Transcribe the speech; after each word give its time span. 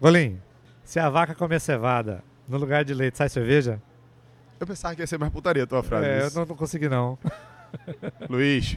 Golim, 0.00 0.40
se 0.84 1.00
a 1.00 1.10
vaca 1.10 1.34
comer 1.34 1.60
cevada 1.60 2.22
no 2.48 2.56
lugar 2.56 2.84
de 2.84 2.94
leite, 2.94 3.18
sai 3.18 3.28
cerveja? 3.28 3.82
Eu 4.60 4.66
pensava 4.66 4.94
que 4.94 5.02
ia 5.02 5.06
ser 5.06 5.18
mais 5.18 5.32
putaria 5.32 5.64
a 5.64 5.66
tua 5.66 5.82
frase. 5.82 6.06
É, 6.06 6.22
eu 6.22 6.30
não, 6.30 6.46
não 6.46 6.56
consegui 6.56 6.88
não. 6.88 7.18
Luiz, 8.30 8.76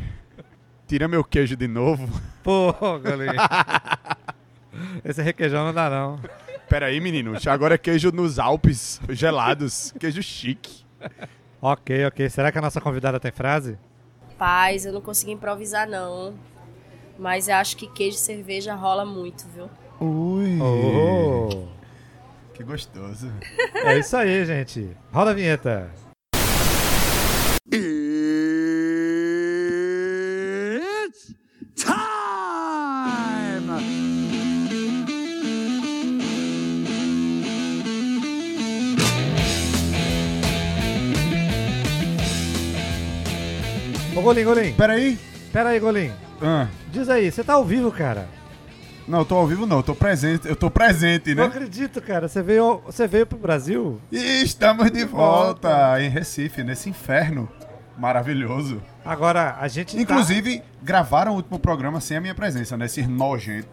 tira 0.88 1.07
meu 1.07 1.23
queijo 1.23 1.55
de 1.55 1.68
novo. 1.68 2.07
Pô, 2.44 2.73
Golim. 2.73 3.38
Esse 5.05 5.21
requeijão 5.21 5.65
não 5.65 5.73
dá 5.73 5.89
não. 5.89 6.20
Pera 6.68 6.88
aí, 6.88 6.99
menino. 6.99 7.33
Agora 7.47 7.75
é 7.75 7.77
queijo 7.77 8.11
nos 8.11 8.39
Alpes, 8.39 8.99
gelados. 9.09 9.93
Queijo 9.99 10.23
chique. 10.23 10.83
Ok, 11.61 12.05
ok. 12.07 12.29
Será 12.29 12.51
que 12.51 12.57
a 12.57 12.61
nossa 12.61 12.81
convidada 12.81 13.19
tem 13.19 13.31
frase? 13.31 13.77
Paz, 14.39 14.85
eu 14.85 14.93
não 14.93 15.01
consegui 15.01 15.33
improvisar, 15.33 15.88
não. 15.88 16.33
Mas 17.19 17.47
eu 17.47 17.55
acho 17.55 17.77
que 17.77 17.85
queijo 17.85 18.17
e 18.17 18.19
cerveja 18.19 18.73
rola 18.73 19.05
muito, 19.05 19.45
viu? 19.53 19.69
Ui. 20.02 20.57
Oh, 20.59 21.67
Que 22.54 22.63
gostoso. 22.63 23.31
é 23.73 23.99
isso 23.99 24.17
aí, 24.17 24.43
gente. 24.45 24.98
Roda 25.12 25.30
a 25.31 25.34
vinheta. 25.34 25.89
It's 30.03 31.34
time! 31.76 32.02
Ô, 44.15 44.21
Golim, 44.21 44.43
Golim. 44.43 44.73
Pera 44.73 44.93
aí. 44.93 45.18
Pera 45.54 45.70
aí, 45.70 45.79
Golim. 45.79 46.12
Ah, 46.41 46.68
Diz 46.91 47.07
aí, 47.09 47.31
você 47.31 47.43
tá 47.43 47.54
ao 47.54 47.63
vivo, 47.63 47.91
cara? 47.91 48.27
Não, 49.08 49.20
eu 49.20 49.26
tô 49.26 49.36
ao 49.36 49.48
vivo 49.48 49.66
não. 49.66 49.78
Eu 49.78 49.84
tô 49.84 49.96
presente. 49.96 50.48
Eu 50.48 50.55
tô 50.55 50.70
presente, 50.70 51.34
Não 51.36 51.44
né? 51.44 51.50
acredito, 51.50 52.02
cara. 52.02 52.28
Você 52.28 52.41
veio, 52.41 52.82
você 52.86 53.08
veio 53.08 53.26
pro 53.26 53.38
Brasil? 53.38 54.00
E 54.12 54.41
estamos 54.44 54.90
de 54.91 55.04
volta 55.05 56.02
em 56.02 56.10
Recife, 56.10 56.63
nesse 56.63 56.90
inferno 56.90 57.48
maravilhoso. 57.98 58.82
Agora, 59.05 59.58
a 59.60 59.68
gente 59.68 59.96
tá- 59.96 60.02
Inclusive, 60.02 60.63
gravaram 60.82 61.34
o 61.34 61.35
último 61.35 61.60
programa 61.60 61.99
sem 62.02 62.18
a 62.18 62.21
minha 62.21 62.34
presença, 62.35 62.77
né? 62.77 62.85
Esse 62.85 63.05
nojento. 63.05 63.68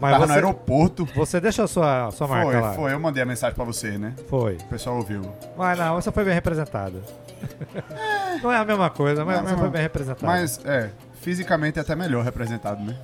Mas 0.00 0.12
Tava 0.12 0.22
no 0.26 0.32
você, 0.32 0.38
aeroporto. 0.38 1.04
você 1.14 1.40
deixou 1.40 1.64
a 1.64 1.68
sua, 1.68 2.10
sua 2.10 2.26
marca 2.26 2.50
Foi, 2.50 2.60
lá? 2.60 2.72
foi. 2.72 2.92
Eu 2.92 2.98
mandei 2.98 3.22
a 3.22 3.26
mensagem 3.26 3.54
pra 3.54 3.64
você, 3.64 3.98
né? 3.98 4.14
Foi. 4.28 4.54
O 4.54 4.64
pessoal 4.64 4.96
ouviu. 4.96 5.22
Mas 5.56 5.78
não, 5.78 5.94
você 5.94 6.10
foi 6.10 6.24
bem 6.24 6.34
representada. 6.34 7.00
não 8.42 8.50
é 8.50 8.56
a 8.56 8.64
mesma 8.64 8.90
coisa, 8.90 9.24
mas 9.24 9.34
Não 9.36 9.40
é 9.42 9.44
você 9.44 9.50
mesma- 9.50 9.60
foi 9.62 9.70
bem 9.70 9.82
representada. 9.82 10.26
Mas, 10.26 10.60
é, 10.64 10.90
fisicamente 11.20 11.78
é 11.78 11.82
até 11.82 11.94
melhor 11.94 12.24
representado, 12.24 12.82
né? 12.82 12.96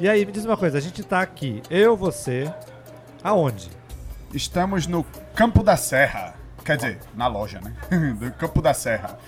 E 0.00 0.08
aí, 0.08 0.24
me 0.24 0.32
diz 0.32 0.46
uma 0.46 0.56
coisa, 0.56 0.78
a 0.78 0.80
gente 0.80 1.02
tá 1.04 1.20
aqui, 1.20 1.62
eu, 1.68 1.94
você, 1.94 2.50
aonde? 3.22 3.68
Estamos 4.32 4.86
no 4.86 5.04
Campo 5.34 5.62
da 5.62 5.76
Serra. 5.76 6.34
Quer 6.64 6.76
dizer, 6.78 6.98
na 7.14 7.26
loja, 7.26 7.60
né? 7.60 7.76
do 8.18 8.32
Campo 8.32 8.62
da 8.62 8.72
Serra. 8.72 9.18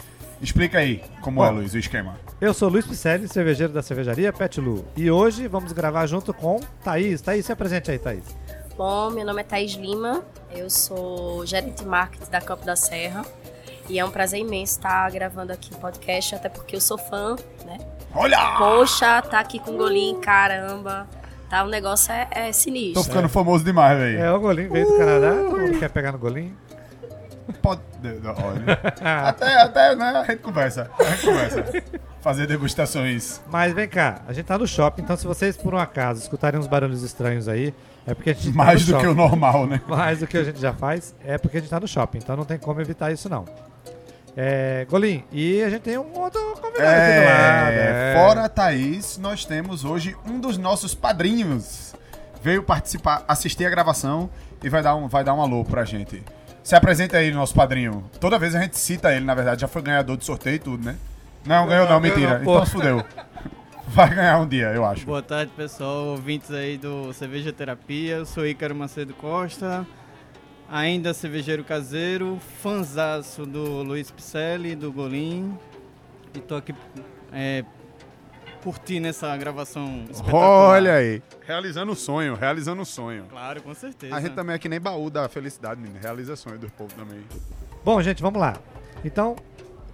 Explica 0.40 0.78
aí 0.78 1.04
como 1.20 1.44
é, 1.44 1.48
Bom. 1.50 1.56
Luiz, 1.56 1.74
o 1.74 1.78
esquema. 1.78 2.16
Eu 2.40 2.54
sou 2.54 2.70
Luiz 2.70 2.86
Picelli, 2.86 3.28
cervejeiro 3.28 3.70
da 3.70 3.82
cervejaria 3.82 4.32
Pet 4.32 4.58
Lu. 4.62 4.82
E 4.96 5.10
hoje 5.10 5.46
vamos 5.46 5.72
gravar 5.72 6.06
junto 6.06 6.32
com 6.32 6.58
Thaís. 6.82 7.20
Thaís, 7.20 7.44
se 7.44 7.52
apresente 7.52 7.90
aí, 7.90 7.98
Thaís. 7.98 8.24
Bom, 8.74 9.10
meu 9.10 9.26
nome 9.26 9.42
é 9.42 9.44
Thaís 9.44 9.74
Lima, 9.74 10.24
eu 10.50 10.70
sou 10.70 11.44
gerente 11.44 11.82
de 11.82 11.86
marketing 11.86 12.30
da 12.30 12.40
Campo 12.40 12.64
da 12.64 12.76
Serra. 12.76 13.26
E 13.90 13.98
é 13.98 14.04
um 14.06 14.10
prazer 14.10 14.40
imenso 14.40 14.78
estar 14.78 15.10
gravando 15.10 15.52
aqui 15.52 15.74
o 15.74 15.76
podcast, 15.76 16.34
até 16.34 16.48
porque 16.48 16.74
eu 16.74 16.80
sou 16.80 16.96
fã, 16.96 17.36
né? 17.66 17.78
Olha! 18.14 18.56
Poxa, 18.58 19.22
tá 19.22 19.40
aqui 19.40 19.58
com 19.58 19.72
o 19.72 19.76
Golim, 19.76 20.20
caramba. 20.20 21.06
Tá, 21.48 21.64
o 21.64 21.68
negócio 21.68 22.12
é, 22.12 22.28
é 22.30 22.46
Tô 22.46 22.52
sinistro. 22.52 23.04
ficando 23.04 23.28
famoso 23.28 23.64
demais, 23.64 23.98
velho. 23.98 24.18
É, 24.18 24.32
o 24.32 24.40
Golim 24.40 24.68
veio 24.68 24.86
do 24.86 24.96
Canadá, 24.96 25.30
todo 25.34 25.58
mundo 25.60 25.78
quer 25.78 25.90
pegar 25.90 26.12
no 26.12 26.18
Golim. 26.18 26.54
Pode. 27.60 27.80
Olha. 28.02 29.28
até, 29.28 29.60
até, 29.62 29.94
né? 29.96 30.04
A 30.16 30.24
gente 30.24 30.40
conversa. 30.40 30.90
A 30.98 31.04
gente 31.04 31.26
conversa. 31.26 31.64
Fazer 32.20 32.46
degustações. 32.46 33.40
Mas 33.50 33.72
vem 33.74 33.88
cá, 33.88 34.22
a 34.28 34.32
gente 34.32 34.46
tá 34.46 34.56
no 34.56 34.66
shopping, 34.66 35.02
então 35.02 35.16
se 35.16 35.26
vocês 35.26 35.56
por 35.56 35.74
um 35.74 35.78
acaso 35.78 36.20
escutarem 36.22 36.58
uns 36.58 36.68
barulhos 36.68 37.02
estranhos 37.02 37.48
aí, 37.48 37.74
é 38.06 38.14
porque 38.14 38.30
a 38.30 38.32
gente 38.34 38.50
tá 38.50 38.56
Mais 38.56 38.86
no 38.86 38.94
do 38.94 39.00
que 39.00 39.06
o 39.06 39.10
shopping. 39.10 39.20
normal, 39.20 39.66
né? 39.66 39.80
Mais 39.88 40.20
do 40.20 40.26
que 40.26 40.38
a 40.38 40.44
gente 40.44 40.60
já 40.60 40.72
faz, 40.72 41.14
é 41.24 41.36
porque 41.36 41.56
a 41.56 41.60
gente 41.60 41.70
tá 41.70 41.80
no 41.80 41.88
shopping, 41.88 42.18
então 42.18 42.36
não 42.36 42.44
tem 42.44 42.58
como 42.58 42.80
evitar 42.80 43.10
isso 43.10 43.28
não. 43.28 43.44
É, 44.36 44.86
Golim, 44.88 45.22
e 45.30 45.62
a 45.62 45.68
gente 45.68 45.82
tem 45.82 45.98
um 45.98 46.18
outro 46.18 46.40
convidado 46.60 46.88
aqui 46.88 47.20
do 47.20 47.24
lado. 47.24 47.72
É, 47.72 48.14
é. 48.14 48.16
fora 48.16 48.44
a 48.44 48.48
Thaís, 48.48 49.18
nós 49.18 49.44
temos 49.44 49.84
hoje 49.84 50.16
um 50.26 50.40
dos 50.40 50.56
nossos 50.56 50.94
padrinhos. 50.94 51.94
Veio 52.42 52.62
participar, 52.62 53.24
assistir 53.28 53.66
a 53.66 53.70
gravação 53.70 54.30
e 54.62 54.68
vai 54.68 54.82
dar 54.82 54.96
um, 54.96 55.06
vai 55.06 55.22
dar 55.22 55.34
um 55.34 55.42
alô 55.42 55.64
pra 55.64 55.84
gente. 55.84 56.22
Se 56.62 56.74
apresenta 56.74 57.18
aí, 57.18 57.30
nosso 57.30 57.54
padrinho. 57.54 58.04
Toda 58.20 58.38
vez 58.38 58.54
a 58.54 58.60
gente 58.62 58.78
cita 58.78 59.12
ele, 59.12 59.24
na 59.24 59.34
verdade, 59.34 59.60
já 59.60 59.68
foi 59.68 59.82
ganhador 59.82 60.16
de 60.16 60.24
sorteio 60.24 60.56
e 60.56 60.58
tudo, 60.58 60.84
né? 60.84 60.96
Não, 61.44 61.66
ganhou 61.66 61.84
não, 61.84 61.94
Não, 61.94 62.00
mentira. 62.00 62.38
não, 62.38 62.42
então 62.42 62.66
fudeu. 62.66 63.04
Vai 63.88 64.14
ganhar 64.14 64.38
um 64.38 64.46
dia, 64.46 64.68
eu 64.68 64.84
acho. 64.84 65.04
Boa 65.04 65.22
tarde, 65.22 65.52
pessoal, 65.54 66.06
ouvintes 66.06 66.50
aí 66.50 66.78
do 66.78 67.12
Cerveja 67.12 67.52
Terapia. 67.52 68.16
Eu 68.16 68.26
sou 68.26 68.46
Ícaro 68.46 68.74
Macedo 68.74 69.12
Costa, 69.12 69.86
ainda 70.72 71.12
cervejeiro 71.12 71.62
caseiro, 71.62 72.38
fanzaço 72.62 73.44
do 73.44 73.82
Luiz 73.82 74.10
Picelli, 74.10 74.74
do 74.74 74.90
Golim. 74.90 75.56
E 76.34 76.40
tô 76.40 76.56
aqui 76.56 76.74
é, 77.30 77.62
curtindo 78.64 79.06
essa 79.06 79.36
gravação. 79.36 80.06
Olha 80.32 80.94
aí. 80.94 81.22
Realizando 81.46 81.92
o 81.92 81.94
sonho, 81.94 82.34
realizando 82.34 82.80
o 82.80 82.86
sonho. 82.86 83.26
Claro, 83.28 83.60
com 83.60 83.74
certeza. 83.74 84.16
A 84.16 84.20
gente 84.20 84.32
também 84.32 84.54
é 84.54 84.58
que 84.58 84.68
nem 84.68 84.80
baú 84.80 85.10
da 85.10 85.28
felicidade, 85.28 85.78
menino. 85.78 86.00
Realiza 86.00 86.34
sonho 86.36 86.58
do 86.58 86.70
povo 86.70 86.94
também. 86.94 87.20
Bom, 87.84 88.00
gente, 88.00 88.22
vamos 88.22 88.40
lá. 88.40 88.56
Então, 89.04 89.36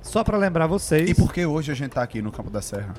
só 0.00 0.22
pra 0.22 0.38
lembrar 0.38 0.68
vocês. 0.68 1.10
E 1.10 1.14
por 1.14 1.32
que 1.32 1.44
hoje 1.44 1.72
a 1.72 1.74
gente 1.74 1.90
tá 1.90 2.04
aqui 2.04 2.22
no 2.22 2.30
Campo 2.30 2.50
da 2.50 2.62
Serra? 2.62 2.94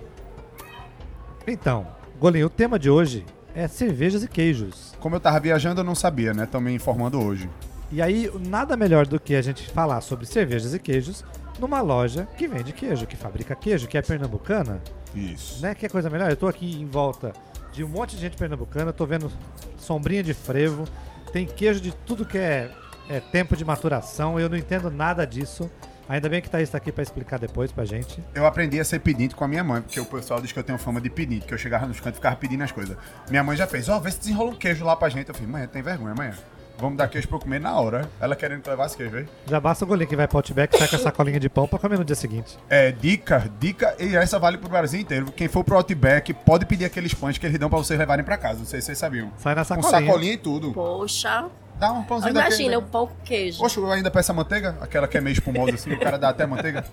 Então, 1.47 1.88
Golim, 2.19 2.44
o 2.44 2.50
tema 2.50 2.78
de 2.78 2.89
hoje 2.89 3.25
é 3.56 3.69
cervejas 3.69 4.22
e 4.22 4.28
queijos. 4.28 4.94
Como 5.00 5.16
eu 5.16 5.19
tava 5.22 5.39
viajando, 5.39 5.79
eu 5.79 5.85
não 5.85 5.95
sabia, 5.95 6.34
né? 6.34 6.45
Me 6.59 6.73
informando 6.73 7.23
hoje. 7.23 7.50
E 7.91 8.01
aí, 8.01 8.31
nada 8.47 8.77
melhor 8.77 9.07
do 9.07 9.19
que 9.19 9.35
a 9.35 9.41
gente 9.41 9.67
falar 9.72 10.01
sobre 10.01 10.25
cervejas 10.25 10.73
e 10.73 10.79
queijos 10.79 11.25
numa 11.59 11.81
loja 11.81 12.27
que 12.38 12.47
vende 12.47 12.72
queijo, 12.72 13.07
que 13.07 13.17
fabrica 13.17 13.55
queijo, 13.55 13.88
que 13.88 13.97
é 13.97 14.01
pernambucana, 14.01 14.81
Isso. 15.13 15.61
né? 15.61 15.73
Que 15.73 15.89
coisa 15.89 16.09
melhor? 16.09 16.29
Eu 16.29 16.38
tô 16.38 16.47
aqui 16.47 16.79
em 16.79 16.85
volta 16.85 17.33
de 17.73 17.83
um 17.83 17.88
monte 17.88 18.16
de 18.16 18.22
gente 18.22 18.38
pernambucana, 18.38 18.94
tô 18.94 19.05
vendo 19.05 19.31
sombrinha 19.77 20.23
de 20.23 20.33
frevo, 20.33 20.85
tem 21.33 21.45
queijo 21.45 21.81
de 21.81 21.91
tudo 21.91 22.25
que 22.25 22.38
é, 22.38 22.72
é 23.09 23.19
tempo 23.19 23.55
de 23.57 23.66
maturação, 23.66 24.39
eu 24.39 24.47
não 24.50 24.57
entendo 24.57 24.89
nada 24.89 25.25
disso. 25.25 25.69
Ainda 26.07 26.27
bem 26.27 26.41
que 26.41 26.50
Thaís 26.50 26.67
tá 26.71 26.77
aqui 26.79 26.91
pra 26.91 27.03
explicar 27.03 27.38
depois 27.38 27.71
pra 27.71 27.85
gente. 27.85 28.23
Eu 28.33 28.44
aprendi 28.47 28.79
a 28.79 28.83
ser 28.83 29.00
pedinte 29.00 29.35
com 29.35 29.44
a 29.44 29.47
minha 29.47 29.63
mãe, 29.63 29.79
porque 29.79 30.00
o 30.00 30.06
pessoal 30.06 30.41
diz 30.41 30.51
que 30.51 30.57
eu 30.57 30.63
tenho 30.63 30.79
fama 30.79 31.00
de 31.00 31.07
pedinte, 31.07 31.45
que 31.45 31.53
eu 31.53 31.57
chegava 31.57 31.85
nos 31.85 32.00
cantos 32.00 32.13
e 32.13 32.16
ficava 32.16 32.35
pedindo 32.35 32.63
as 32.63 32.71
coisas. 32.71 32.97
Minha 33.29 33.44
mãe 33.44 33.56
já 33.56 33.67
fez, 33.67 33.88
ó, 33.89 34.00
vê 34.00 34.09
se 34.09 34.19
desenrola 34.19 34.50
um 34.50 34.56
queijo 34.56 34.83
lá 34.83 34.95
pra 34.95 35.07
gente. 35.07 35.29
Eu 35.29 35.35
falei, 35.35 35.47
mãe, 35.51 35.67
tem 35.67 35.83
vergonha, 35.83 36.13
amanhã. 36.13 36.33
Vamos 36.79 36.97
dar 36.97 37.07
queijo 37.07 37.28
pra 37.28 37.38
eu 37.38 37.41
comer 37.41 37.59
na 37.59 37.78
hora. 37.79 38.09
Ela 38.22 38.35
querendo 38.35 38.62
que 38.62 38.69
eu 38.69 38.72
levasse 38.72 38.95
queijo, 38.95 39.12
velho. 39.12 39.28
Já 39.47 39.59
basta 39.59 39.84
o 39.84 39.88
Golim 39.88 40.06
que 40.06 40.16
vai 40.16 40.28
pro 40.28 40.38
Outback 40.38 40.78
sai 40.78 40.88
com 40.88 40.95
a 40.95 41.00
sacolinha 41.00 41.40
de 41.40 41.50
pão 41.50 41.67
pra 41.67 41.78
comer 41.78 41.97
no 41.97 42.06
dia 42.06 42.16
seguinte. 42.16 42.57
É, 42.69 42.91
dica, 42.91 43.51
dica, 43.59 43.95
e 44.00 44.16
essa 44.16 44.40
vale 44.40 44.57
pro 44.57 44.69
Brasil 44.69 45.00
inteiro. 45.00 45.31
Quem 45.31 45.47
for 45.47 45.63
pro 45.63 45.75
Outback, 45.75 46.34
pode 46.34 46.66
pedir 46.66 46.85
aqueles 46.85 47.13
pães 47.13 47.38
que 47.38 47.45
eles 47.45 47.59
dão 47.59 47.69
pra 47.69 47.78
vocês 47.79 48.00
levarem 48.00 48.23
pra 48.23 48.38
casa. 48.38 48.59
Não 48.59 48.66
sei 48.66 48.79
se 48.79 48.88
vocês 48.88 48.97
sabiam. 48.97 49.31
Sai 49.38 49.56
na 49.56 49.62
Com 49.66 49.81
sacolinha. 49.81 50.07
sacolinha 50.07 50.34
e 50.34 50.38
tudo. 50.38 50.72
Poxa, 50.72 51.47
Dá 51.79 51.94
um 51.94 52.03
pãozinho 52.03 52.34
daquele, 52.34 52.56
imagina, 52.56 52.78
o 52.78 52.81
pão 52.81 53.07
com 53.07 53.16
queijo. 53.23 53.63
Oxe, 53.63 53.78
eu 53.78 53.89
ainda 53.89 54.12
peço 54.12 54.31
a 54.31 54.35
manteiga, 54.35 54.75
aquela 54.81 55.07
que 55.07 55.18
é 55.18 55.22
meio 55.22 55.34
espumosa 55.34 55.75
assim, 55.75 55.94
o 55.94 56.00
cara 56.00 56.18
dá 56.18 56.28
até 56.29 56.45
manteiga. 56.45 56.84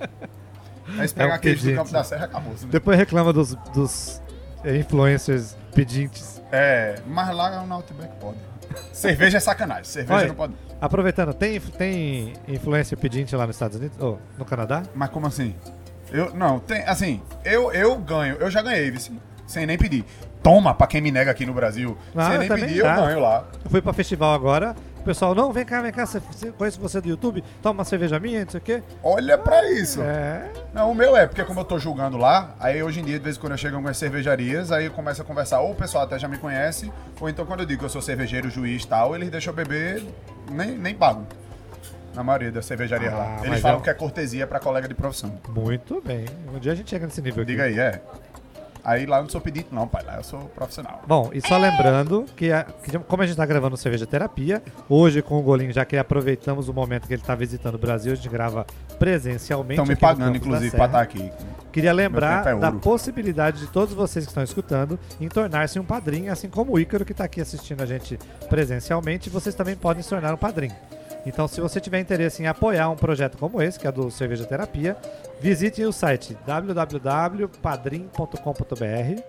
Aí 0.97 1.09
se 1.09 1.13
pegar 1.15 1.29
É 1.31 1.33
um 1.33 1.35
aquele 1.35 1.57
do. 1.57 1.75
Campo 1.75 1.91
da 1.91 2.05
Serra, 2.05 2.27
acabou. 2.27 2.53
Né? 2.53 2.59
Depois 2.71 2.97
reclama 2.97 3.33
dos, 3.33 3.55
dos 3.75 4.23
é, 4.63 4.77
influencers 4.77 5.57
pedintes. 5.75 6.41
É, 6.53 7.01
mas 7.09 7.35
lá 7.35 7.63
no 7.65 7.75
Outback 7.75 8.15
pode. 8.21 8.39
Cerveja 8.93 9.39
é 9.39 9.41
sacanagem, 9.41 9.85
cerveja 9.85 10.29
não 10.29 10.35
pode. 10.35 10.55
Aproveitando, 10.81 11.33
tem, 11.35 11.59
tem 11.61 12.33
influencer 12.49 12.99
pedinte 12.99 13.35
lá 13.35 13.47
nos 13.47 13.57
Estados 13.57 13.77
Unidos? 13.77 13.97
Ou 14.01 14.19
no 14.39 14.45
Canadá? 14.45 14.83
Mas 14.95 15.11
como 15.11 15.27
assim? 15.27 15.55
Eu, 16.13 16.35
não, 16.35 16.59
tem, 16.59 16.83
assim, 16.83 17.21
eu, 17.45 17.73
eu 17.73 17.97
ganho, 17.99 18.37
eu 18.37 18.51
já 18.51 18.63
ganhei, 18.63 18.91
vice, 18.91 19.13
sem 19.47 19.67
nem 19.67 19.77
pedir. 19.77 20.05
Toma, 20.43 20.73
pra 20.75 20.87
quem 20.87 21.01
me 21.01 21.11
nega 21.11 21.31
aqui 21.31 21.45
no 21.45 21.53
Brasil. 21.53 21.97
Ah, 22.15 22.31
sem 22.31 22.39
nem 22.39 22.49
pedir, 22.49 22.83
dá. 22.83 22.97
eu 22.97 23.05
ganho 23.05 23.21
lá. 23.21 23.45
Eu 23.65 23.71
fui 23.71 23.83
pra 23.83 23.93
festival 23.93 24.33
agora, 24.33 24.77
pessoal, 25.07 25.35
não, 25.35 25.53
vem 25.53 25.65
cá, 25.65 25.81
vem 25.81 25.93
cá, 25.93 26.05
você, 26.05 26.19
você, 26.21 26.51
conheço 26.53 26.81
você 26.81 27.01
do 27.01 27.09
YouTube, 27.09 27.43
toma 27.63 27.79
uma 27.79 27.85
cerveja 27.85 28.19
minha, 28.19 28.45
não 28.45 28.51
sei 28.51 28.59
o 28.59 28.63
quê. 28.63 28.83
Olha 29.03 29.39
pra 29.39 29.71
isso. 29.73 30.03
É, 30.03 30.51
Não, 30.75 30.91
o 30.91 30.95
meu 30.95 31.17
é, 31.17 31.27
porque 31.27 31.43
como 31.45 31.61
eu 31.61 31.65
tô 31.65 31.79
julgando 31.79 32.17
lá, 32.17 32.55
aí 32.61 32.83
hoje 32.83 33.01
em 33.01 33.05
dia, 33.05 33.19
de 33.19 33.25
vez 33.25 33.37
em 33.37 33.41
quando 33.41 33.53
eu 33.53 33.59
chego 33.59 33.75
em 33.75 33.77
algumas 33.77 33.97
cervejarias, 33.97 34.71
aí 34.73 34.87
eu 34.87 34.91
começo 34.91 35.23
a 35.23 35.25
conversar, 35.25 35.61
ou 35.61 35.73
o 35.73 35.75
pessoal 35.75 36.05
até 36.05 36.19
já 36.19 36.29
me 36.29 36.37
conhece, 36.39 36.93
ou 37.21 37.29
então 37.29 37.47
quando 37.47 37.61
eu 37.61 37.67
digo 37.67 37.79
que 37.81 37.85
eu 37.87 37.91
sou 37.91 38.03
cervejeiro, 38.03 38.51
juiz 38.51 38.83
e 38.83 38.89
tal, 38.89 39.15
eles 39.15 39.31
deixam 39.31 39.53
eu 39.53 39.57
beber, 39.57 40.05
nem, 40.51 40.77
nem 40.77 40.95
pagam. 40.95 41.27
Na 42.15 42.25
maioria 42.25 42.51
das 42.51 42.65
cervejarias 42.65 43.13
Ah, 43.13 43.17
lá. 43.17 43.37
Eles 43.47 43.61
falam 43.61 43.79
é 43.79 43.83
que 43.83 43.91
é 43.91 43.95
cortesia 43.95 44.47
pra 44.47 44.59
colega 44.59 44.89
de 44.89 44.95
profissão. 44.95 45.39
muito 45.51 46.03
bem. 46.05 46.25
Um 46.53 46.59
dia 46.59 46.73
a 46.73 46.75
gente 46.75 46.89
chega 46.91 47.05
nesse 47.07 47.21
nível 47.21 47.43
aqui. 47.43 47.53
Diga 47.53 47.65
aí, 47.65 47.79
é. 47.79 48.01
Aí 48.89 49.05
lá 49.05 49.17
eu 49.17 49.25
não 49.25 49.29
sou 49.29 49.41
pedito, 49.41 49.75
não, 49.75 49.89
pai. 49.89 50.05
Lá 50.05 50.17
eu 50.19 50.23
sou 50.23 50.39
profissional. 50.55 51.03
Bom, 51.09 51.31
e 51.33 51.41
só 51.41 51.59
lembrando 51.59 52.25
que, 52.37 52.53
a- 52.53 52.63
que 52.63 52.97
como 53.01 53.21
a 53.21 53.27
gente 53.27 53.37
tá 53.37 53.45
gravando 53.45 53.77
Cerveja 53.77 54.07
Terapia, 54.07 54.63
hoje 54.89 55.21
com 55.23 55.37
o 55.41 55.43
Golinho, 55.43 55.73
já 55.73 55.85
que 55.85 55.97
aproveitamos 55.97 56.69
o 56.69 56.73
momento 56.73 57.09
que 57.09 57.15
ele 57.15 57.23
tá 57.23 57.35
visitando 57.35 57.75
o 57.75 57.79
Brasil, 57.79 58.13
a 58.13 58.15
gente 58.15 58.29
grava 58.29 58.65
presencialmente. 59.01 59.81
Estão 59.81 59.87
me 59.87 59.97
pagando, 59.97 60.37
inclusive, 60.37 60.71
pra 60.77 60.87
estar 60.87 61.01
aqui. 61.01 61.33
Queria 61.73 61.93
lembrar 61.93 62.47
é 62.47 62.55
da 62.55 62.71
possibilidade 62.73 63.59
de 63.61 63.67
todos 63.67 63.93
vocês 63.93 64.25
que 64.25 64.31
estão 64.31 64.43
escutando 64.45 64.99
em 65.21 65.29
tornar-se 65.29 65.79
um 65.81 65.85
padrinho, 65.85 66.33
assim 66.33 66.49
como 66.49 66.73
o 66.73 66.79
Ícaro 66.81 67.05
que 67.05 67.13
está 67.13 67.25
aqui 67.25 67.41
assistindo 67.41 67.83
a 67.83 67.87
gente 67.87 68.19
presencialmente, 68.49 69.29
vocês 69.29 69.55
também 69.55 69.75
podem 69.77 70.03
se 70.03 70.09
tornar 70.09 70.33
um 70.33 70.39
padrinho. 70.39 70.75
Então, 71.27 71.47
se 71.49 71.61
você 71.61 71.81
tiver 71.81 71.99
interesse 72.01 72.41
em 72.43 72.47
apoiar 72.47 72.89
um 72.89 72.97
projeto 72.97 73.37
como 73.37 73.61
esse, 73.61 73.79
que 73.81 73.87
é 73.87 73.93
do 73.93 74.11
Cerveja 74.11 74.45
Terapia, 74.45 74.97
visite 75.41 75.85
o 75.85 75.93
site 75.93 76.37
www.padrim.com.br 76.47 79.21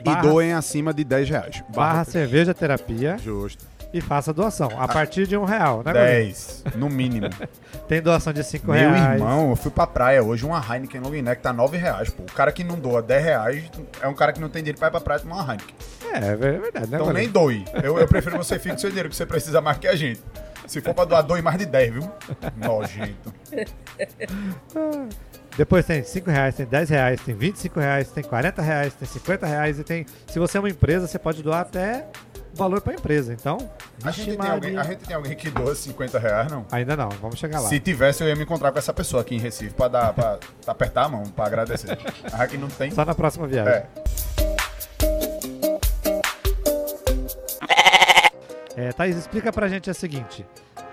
E 0.00 0.04
barra- 0.04 0.22
doem 0.22 0.52
acima 0.52 0.94
de 0.94 1.02
10 1.04 1.28
reais. 1.28 1.62
barra 1.74 2.04
Cerveja 2.04 2.54
Terapia 2.54 3.18
Justo. 3.18 3.64
e 3.92 4.00
faça 4.00 4.32
doação. 4.32 4.68
A 4.78 4.86
partir 4.88 5.26
de 5.26 5.36
um 5.36 5.44
real, 5.44 5.78
né, 5.84 5.92
Golinho? 5.92 6.04
10, 6.06 6.64
no 6.76 6.88
mínimo. 6.88 7.28
Tem 7.88 8.00
doação 8.00 8.32
de 8.32 8.42
cinco 8.44 8.70
Meu 8.72 8.90
reais. 8.90 9.20
irmão, 9.20 9.50
eu 9.50 9.56
fui 9.56 9.70
pra 9.70 9.86
praia 9.86 10.22
hoje, 10.22 10.46
uma 10.46 10.58
Heineken 10.58 11.00
long 11.00 11.10
neck 11.20 11.42
tá 11.42 11.52
9 11.52 11.76
reais, 11.76 12.08
pô. 12.10 12.22
O 12.22 12.32
cara 12.32 12.50
que 12.52 12.62
não 12.64 12.78
doa 12.78 13.02
10 13.02 13.22
reais 13.24 13.64
é 14.00 14.06
um 14.08 14.14
cara 14.14 14.32
que 14.32 14.40
não 14.40 14.48
tem 14.48 14.62
dinheiro 14.62 14.78
pra 14.78 14.88
ir 14.88 14.92
pra 14.92 15.00
praia 15.00 15.20
tomar 15.20 15.36
uma 15.42 15.52
Heineken. 15.52 15.74
É, 16.12 16.18
é 16.28 16.36
verdade, 16.36 16.90
né, 16.90 16.96
Então 16.98 17.12
nem 17.12 17.28
doe. 17.28 17.64
Eu, 17.82 17.98
eu 17.98 18.06
prefiro 18.08 18.36
você 18.38 18.56
fique 18.58 18.74
com 18.76 18.80
seu 18.80 18.88
dinheiro, 18.88 19.08
que 19.10 19.16
você 19.16 19.26
precisa 19.26 19.60
mais 19.60 19.76
que 19.78 19.86
a 19.88 19.94
gente. 19.96 20.22
Se 20.66 20.80
for 20.80 20.94
pra 20.94 21.04
doar, 21.04 21.22
doe 21.22 21.42
mais 21.42 21.58
de 21.58 21.66
10, 21.66 21.92
viu? 21.92 22.10
Nojento. 22.56 23.32
Depois 25.56 25.86
tem 25.86 26.02
5 26.02 26.30
reais, 26.30 26.56
tem 26.56 26.66
10 26.66 26.88
reais, 26.90 27.20
tem 27.20 27.34
25 27.34 27.78
reais, 27.78 28.10
tem 28.10 28.24
40 28.24 28.60
reais, 28.60 28.94
tem 28.94 29.06
50 29.06 29.46
reais 29.46 29.78
e 29.78 29.84
tem. 29.84 30.04
Se 30.26 30.38
você 30.38 30.56
é 30.56 30.60
uma 30.60 30.68
empresa, 30.68 31.06
você 31.06 31.18
pode 31.18 31.42
doar 31.42 31.60
até 31.60 32.06
valor 32.54 32.80
pra 32.80 32.94
empresa. 32.94 33.32
Então, 33.32 33.58
A 34.02 34.10
gente, 34.10 34.36
tem 34.36 34.50
alguém, 34.50 34.76
a 34.76 34.82
gente 34.82 35.04
tem 35.04 35.14
alguém 35.14 35.36
que 35.36 35.50
doa 35.50 35.74
50 35.74 36.18
reais, 36.18 36.50
não? 36.50 36.66
ainda 36.72 36.96
não, 36.96 37.08
vamos 37.20 37.38
chegar 37.38 37.60
lá. 37.60 37.68
Se 37.68 37.78
tivesse, 37.78 38.22
eu 38.24 38.28
ia 38.28 38.34
me 38.34 38.42
encontrar 38.42 38.72
com 38.72 38.78
essa 38.78 38.92
pessoa 38.92 39.22
aqui 39.22 39.36
em 39.36 39.38
Recife 39.38 39.74
pra, 39.74 39.86
dar, 39.88 40.12
pra, 40.12 40.38
pra 40.64 40.72
apertar 40.72 41.04
a 41.04 41.08
mão, 41.08 41.22
pra 41.24 41.46
agradecer. 41.46 41.96
A 42.32 42.46
que 42.48 42.56
não 42.56 42.68
tem. 42.68 42.90
Só 42.90 43.04
na 43.04 43.14
próxima 43.14 43.46
viagem. 43.46 43.72
É. 43.74 43.86
É, 48.76 48.92
Thaís, 48.92 49.16
explica 49.16 49.52
pra 49.52 49.68
gente 49.68 49.88
o 49.90 49.94
seguinte. 49.94 50.44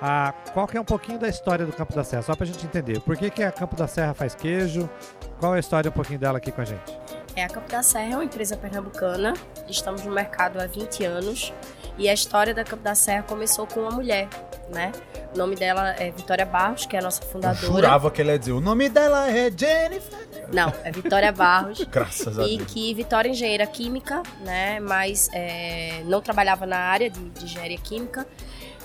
A, 0.02 0.34
qual 0.54 0.68
que 0.68 0.78
é 0.78 0.82
um 0.82 0.86
pouquinho 0.86 1.18
da 1.18 1.28
história 1.28 1.66
do 1.66 1.74
Campo 1.74 1.94
da 1.94 2.04
Serra, 2.04 2.22
só 2.22 2.36
pra 2.36 2.46
gente 2.46 2.66
entender. 2.66 3.00
Por 3.02 3.18
que, 3.18 3.30
que 3.30 3.44
a 3.44 3.52
Campo 3.52 3.76
da 3.76 3.88
Serra 3.88 4.14
faz 4.14 4.36
queijo? 4.36 4.90
Qual 5.40 5.54
é 5.54 5.58
a 5.58 5.60
história 5.60 5.90
um 5.90 5.94
pouquinho 5.94 6.20
dela 6.20 6.38
aqui 6.38 6.52
com 6.52 6.62
a 6.62 6.66
gente? 6.66 6.98
É, 7.36 7.44
a 7.46 7.48
Campo 7.50 7.70
da 7.72 7.82
Serra 7.82 8.14
é 8.14 8.16
uma 8.16 8.26
empresa 8.26 8.58
pernambucana, 8.58 9.34
estamos 9.70 10.04
no 10.04 10.12
mercado 10.12 10.60
há 10.60 10.66
20 10.68 11.06
anos 11.06 11.54
e 11.98 12.10
a 12.10 12.14
história 12.14 12.54
da 12.54 12.64
Campo 12.64 12.84
da 12.84 12.94
Serra 12.94 13.24
começou 13.24 13.66
com 13.66 13.82
uma 13.82 13.92
mulher, 13.92 14.28
né? 14.70 14.92
O 15.34 15.38
nome 15.38 15.56
dela 15.56 15.92
é 15.98 16.12
Vitória 16.12 16.46
Barros, 16.46 16.86
que 16.86 16.96
é 16.96 17.00
a 17.00 17.02
nossa 17.02 17.24
Eu 17.24 17.28
fundadora. 17.30 17.66
jurava 17.66 18.12
que 18.12 18.22
ele 18.22 18.32
ia 18.32 18.40
dizer, 18.40 18.52
o 18.52 18.60
nome 18.60 18.90
dela 18.90 19.30
é 19.32 19.50
Jennifer. 19.50 20.28
Não, 20.52 20.74
é 20.84 20.92
Vitória 20.92 21.32
Barros. 21.32 21.82
Graças 21.90 22.38
a 22.38 22.44
E 22.46 22.58
Deus. 22.58 22.70
que 22.72 22.94
Vitória 22.94 23.30
é 23.30 23.32
engenheira 23.32 23.66
química, 23.66 24.22
né? 24.42 24.82
Mas 24.82 25.30
é, 25.34 26.02
não 26.06 26.20
trabalhava 26.22 26.66
na 26.66 26.78
área 26.80 27.10
de, 27.10 27.18
de 27.30 27.46
engenharia 27.46 27.78
química. 27.78 28.28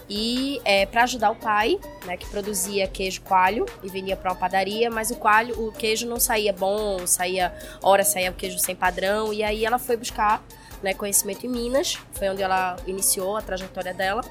E 0.08 0.60
é, 0.64 0.86
para 0.86 1.02
ajudar 1.02 1.30
o 1.30 1.34
pai, 1.36 1.78
né, 2.04 2.16
que 2.16 2.26
produzia 2.26 2.86
queijo 2.86 3.22
coalho 3.22 3.66
e 3.82 3.88
vendia 3.88 4.16
para 4.16 4.30
uma 4.30 4.36
padaria, 4.38 4.88
mas 4.90 5.10
o 5.10 5.16
coalho, 5.16 5.60
o 5.66 5.72
queijo 5.72 6.06
não 6.06 6.20
saía 6.20 6.52
bom, 6.52 7.04
saía, 7.06 7.52
hora 7.82 8.04
saía 8.04 8.30
o 8.30 8.34
queijo 8.34 8.58
sem 8.58 8.76
padrão, 8.76 9.32
e 9.32 9.42
aí 9.42 9.64
ela 9.64 9.78
foi 9.78 9.96
buscar 9.96 10.42
né, 10.82 10.94
conhecimento 10.94 11.44
em 11.44 11.48
Minas, 11.48 11.98
foi 12.12 12.28
onde 12.28 12.42
ela 12.42 12.76
iniciou 12.86 13.36
a 13.36 13.42
trajetória 13.42 13.92
dela. 13.92 14.22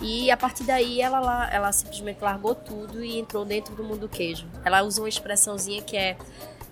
E 0.00 0.30
a 0.30 0.36
partir 0.36 0.64
daí 0.64 1.02
ela, 1.02 1.20
lá- 1.20 1.50
ela 1.52 1.70
simplesmente 1.72 2.20
largou 2.22 2.54
tudo 2.54 3.04
e 3.04 3.18
entrou 3.18 3.44
dentro 3.44 3.74
do 3.74 3.84
mundo 3.84 4.00
do 4.00 4.08
queijo. 4.08 4.46
Ela 4.64 4.82
usa 4.82 5.02
uma 5.02 5.08
expressãozinha 5.08 5.82
que 5.82 5.96
é, 5.96 6.16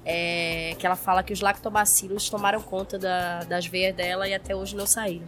é, 0.07 0.75
que 0.79 0.87
ela 0.87 0.97
fala 0.97 1.23
que 1.23 1.35
os 1.35 1.41
lactobacilos 1.43 2.31
tomaram 2.31 2.63
conta 2.63 2.99
da- 2.99 3.41
das 3.41 3.67
veias 3.67 3.95
dela 3.95 4.27
e 4.27 4.33
até 4.33 4.57
hoje 4.57 4.75
não 4.75 4.87
saíram. 4.87 5.27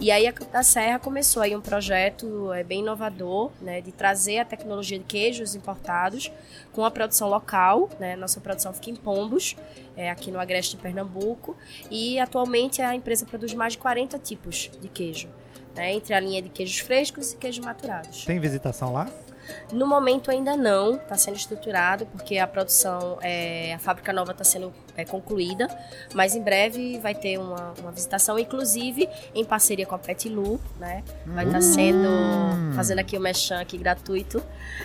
E 0.00 0.12
aí 0.12 0.28
a 0.28 0.32
da 0.52 0.62
Serra 0.62 1.00
começou 1.00 1.42
aí 1.42 1.56
um 1.56 1.60
projeto 1.60 2.52
é, 2.52 2.62
bem 2.62 2.80
inovador, 2.80 3.50
né, 3.60 3.80
de 3.80 3.90
trazer 3.90 4.38
a 4.38 4.44
tecnologia 4.44 4.96
de 4.96 5.04
queijos 5.04 5.56
importados 5.56 6.30
com 6.72 6.84
a 6.84 6.90
produção 6.90 7.28
local, 7.28 7.90
né, 7.98 8.14
nossa 8.14 8.40
produção 8.40 8.72
fica 8.72 8.90
em 8.90 8.94
Pombos, 8.94 9.56
é, 9.96 10.08
aqui 10.08 10.30
no 10.30 10.38
Agreste 10.38 10.76
de 10.76 10.82
Pernambuco, 10.82 11.56
e 11.90 12.16
atualmente 12.20 12.80
a 12.80 12.94
empresa 12.94 13.26
produz 13.26 13.52
mais 13.54 13.72
de 13.72 13.80
40 13.80 14.16
tipos 14.20 14.70
de 14.80 14.88
queijo, 14.88 15.28
né, 15.74 15.92
entre 15.92 16.14
a 16.14 16.20
linha 16.20 16.40
de 16.40 16.48
queijos 16.48 16.78
frescos 16.78 17.32
e 17.32 17.36
queijos 17.36 17.64
maturados. 17.64 18.24
Tem 18.24 18.38
visitação 18.38 18.92
lá? 18.92 19.10
No 19.72 19.86
momento 19.86 20.30
ainda 20.30 20.56
não, 20.56 20.96
está 20.96 21.16
sendo 21.16 21.36
estruturado, 21.36 22.06
porque 22.06 22.38
a 22.38 22.46
produção, 22.46 23.18
é, 23.22 23.74
a 23.74 23.78
fábrica 23.78 24.12
nova 24.12 24.32
está 24.32 24.44
sendo 24.44 24.72
é, 24.96 25.04
concluída, 25.04 25.68
mas 26.14 26.34
em 26.34 26.42
breve 26.42 26.98
vai 26.98 27.14
ter 27.14 27.38
uma, 27.38 27.72
uma 27.80 27.90
visitação, 27.92 28.38
inclusive 28.38 29.08
em 29.34 29.44
parceria 29.44 29.86
com 29.86 29.94
a 29.94 29.98
Petilu, 29.98 30.60
né? 30.78 31.02
Vai 31.26 31.46
estar 31.46 31.60
sendo, 31.62 32.08
fazendo 32.74 32.98
aqui 32.98 33.16
o 33.16 33.20
mechan 33.20 33.60
aqui 33.60 33.78
gratuito, 33.78 34.42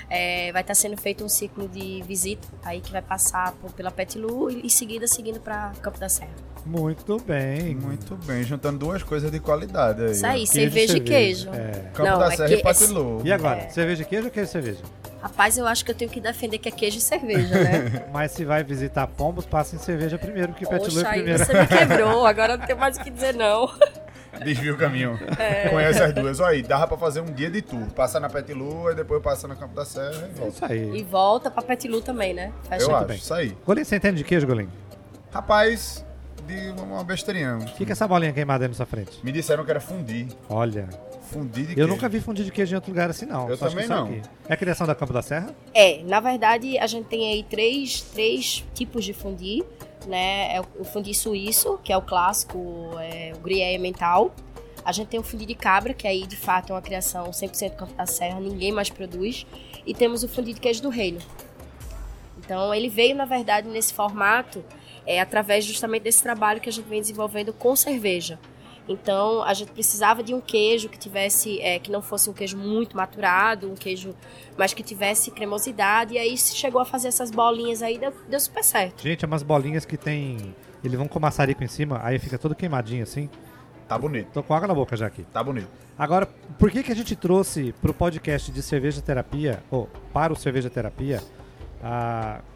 é, 0.10 0.52
vai 0.52 0.62
estar 0.62 0.76
sendo 0.76 0.98
feito 0.98 1.24
um 1.24 1.30
ciclo 1.30 1.68
de 1.68 2.02
visita 2.04 2.48
aí 2.64 2.82
que 2.82 2.92
vai 2.92 3.02
passar 3.02 3.54
por- 3.54 3.72
pela 3.74 3.92
Petilu 3.92 4.50
e 4.50 4.66
em 4.66 4.70
seguida 4.70 5.08
seguindo 5.08 5.40
para 5.40 5.72
Campo 5.82 5.98
da 6.00 6.10
Serra. 6.10 6.53
Muito 6.66 7.18
bem. 7.26 7.76
Muito 7.76 8.16
bem, 8.26 8.44
juntando 8.44 8.80
duas 8.80 9.04
coisas 9.04 9.30
de 9.32 9.40
qualidade 9.40 10.02
aí. 10.04 10.12
Isso 10.12 10.26
aí, 10.26 10.34
Queijo 10.48 10.52
cerveja 10.54 10.98
e 10.98 11.02
queijo. 11.02 11.50
É. 11.54 11.72
Campo 11.94 12.10
Não, 12.10 12.20
da 12.20 12.28
é 12.34 12.36
Serra 12.38 12.50
que- 12.50 12.56
e 12.56 12.64
Patilu. 12.64 13.22
E 13.26 13.34
agora? 13.34 13.60
É. 13.60 13.70
Cerveja 13.70 14.02
e 14.02 14.06
queijo 14.06 14.26
ou 14.26 14.32
queijo 14.32 14.50
e 14.50 14.52
cerveja? 14.52 14.80
Rapaz, 15.22 15.58
eu 15.58 15.66
acho 15.68 15.84
que 15.86 15.92
eu 15.92 15.96
tenho 15.96 16.10
que 16.12 16.20
defender 16.20 16.58
que 16.58 16.68
é 16.68 16.72
queijo 16.72 16.98
e 16.98 17.02
cerveja, 17.02 17.54
né? 17.64 18.06
Mas 18.14 18.32
se 18.32 18.44
vai 18.46 18.64
visitar 18.64 19.08
Pombos, 19.08 19.46
passa 19.46 19.76
em 19.76 19.80
cerveja 19.80 20.18
primeiro, 20.18 20.54
que 20.54 20.66
Pet 20.66 20.82
Lu 20.86 20.94
Poxa, 20.94 21.02
é 21.02 21.10
aí 21.10 21.16
primeiro. 21.22 21.46
você 21.46 21.54
me 21.54 21.68
quebrou, 21.68 22.26
agora 22.26 22.58
não 22.58 22.66
tem 22.66 22.76
mais 22.76 22.98
o 22.98 23.02
que 23.02 23.10
dizer 23.10 23.34
não. 23.34 23.70
Desvia 24.44 24.74
o 24.74 24.78
caminho. 24.78 25.18
É. 25.38 25.70
Conhece 25.70 26.02
as 26.02 26.14
duas. 26.14 26.40
Olha 26.40 26.50
aí, 26.54 26.64
dava 26.64 26.88
pra 26.88 26.98
fazer 26.98 27.22
um 27.22 27.26
dia 27.32 27.50
de 27.52 27.62
tour. 27.62 27.86
Passa 27.96 28.20
na 28.20 28.28
Petilu 28.30 28.90
e 28.92 28.96
depois 28.96 29.22
passa 29.22 29.48
no 29.48 29.56
Campo 29.56 29.76
da 29.76 29.86
Serra 29.86 30.12
e 30.12 30.32
É 30.32 30.34
volta. 30.40 30.48
isso 30.56 30.66
aí. 30.66 30.98
E 31.00 31.04
volta 31.04 31.52
pra 31.52 31.62
Petilu 31.62 32.02
também, 32.02 32.34
né? 32.34 32.52
Fecha 32.68 32.84
Eu 32.86 32.96
aqui. 32.96 33.12
acho, 33.14 33.22
isso 33.22 33.34
aí. 33.34 33.56
Golinho, 33.66 33.86
você 33.86 33.96
entende 33.98 34.18
de 34.18 34.24
queijo, 34.24 34.48
Golinho? 34.48 34.72
Rapaz, 35.32 36.04
de 36.46 36.70
uma 36.82 37.04
besteirinha. 37.04 37.60
Fica 37.78 37.92
essa 37.94 38.08
bolinha 38.08 38.32
queimada 38.34 38.66
aí 38.66 38.70
na 38.70 38.74
sua 38.76 38.86
frente. 38.86 39.20
Me 39.24 39.32
disseram 39.32 39.64
que 39.66 39.72
era 39.72 39.80
fundir. 39.80 40.28
Olha, 40.50 40.88
Fundir 41.32 41.64
de 41.66 41.72
eu 41.72 41.76
queijo. 41.76 41.88
nunca 41.90 42.08
vi 42.10 42.20
fundir 42.20 42.46
de 42.46 42.52
queijo 42.52 42.74
em 42.74 42.76
outro 42.76 42.92
lugar 42.92 43.10
assim, 43.10 43.26
não. 43.26 43.50
Eu 43.50 43.58
Só 43.58 43.66
acho 43.66 43.76
que 43.76 43.82
também 43.88 43.98
não. 43.98 44.06
aqui. 44.20 44.22
É 44.48 44.54
a 44.54 44.58
criação 44.58 44.86
da 44.86 44.94
Campo 44.94 45.14
da 45.14 45.22
Serra? 45.22 45.56
É, 45.74 46.04
na 46.04 46.20
verdade, 46.20 46.78
a 46.78 46.86
gente 46.86 47.06
tem 47.08 47.32
aí 47.32 47.44
três, 47.44 48.02
três 48.02 48.64
tipos 48.74 49.04
de 49.04 49.14
fundi, 49.14 49.64
né? 50.06 50.56
É 50.56 50.62
o- 50.62 50.82
o 50.82 50.84
fundi 50.84 51.14
suíço, 51.14 51.80
que 51.84 51.92
é 51.92 51.98
o 51.98 52.02
clássico, 52.04 52.92
é, 53.00 53.32
o 53.36 53.40
gruyère 53.40 53.80
mental. 53.80 54.32
A 54.86 54.92
gente 54.92 55.08
tem 55.08 55.20
o 55.20 55.24
fundi 55.24 55.46
de 55.46 55.56
cabra, 55.56 55.94
que 55.94 56.06
aí, 56.08 56.28
de 56.28 56.36
fato, 56.36 56.72
é 56.72 56.76
uma 56.76 56.82
criação 56.82 57.32
100% 57.32 57.78
Campo 57.78 57.94
da 57.94 58.06
Serra, 58.06 58.40
ninguém 58.40 58.72
mais 58.72 58.90
produz. 58.90 59.48
E 59.88 59.94
temos 59.94 60.24
o 60.24 60.28
fundi 60.28 60.54
de 60.54 60.60
queijo 60.60 60.82
do 60.84 60.90
reino. 60.90 61.20
Então, 62.38 62.74
ele 62.76 62.90
veio, 62.90 63.16
na 63.16 63.26
verdade, 63.26 63.68
nesse 63.70 63.94
formato, 63.94 64.64
é, 65.06 65.20
através 65.20 65.66
justamente 65.66 66.04
desse 66.04 66.22
trabalho 66.24 66.60
que 66.62 66.70
a 66.70 66.72
gente 66.72 66.88
vem 66.88 67.02
desenvolvendo 67.02 67.54
com 67.54 67.76
cerveja. 67.76 68.40
Então, 68.88 69.42
a 69.44 69.54
gente 69.54 69.72
precisava 69.72 70.22
de 70.22 70.34
um 70.34 70.42
queijo 70.42 70.90
que 70.90 70.98
tivesse, 71.00 71.62
é, 71.62 71.80
que 71.80 71.90
não 71.90 72.02
fosse 72.02 72.30
um 72.30 72.34
queijo 72.34 72.58
muito 72.58 72.98
maturado, 72.98 73.72
um 73.72 73.76
queijo, 73.76 74.14
mas 74.58 74.74
que 74.74 74.84
tivesse 74.84 75.32
cremosidade. 75.32 76.16
E 76.16 76.18
aí 76.18 76.38
se 76.38 76.56
chegou 76.56 76.82
a 76.82 76.86
fazer 76.86 77.08
essas 77.08 77.32
bolinhas 77.32 77.82
aí, 77.82 77.98
deu, 77.98 78.14
deu 78.28 78.40
super 78.40 78.64
certo. 78.64 79.02
Gente, 79.02 79.24
é 79.24 79.28
umas 79.28 79.42
bolinhas 79.44 79.86
que 79.86 79.96
tem. 79.96 80.54
Eles 80.84 80.98
vão 80.98 81.08
com 81.08 81.18
maçarico 81.18 81.64
em 81.64 81.68
cima, 81.68 82.02
aí 82.04 82.20
fica 82.20 82.38
todo 82.38 82.54
queimadinho 82.54 83.04
assim. 83.04 83.30
Tá 83.88 83.98
bonito, 83.98 84.30
Tô 84.34 84.44
com 84.44 84.54
água 84.54 84.68
na 84.68 84.74
boca 84.74 84.98
já 84.98 85.08
aqui. 85.08 85.24
tá 85.32 85.44
bonito. 85.44 85.68
Agora, 85.98 86.26
por 86.58 86.72
que, 86.72 86.82
que 86.84 86.92
a 86.92 86.96
gente 86.96 87.16
trouxe 87.16 87.74
pro 87.82 87.94
podcast 87.94 88.52
de 88.52 88.62
cerveja 88.62 89.02
terapia, 89.02 89.64
ou 89.70 89.88
para 90.12 90.34
o 90.34 90.36
cerveja 90.36 90.70
terapia, 90.70 91.22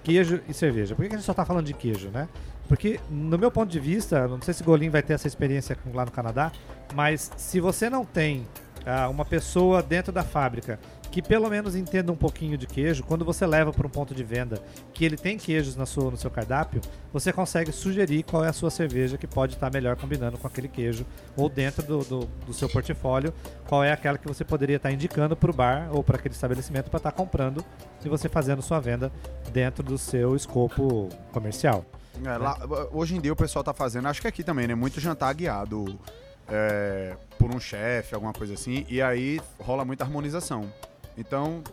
queijo 0.03 0.41
e 0.47 0.53
cerveja? 0.53 0.95
Por 0.95 1.03
que, 1.03 1.13
a 1.13 1.17
gente 1.17 1.25
só 1.25 1.33
tá 1.33 1.45
falando 1.45 1.65
de 1.65 1.73
queijo, 1.73 2.09
né? 2.09 2.27
Porque, 2.67 2.99
no 3.09 3.37
meu 3.37 3.49
ponto 3.49 3.69
de 3.69 3.79
vista, 3.79 4.27
não 4.27 4.41
sei 4.41 4.53
se 4.53 4.61
o 4.61 4.65
Golim 4.65 4.89
vai 4.89 5.01
ter 5.01 5.13
essa 5.13 5.27
experiência 5.27 5.77
lá 5.93 6.05
no 6.05 6.11
Canadá, 6.11 6.51
mas 6.93 7.31
se 7.37 7.59
você 7.59 7.89
não 7.89 8.03
tem 8.03 8.45
ah, 8.85 9.09
uma 9.09 9.25
pessoa 9.25 9.81
dentro 9.81 10.11
da 10.11 10.23
fábrica 10.23 10.79
que 11.17 11.21
pelo 11.23 11.49
menos 11.49 11.75
entenda 11.75 12.11
um 12.11 12.15
pouquinho 12.15 12.55
de 12.59 12.67
queijo, 12.67 13.03
quando 13.03 13.25
você 13.25 13.43
leva 13.43 13.73
para 13.73 13.87
um 13.87 13.89
ponto 13.89 14.13
de 14.13 14.23
venda 14.23 14.61
que 14.93 15.03
ele 15.03 15.17
tem 15.17 15.35
queijos 15.35 15.75
na 15.75 15.83
sua, 15.83 16.11
no 16.11 16.17
seu 16.17 16.29
cardápio, 16.29 16.79
você 17.11 17.33
consegue 17.33 17.71
sugerir 17.71 18.21
qual 18.21 18.45
é 18.45 18.49
a 18.49 18.53
sua 18.53 18.69
cerveja 18.69 19.17
que 19.17 19.25
pode 19.25 19.55
estar 19.55 19.73
melhor 19.73 19.95
combinando 19.95 20.37
com 20.37 20.45
aquele 20.45 20.67
queijo, 20.67 21.07
ou 21.35 21.49
dentro 21.49 21.81
do, 21.81 22.03
do, 22.03 22.19
do 22.45 22.53
seu 22.53 22.69
portfólio, 22.69 23.33
qual 23.65 23.83
é 23.83 23.91
aquela 23.91 24.15
que 24.15 24.27
você 24.27 24.45
poderia 24.45 24.75
estar 24.75 24.91
indicando 24.91 25.35
para 25.35 25.49
o 25.49 25.53
bar 25.55 25.89
ou 25.91 26.03
para 26.03 26.17
aquele 26.17 26.35
estabelecimento 26.35 26.91
para 26.91 26.97
estar 26.97 27.11
comprando 27.13 27.65
e 28.05 28.07
você 28.07 28.29
fazendo 28.29 28.61
sua 28.61 28.79
venda 28.79 29.11
dentro 29.51 29.81
do 29.83 29.97
seu 29.97 30.35
escopo 30.35 31.09
comercial. 31.31 31.83
É, 32.23 32.37
lá- 32.37 32.59
hoje 32.91 33.15
em 33.15 33.21
dia 33.21 33.33
o 33.33 33.35
pessoal 33.35 33.63
tá 33.63 33.73
fazendo, 33.73 34.07
acho 34.07 34.21
que 34.21 34.27
aqui 34.27 34.43
também, 34.43 34.67
né? 34.67 34.75
Muito 34.75 34.99
jantar 34.99 35.33
guiado 35.33 35.99
é, 36.47 37.17
por 37.39 37.49
um 37.49 37.59
chefe, 37.59 38.13
alguma 38.13 38.33
coisa 38.33 38.53
assim, 38.53 38.85
e 38.87 39.01
aí 39.01 39.41
rola 39.59 39.83
muita 39.83 40.03
harmonização. 40.03 40.71
Então, 41.17 41.63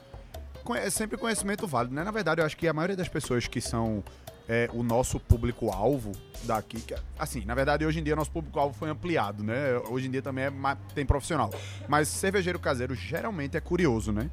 é 0.75 0.89
sempre 0.89 1.19
conhecimento 1.19 1.67
válido, 1.67 1.95
né? 1.95 2.03
Na 2.03 2.11
verdade, 2.11 2.41
eu 2.41 2.47
acho 2.47 2.57
que 2.57 2.67
a 2.67 2.73
maioria 2.73 2.97
das 2.97 3.09
pessoas 3.09 3.47
que 3.47 3.61
são 3.61 4.03
é, 4.49 4.69
o 4.73 4.83
nosso 4.83 5.19
público-alvo 5.21 6.13
daqui, 6.45 6.81
que, 6.81 6.95
assim, 7.19 7.45
na 7.45 7.55
verdade, 7.55 7.85
hoje 7.85 8.01
em 8.01 8.03
dia 8.03 8.17
nosso 8.17 8.31
público-alvo 8.31 8.75
foi 8.77 8.89
ampliado, 8.91 9.43
né? 9.43 9.77
Hoje 9.91 10.07
em 10.07 10.11
dia 10.11 10.23
também 10.23 10.45
é 10.47 10.53
tem 10.95 11.05
profissional. 11.05 11.53
Mas 11.89 12.09
cervejeiro 12.09 12.59
caseiro 12.59 12.95
geralmente 12.95 13.57
é 13.57 13.61
curioso, 13.61 14.13
né? 14.13 14.31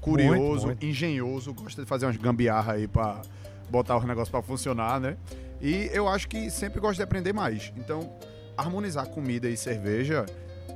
Curioso, 0.00 0.36
Muito, 0.38 0.66
muito. 0.66 0.86
engenhoso, 0.86 1.54
gosta 1.54 1.82
de 1.82 1.88
fazer 1.88 2.06
umas 2.06 2.16
gambiarra 2.16 2.74
aí 2.74 2.86
pra 2.86 3.22
botar 3.70 3.96
os 3.96 4.04
negócios 4.04 4.28
pra 4.30 4.42
funcionar, 4.42 5.00
né? 5.00 5.16
E 5.60 5.88
eu 5.92 6.06
acho 6.08 6.28
que 6.28 6.50
sempre 6.50 6.78
gosta 6.80 6.96
de 6.96 7.02
aprender 7.02 7.32
mais. 7.32 7.72
Então, 7.76 8.12
harmonizar 8.56 9.06
comida 9.08 9.48
e 9.48 9.56
cerveja, 9.56 10.26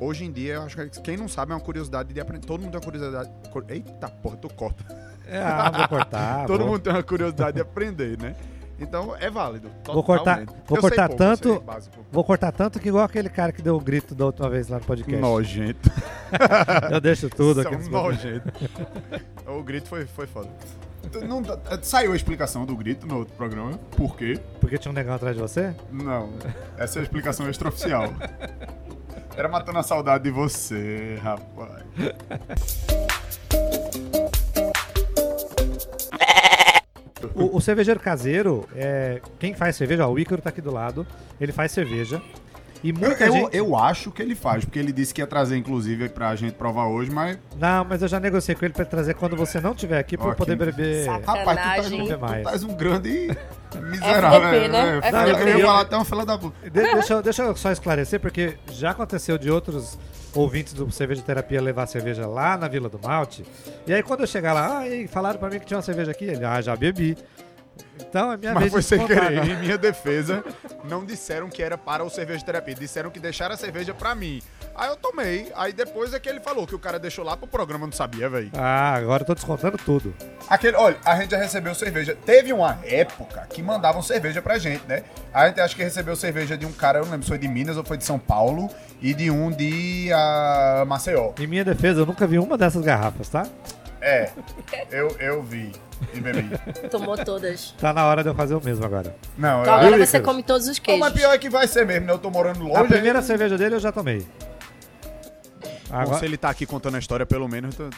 hoje 0.00 0.24
em 0.24 0.32
dia, 0.32 0.54
eu 0.54 0.62
acho 0.62 0.76
que 0.76 1.00
quem 1.00 1.16
não 1.16 1.28
sabe 1.28 1.52
é 1.52 1.54
uma 1.54 1.60
curiosidade 1.60 2.12
de 2.12 2.20
aprender. 2.20 2.46
Todo 2.46 2.60
mundo 2.60 2.70
tem 2.72 2.80
uma 2.80 2.84
curiosidade. 2.84 3.30
cur- 3.52 3.64
Eita 3.68 4.08
porra, 4.08 4.36
tu 4.36 4.48
corta. 4.54 4.84
É, 5.26 5.38
ah, 5.40 5.70
vou 5.70 5.88
cortar. 5.88 6.46
Todo 6.48 6.60
vou. 6.60 6.68
mundo 6.68 6.80
tem 6.80 6.92
uma 6.92 7.02
curiosidade 7.02 7.56
de 7.56 7.60
aprender, 7.60 8.18
né? 8.18 8.34
Então 8.80 9.14
é 9.16 9.28
válido. 9.28 9.68
Vou 9.84 10.04
cortar- 10.04 10.38
totalmente. 10.38 10.48
vou 10.66 10.76
Eu 10.78 10.80
sei 10.82 10.90
cortar 10.90 11.08
pouco, 11.08 11.18
tanto-. 11.18 11.64
Vou 12.12 12.24
cortar 12.24 12.52
tanto 12.52 12.78
que 12.78 12.88
igual 12.88 13.04
aquele 13.04 13.28
cara 13.28 13.50
que 13.52 13.60
deu 13.60 13.74
o 13.74 13.80
grito 13.80 14.14
da 14.14 14.26
última 14.26 14.48
vez 14.48 14.68
lá 14.68 14.78
no 14.78 14.84
podcast. 14.84 15.20
Nojento. 15.20 15.90
Eu 16.90 17.00
deixo 17.00 17.28
tudo 17.28 17.60
aqui. 17.60 17.70
São 17.70 17.78
nesse 17.78 17.90
nojento. 17.90 18.52
o 19.48 19.62
grito 19.64 19.88
foi, 19.88 20.06
foi 20.06 20.26
foda. 20.28 20.48
Não, 21.26 21.42
saiu 21.82 22.12
a 22.12 22.16
explicação 22.16 22.64
do 22.66 22.76
grito 22.76 23.06
no 23.06 23.16
outro 23.18 23.34
programa. 23.34 23.72
Por 23.96 24.14
quê? 24.16 24.38
Porque 24.60 24.76
tinha 24.78 24.92
um 24.92 24.94
negão 24.94 25.14
atrás 25.14 25.34
de 25.34 25.40
você? 25.42 25.74
Não, 25.90 26.30
essa 26.76 26.98
é 26.98 27.00
a 27.00 27.02
explicação 27.02 27.48
extraoficial. 27.50 28.12
Era 29.38 29.48
matando 29.48 29.78
a 29.78 29.84
saudade 29.84 30.24
de 30.24 30.30
você, 30.32 31.16
rapaz. 31.22 31.84
O, 37.34 37.56
o 37.56 37.60
cervejeiro 37.60 38.00
caseiro, 38.00 38.68
é, 38.74 39.20
quem 39.38 39.54
faz 39.54 39.76
cerveja, 39.76 40.06
ó, 40.06 40.10
o 40.12 40.18
Ícaro 40.18 40.40
tá 40.42 40.50
aqui 40.50 40.60
do 40.60 40.72
lado, 40.72 41.06
ele 41.40 41.52
faz 41.52 41.72
cerveja. 41.72 42.20
E 42.82 42.90
Eu, 42.90 42.94
muita 42.96 43.26
eu, 43.26 43.32
gente. 43.32 43.56
eu 43.56 43.76
acho 43.76 44.10
que 44.12 44.22
ele 44.22 44.36
faz, 44.36 44.64
porque 44.64 44.78
ele 44.78 44.92
disse 44.92 45.12
que 45.12 45.20
ia 45.20 45.26
trazer, 45.26 45.56
inclusive, 45.56 46.08
pra 46.08 46.34
gente 46.36 46.52
provar 46.54 46.86
hoje, 46.86 47.10
mas. 47.10 47.36
Não, 47.58 47.84
mas 47.84 48.02
eu 48.02 48.08
já 48.08 48.20
negociei 48.20 48.54
com 48.54 48.64
ele 48.64 48.72
pra 48.72 48.82
ele 48.82 48.90
trazer 48.90 49.14
quando 49.14 49.36
você 49.36 49.60
não 49.60 49.72
estiver 49.72 49.98
aqui 49.98 50.16
pra 50.16 50.28
eu 50.28 50.34
poder 50.36 50.56
que- 50.56 50.64
beber. 50.64 51.08
Rapaz, 51.08 51.22
tu 51.22 51.26
tá, 51.26 51.44
Sacanagem. 51.54 52.06
tu, 52.06 52.18
tá 52.18 52.66
um 52.72 52.76
grande 52.76 53.36
miserável. 53.76 54.42
FDP, 54.48 54.68
né? 54.68 55.00
É, 55.02 55.08
FDP. 55.08 55.42
eu 55.52 55.58
ia 55.58 55.66
falar 55.66 55.80
até 55.82 55.96
uma 55.96 56.04
fila 56.04 56.24
da 56.26 56.38
puta. 56.38 56.56
De- 56.62 56.70
deixa, 56.70 57.12
eu- 57.14 57.22
deixa 57.22 57.42
eu 57.42 57.56
só 57.56 57.70
esclarecer, 57.72 58.20
porque 58.20 58.56
já 58.72 58.90
aconteceu 58.90 59.36
de 59.36 59.50
outros 59.50 59.98
ouvintes 60.34 60.72
do 60.72 60.90
Cerveja 60.90 61.22
Terapia 61.22 61.60
levar 61.60 61.86
cerveja 61.86 62.26
lá 62.26 62.56
na 62.56 62.68
Vila 62.68 62.88
do 62.88 62.98
Malte. 63.02 63.44
E 63.86 63.92
aí 63.92 64.02
quando 64.02 64.20
eu 64.20 64.26
chegar 64.26 64.52
lá, 64.52 64.78
ah, 64.80 64.88
e 64.88 65.08
falaram 65.08 65.38
pra 65.38 65.48
mim 65.48 65.58
que 65.58 65.66
tinha 65.66 65.76
uma 65.78 65.82
cerveja 65.82 66.10
aqui. 66.10 66.24
Ele, 66.26 66.44
ah, 66.44 66.60
já 66.60 66.76
bebi. 66.76 67.16
Então 68.00 68.32
é 68.32 68.36
minha 68.36 68.54
Mas 68.54 68.70
vez 68.70 68.72
foi 68.72 68.80
de 68.80 68.86
sem 68.86 69.06
querer. 69.06 69.44
Em 69.44 69.56
minha 69.56 69.78
defesa, 69.78 70.44
não 70.84 71.04
disseram 71.04 71.48
que 71.48 71.62
era 71.62 71.76
para 71.76 72.04
o 72.04 72.10
cerveja 72.10 72.44
terapia. 72.44 72.74
Disseram 72.74 73.10
que 73.10 73.20
deixaram 73.20 73.54
a 73.54 73.58
cerveja 73.58 73.94
pra 73.94 74.14
mim. 74.14 74.40
Aí 74.74 74.88
eu 74.88 74.96
tomei. 74.96 75.50
Aí 75.56 75.72
depois 75.72 76.14
é 76.14 76.20
que 76.20 76.28
ele 76.28 76.40
falou 76.40 76.66
que 76.66 76.74
o 76.74 76.78
cara 76.78 76.98
deixou 76.98 77.24
lá 77.24 77.36
pro 77.36 77.46
programa, 77.46 77.86
não 77.86 77.92
sabia, 77.92 78.28
velho. 78.28 78.50
Ah, 78.54 78.94
agora 78.94 79.22
eu 79.22 79.26
tô 79.26 79.34
descontando 79.34 79.76
tudo. 79.78 80.14
Aquele, 80.48 80.76
olha, 80.76 80.96
a 81.04 81.16
gente 81.16 81.30
já 81.30 81.38
recebeu 81.38 81.74
cerveja. 81.74 82.16
Teve 82.24 82.52
uma 82.52 82.78
época 82.84 83.46
que 83.50 83.62
mandavam 83.62 84.00
cerveja 84.02 84.40
pra 84.40 84.58
gente, 84.58 84.86
né? 84.86 85.02
A 85.32 85.48
gente 85.48 85.60
acho 85.60 85.74
que 85.74 85.82
recebeu 85.82 86.14
cerveja 86.14 86.56
de 86.56 86.64
um 86.64 86.72
cara, 86.72 86.98
eu 86.98 87.04
não 87.04 87.12
lembro 87.12 87.24
se 87.24 87.28
foi 87.28 87.38
de 87.38 87.48
Minas 87.48 87.76
ou 87.76 87.84
foi 87.84 87.96
de 87.96 88.04
São 88.04 88.18
Paulo, 88.18 88.70
e 89.00 89.14
de 89.14 89.30
um 89.30 89.50
de 89.50 90.10
ah, 90.12 90.84
Maceió. 90.86 91.32
Em 91.38 91.46
minha 91.46 91.64
defesa, 91.64 92.00
eu 92.00 92.06
nunca 92.06 92.26
vi 92.26 92.38
uma 92.38 92.56
dessas 92.56 92.84
garrafas, 92.84 93.28
tá? 93.28 93.46
É, 94.00 94.30
eu, 94.90 95.08
eu 95.18 95.42
vi 95.42 95.72
e 96.14 96.20
bebi. 96.20 96.48
Tomou 96.90 97.16
todas. 97.18 97.72
Tá 97.72 97.92
na 97.92 98.06
hora 98.06 98.22
de 98.22 98.28
eu 98.28 98.34
fazer 98.34 98.54
o 98.54 98.60
mesmo 98.64 98.84
agora. 98.84 99.14
Não, 99.36 99.62
Então 99.62 99.74
eu, 99.74 99.86
agora 99.88 100.06
você 100.06 100.20
come 100.20 100.42
todos 100.42 100.68
os 100.68 100.78
queijos. 100.78 101.00
mas 101.00 101.12
pior 101.12 101.32
é 101.34 101.38
que 101.38 101.50
vai 101.50 101.66
ser 101.66 101.84
mesmo, 101.84 102.06
né? 102.06 102.12
Eu 102.12 102.18
tô 102.18 102.30
morando 102.30 102.60
longe. 102.62 102.76
A 102.76 102.84
primeira 102.84 103.18
aí- 103.18 103.24
cerveja 103.24 103.58
dele 103.58 103.74
eu 103.74 103.80
já 103.80 103.90
tomei. 103.90 104.24
Bom, 105.88 105.96
Agora, 105.96 106.18
se 106.18 106.24
ele 106.24 106.36
tá 106.36 106.50
aqui 106.50 106.66
contando 106.66 106.96
a 106.96 106.98
história, 106.98 107.24
pelo 107.26 107.48
menos. 107.48 107.74
tô- 107.74 107.88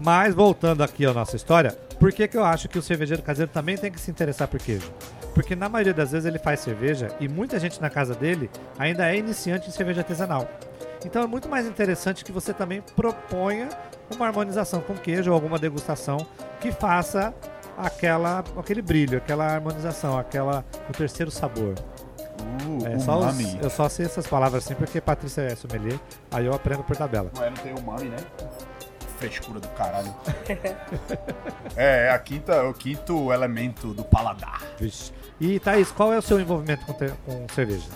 Mas 0.00 0.34
voltando 0.34 0.82
aqui 0.82 1.04
à 1.06 1.12
nossa 1.12 1.34
história, 1.36 1.70
por 1.98 2.12
que, 2.12 2.28
que 2.28 2.36
eu 2.36 2.44
acho 2.44 2.68
que 2.68 2.78
o 2.78 2.82
cervejeiro 2.82 3.22
caseiro 3.22 3.50
também 3.52 3.76
tem 3.76 3.90
que 3.90 4.00
se 4.00 4.10
interessar 4.10 4.46
por 4.46 4.60
queijo? 4.60 4.92
Porque 5.34 5.56
na 5.56 5.68
maioria 5.68 5.94
das 5.94 6.12
vezes 6.12 6.26
ele 6.26 6.38
faz 6.38 6.60
cerveja 6.60 7.08
e 7.20 7.28
muita 7.28 7.58
gente 7.58 7.80
na 7.80 7.88
casa 7.90 8.14
dele 8.14 8.50
ainda 8.78 9.08
é 9.12 9.16
iniciante 9.16 9.68
em 9.68 9.72
cerveja 9.72 10.00
artesanal. 10.02 10.48
Então 11.04 11.22
é 11.22 11.26
muito 11.26 11.48
mais 11.48 11.66
interessante 11.66 12.24
que 12.24 12.32
você 12.32 12.52
também 12.52 12.82
proponha 12.96 13.68
uma 14.14 14.26
harmonização 14.26 14.80
com 14.80 14.94
queijo 14.94 15.30
ou 15.30 15.34
alguma 15.34 15.58
degustação 15.58 16.18
que 16.60 16.72
faça 16.72 17.32
aquela, 17.76 18.42
aquele 18.56 18.82
brilho, 18.82 19.18
aquela 19.18 19.46
harmonização, 19.46 20.18
aquela 20.18 20.64
o 20.88 20.92
terceiro 20.92 21.30
sabor. 21.30 21.74
Uh, 22.64 22.86
É, 22.86 22.98
só 22.98 23.18
os- 23.18 23.24
umami. 23.24 23.58
eu 23.62 23.70
só 23.70 23.88
sei 23.88 24.06
essas 24.06 24.26
palavras 24.26 24.64
assim 24.64 24.74
porque 24.74 25.00
Patrícia 25.00 25.42
é 25.42 25.54
sommelier, 25.56 25.98
aí 26.30 26.46
eu 26.46 26.52
aprendo 26.54 26.82
por 26.84 26.96
tabela. 26.96 27.30
Não 27.34 27.44
é, 27.44 27.50
não 27.50 27.56
tem 27.56 27.74
umami, 27.74 28.04
né? 28.08 28.16
Frescura 29.18 29.58
do 29.58 29.68
caralho. 29.70 30.14
é, 31.76 32.06
é 32.06 32.10
a 32.10 32.18
quinta, 32.18 32.62
o 32.64 32.72
quinto 32.74 33.32
elemento 33.32 33.92
do 33.92 34.04
paladar. 34.04 34.62
Vixe. 34.78 35.12
E 35.40 35.58
Thaís, 35.60 35.90
qual 35.92 36.12
é 36.12 36.18
o 36.18 36.22
seu 36.22 36.40
envolvimento 36.40 36.84
com, 36.84 36.92
te- 36.92 37.12
com 37.24 37.46
cerveja? 37.54 37.86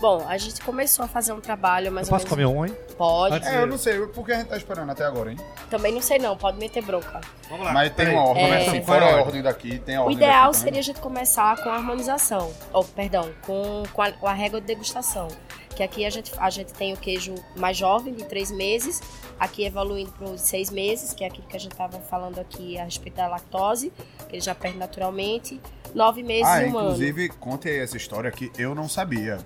Bom, 0.00 0.26
a 0.28 0.36
gente 0.36 0.60
começou 0.60 1.04
a 1.04 1.08
fazer 1.08 1.32
um 1.32 1.40
trabalho 1.40 1.90
mais 1.90 2.08
Eu 2.08 2.14
ou 2.14 2.20
posso 2.20 2.36
menos. 2.36 2.52
comer 2.52 2.58
um, 2.60 2.66
hein? 2.66 2.76
Pode. 2.98 3.36
Antes- 3.36 3.48
É, 3.48 3.62
eu 3.62 3.66
não 3.66 3.78
sei 3.78 4.06
por 4.08 4.24
que 4.26 4.32
a 4.32 4.38
gente 4.38 4.48
tá 4.48 4.56
esperando 4.56 4.90
até 4.90 5.04
agora, 5.04 5.30
hein? 5.32 5.38
Também 5.70 5.92
não 5.94 6.02
sei 6.02 6.18
não, 6.18 6.36
pode 6.36 6.58
meter 6.58 6.82
bronca. 6.82 7.20
Vamos 7.48 7.64
lá. 7.64 7.72
Mas 7.72 7.86
tem 7.94 8.06
peraí. 8.06 8.14
uma 8.14 8.28
ordem, 8.28 8.44
É. 8.50 8.66
assim, 8.68 8.78
é 8.78 8.82
fora 8.82 9.06
a 9.06 9.14
a 9.14 9.22
ordem? 9.22 9.42
daqui, 9.42 9.78
tem 9.78 9.96
a 9.96 10.00
O 10.00 10.04
ordem 10.04 10.16
ideal 10.18 10.42
daqui 10.46 10.56
seria 10.56 10.66
também. 10.72 10.80
a 10.80 10.82
gente 10.82 11.00
começar 11.00 11.62
com 11.62 11.70
a 11.70 11.74
harmonização, 11.76 12.52
ou 12.72 12.84
perdão, 12.84 13.30
com, 13.46 13.84
com, 13.92 14.02
a, 14.02 14.12
com 14.12 14.26
a 14.26 14.32
régua 14.34 14.60
de 14.60 14.66
degustação. 14.66 15.28
Que 15.74 15.82
aqui 15.82 16.04
a 16.04 16.10
gente, 16.10 16.32
a 16.38 16.50
gente 16.50 16.72
tem 16.72 16.92
o 16.92 16.96
queijo 16.96 17.34
mais 17.56 17.76
jovem, 17.76 18.14
de 18.14 18.24
três 18.24 18.50
meses, 18.50 19.00
aqui 19.40 19.64
evoluindo 19.64 20.12
para 20.12 20.28
os 20.28 20.40
seis 20.40 20.70
meses, 20.70 21.12
que 21.14 21.24
é 21.24 21.28
aquilo 21.28 21.46
que 21.48 21.56
a 21.56 21.60
gente 21.60 21.72
estava 21.72 21.98
falando 21.98 22.38
aqui 22.38 22.78
a 22.78 22.84
respeito 22.84 23.16
da 23.16 23.26
lactose, 23.26 23.92
que 24.28 24.36
ele 24.36 24.40
já 24.42 24.54
perde 24.54 24.78
naturalmente, 24.78 25.60
nove 25.94 26.22
meses 26.22 26.46
Ah, 26.46 26.62
e 26.62 26.66
um 26.66 26.76
ano. 26.78 26.86
inclusive, 26.88 27.28
conte 27.30 27.68
aí 27.68 27.78
essa 27.78 27.96
história 27.96 28.30
que 28.30 28.50
eu 28.58 28.74
não 28.74 28.88
sabia. 28.88 29.38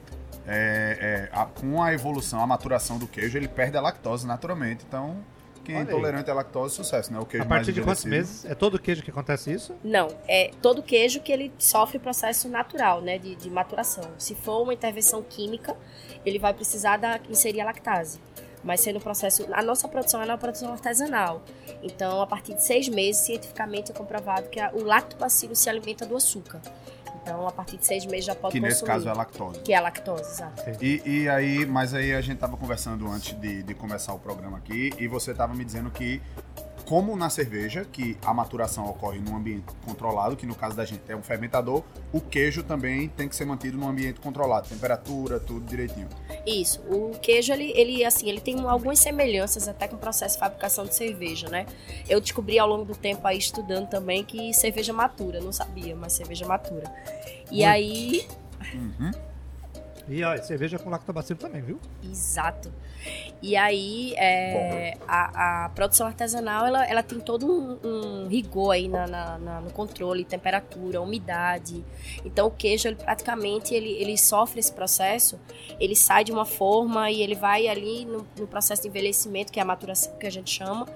É, 0.46 1.28
é, 1.30 1.36
a- 1.38 1.44
com 1.44 1.82
a 1.82 1.92
evolução, 1.92 2.40
a 2.42 2.46
maturação 2.46 2.98
do 2.98 3.06
queijo, 3.06 3.36
ele 3.36 3.48
perde 3.48 3.76
a 3.76 3.80
lactose 3.82 4.26
naturalmente. 4.26 4.82
Então, 4.88 5.18
quem 5.62 5.76
é 5.76 5.82
intolerante 5.82 6.30
à 6.30 6.34
lactose, 6.34 6.74
sucesso, 6.74 7.12
né? 7.12 7.18
O 7.20 7.26
queijo 7.26 7.44
A 7.44 7.46
partir 7.46 7.66
mais 7.66 7.74
de 7.74 7.82
quantos 7.82 8.04
meses? 8.06 8.44
É 8.46 8.54
todo 8.54 8.78
queijo 8.78 9.02
que 9.02 9.10
acontece 9.10 9.52
isso? 9.52 9.74
Não, 9.84 10.08
é 10.26 10.50
todo 10.62 10.82
queijo 10.82 11.20
que 11.20 11.30
ele 11.30 11.52
sofre 11.58 11.98
processo 11.98 12.48
natural, 12.48 13.02
né, 13.02 13.18
de, 13.18 13.36
de 13.36 13.50
maturação. 13.50 14.04
Se 14.16 14.34
for 14.34 14.62
uma 14.62 14.72
intervenção 14.72 15.22
química, 15.22 15.76
ele 16.24 16.38
vai 16.38 16.54
precisar 16.54 16.96
da, 16.96 17.20
inserir 17.28 17.60
a 17.60 17.66
lactase. 17.66 18.18
Mas 18.64 18.80
sendo 18.80 18.96
um 18.98 19.00
processo. 19.00 19.46
A 19.52 19.62
nossa 19.62 19.86
produção 19.88 20.20
é 20.20 20.24
uma 20.26 20.38
produção 20.38 20.72
artesanal. 20.72 21.42
Então, 21.82 22.20
a 22.20 22.26
partir 22.26 22.54
de 22.54 22.62
seis 22.64 22.88
meses, 22.88 23.20
cientificamente 23.22 23.92
é 23.92 23.94
comprovado 23.94 24.48
que 24.48 24.58
a- 24.60 24.70
o 24.74 24.82
lactobacilo 24.82 25.54
se 25.54 25.68
alimenta 25.70 26.04
do 26.04 26.16
açúcar. 26.16 26.60
Então, 27.22 27.46
a 27.46 27.52
partir 27.52 27.76
de 27.76 27.86
seis 27.86 28.04
meses 28.06 28.24
já 28.24 28.34
pode 28.34 28.52
Que 28.52 28.58
consumir. 28.60 28.68
nesse 28.74 28.84
caso 28.84 29.06
é 29.08 29.10
a 29.10 29.14
lactose. 29.14 29.60
Que 29.60 29.72
é 29.72 29.76
a 29.76 29.80
lactose, 29.80 30.22
exato. 30.30 30.62
E, 30.82 31.02
e 31.04 31.28
aí, 31.28 31.66
mas 31.66 31.92
aí 31.94 32.14
a 32.14 32.20
gente 32.20 32.38
tava 32.38 32.56
conversando 32.56 33.06
antes 33.08 33.38
de, 33.38 33.62
de 33.62 33.74
começar 33.74 34.12
o 34.14 34.18
programa 34.18 34.58
aqui, 34.58 34.92
e 34.98 35.06
você 35.06 35.34
tava 35.34 35.54
me 35.54 35.64
dizendo 35.64 35.90
que, 35.90 36.22
como 36.86 37.14
na 37.16 37.28
cerveja, 37.28 37.84
que 37.84 38.16
a 38.24 38.32
maturação 38.32 38.86
ocorre 38.88 39.18
num 39.20 39.36
ambiente 39.36 39.66
controlado, 39.84 40.36
que 40.36 40.46
no 40.46 40.54
caso 40.54 40.74
da 40.74 40.86
gente 40.86 41.02
é 41.06 41.14
um 41.14 41.22
fermentador, 41.22 41.82
o 42.12 42.20
queijo 42.20 42.62
também 42.62 43.08
tem 43.10 43.28
que 43.28 43.36
ser 43.36 43.44
mantido 43.44 43.76
num 43.76 43.88
ambiente 43.88 44.20
controlado, 44.20 44.66
temperatura, 44.68 45.38
tudo 45.38 45.60
direitinho. 45.66 46.08
Isso. 46.48 46.80
O 46.88 47.18
queijo, 47.20 47.52
ele, 47.52 47.72
ele, 47.76 48.04
assim, 48.04 48.28
ele 48.28 48.40
tem 48.40 48.58
algumas 48.60 48.98
semelhanças 48.98 49.68
até 49.68 49.86
com 49.86 49.96
o 49.96 49.98
processo 49.98 50.34
de 50.34 50.40
fabricação 50.40 50.84
de 50.86 50.94
cerveja, 50.94 51.48
né? 51.48 51.66
Eu 52.08 52.20
descobri 52.20 52.58
ao 52.58 52.68
longo 52.68 52.84
do 52.84 52.94
tempo 52.94 53.26
aí 53.26 53.38
estudando 53.38 53.88
também 53.88 54.24
que 54.24 54.52
cerveja 54.54 54.92
matura, 54.92 55.40
não 55.40 55.52
sabia, 55.52 55.94
mas 55.94 56.12
cerveja 56.12 56.46
matura. 56.46 56.90
E 57.50 57.56
Muito. 57.56 57.64
aí, 57.66 58.26
Uhum. 58.74 59.12
E 60.08 60.24
ó, 60.24 60.36
cerveja 60.42 60.78
com 60.78 60.88
lactobacilo 60.90 61.38
também, 61.38 61.60
viu? 61.62 61.78
exato. 62.02 62.72
E 63.40 63.56
aí, 63.56 64.12
é, 64.16 64.96
a, 65.06 65.66
a 65.66 65.68
produção 65.68 66.06
artesanal, 66.06 66.66
ela, 66.66 66.84
ela 66.84 67.02
tem 67.02 67.20
todo 67.20 67.46
um, 67.46 67.78
um 67.84 68.26
rigor 68.28 68.72
aí 68.72 68.88
na, 68.88 69.06
na- 69.06 69.38
na- 69.38 69.60
no 69.60 69.70
controle, 69.70 70.24
temperatura, 70.24 71.00
umidade. 71.00 71.84
Então, 72.24 72.48
o 72.48 72.50
queijo, 72.50 72.88
ele 72.88 72.96
praticamente, 72.96 73.72
ele, 73.74 73.90
ele 73.92 74.18
sofre 74.18 74.58
esse 74.58 74.72
processo, 74.72 75.38
ele 75.78 75.94
sai 75.94 76.24
de 76.24 76.32
uma 76.32 76.44
forma 76.44 77.08
e 77.10 77.22
ele 77.22 77.36
vai 77.36 77.68
ali 77.68 78.04
no, 78.04 78.26
no 78.36 78.46
processo 78.48 78.82
de 78.82 78.88
envelhecimento, 78.88 79.52
que 79.52 79.60
é 79.60 79.62
a 79.62 79.66
maturação 79.66 80.16
que 80.16 80.26
a 80.26 80.30
gente 80.30 80.50
chama, 80.50 80.86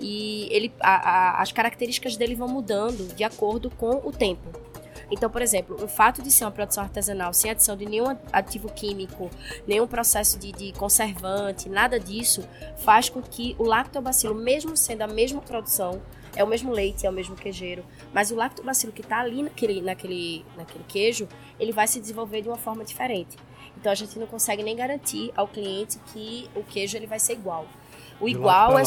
e 0.00 0.48
ele, 0.52 0.72
a- 0.80 1.10
a- 1.38 1.42
as 1.42 1.50
características 1.50 2.16
dele 2.16 2.34
vão 2.36 2.46
mudando 2.48 3.12
de 3.14 3.24
acordo 3.24 3.68
com 3.70 4.00
o 4.06 4.12
tempo. 4.12 4.48
Então, 5.10 5.28
por 5.28 5.42
exemplo, 5.42 5.76
o 5.82 5.88
fato 5.88 6.22
de 6.22 6.30
ser 6.30 6.44
uma 6.44 6.50
produção 6.50 6.84
artesanal 6.84 7.34
sem 7.34 7.50
adição 7.50 7.76
de 7.76 7.84
nenhum 7.84 8.16
ativo 8.32 8.70
químico, 8.72 9.28
nenhum 9.66 9.86
processo 9.86 10.38
de, 10.38 10.52
de 10.52 10.72
conservante, 10.72 11.68
nada 11.68 11.98
disso, 11.98 12.46
faz 12.78 13.08
com 13.08 13.20
que 13.20 13.56
o 13.58 13.64
lactobacilo, 13.64 14.34
mesmo 14.34 14.76
sendo 14.76 15.02
a 15.02 15.08
mesma 15.08 15.40
produção, 15.40 16.00
é 16.36 16.44
o 16.44 16.46
mesmo 16.46 16.70
leite, 16.70 17.06
é 17.06 17.10
o 17.10 17.12
mesmo 17.12 17.34
queijeiro, 17.34 17.84
mas 18.12 18.30
o 18.30 18.36
lactobacilo 18.36 18.92
que 18.92 19.00
está 19.00 19.18
ali 19.18 19.42
naquele, 19.42 19.80
naquele, 19.82 20.44
naquele 20.56 20.84
queijo, 20.84 21.28
ele 21.58 21.72
vai 21.72 21.88
se 21.88 22.00
desenvolver 22.00 22.42
de 22.42 22.48
uma 22.48 22.58
forma 22.58 22.84
diferente. 22.84 23.36
Então 23.76 23.90
a 23.90 23.94
gente 23.94 24.18
não 24.18 24.26
consegue 24.26 24.62
nem 24.62 24.76
garantir 24.76 25.32
ao 25.34 25.48
cliente 25.48 25.98
que 26.12 26.48
o 26.54 26.62
queijo 26.62 26.96
ele 26.96 27.06
vai 27.06 27.18
ser 27.18 27.32
igual. 27.32 27.66
O 28.20 28.26
De 28.26 28.32
igual 28.32 28.78
é, 28.78 28.82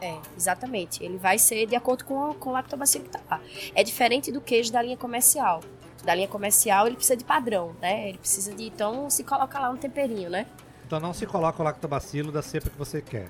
é, 0.00 0.16
exatamente. 0.36 1.02
Ele 1.02 1.18
vai 1.18 1.38
ser 1.38 1.66
de 1.66 1.74
acordo 1.74 2.04
com, 2.04 2.32
com 2.34 2.50
o 2.50 2.52
lactobacilo 2.52 3.04
que 3.04 3.10
tá 3.10 3.20
lá. 3.30 3.40
É 3.74 3.82
diferente 3.82 4.30
do 4.30 4.40
queijo 4.40 4.72
da 4.72 4.80
linha 4.80 4.96
comercial. 4.96 5.60
Da 6.04 6.14
linha 6.14 6.28
comercial 6.28 6.86
ele 6.86 6.94
precisa 6.96 7.16
de 7.16 7.24
padrão, 7.24 7.74
né? 7.80 8.10
Ele 8.10 8.18
precisa 8.18 8.54
de 8.54 8.64
então 8.66 9.10
se 9.10 9.24
coloca 9.24 9.58
lá 9.58 9.70
um 9.70 9.76
temperinho, 9.76 10.30
né? 10.30 10.46
Então 10.86 11.00
não 11.00 11.12
se 11.12 11.26
coloca 11.26 11.60
o 11.60 11.64
lactobacilo 11.64 12.30
da 12.30 12.42
cepa 12.42 12.70
que 12.70 12.78
você 12.78 13.02
quer. 13.02 13.28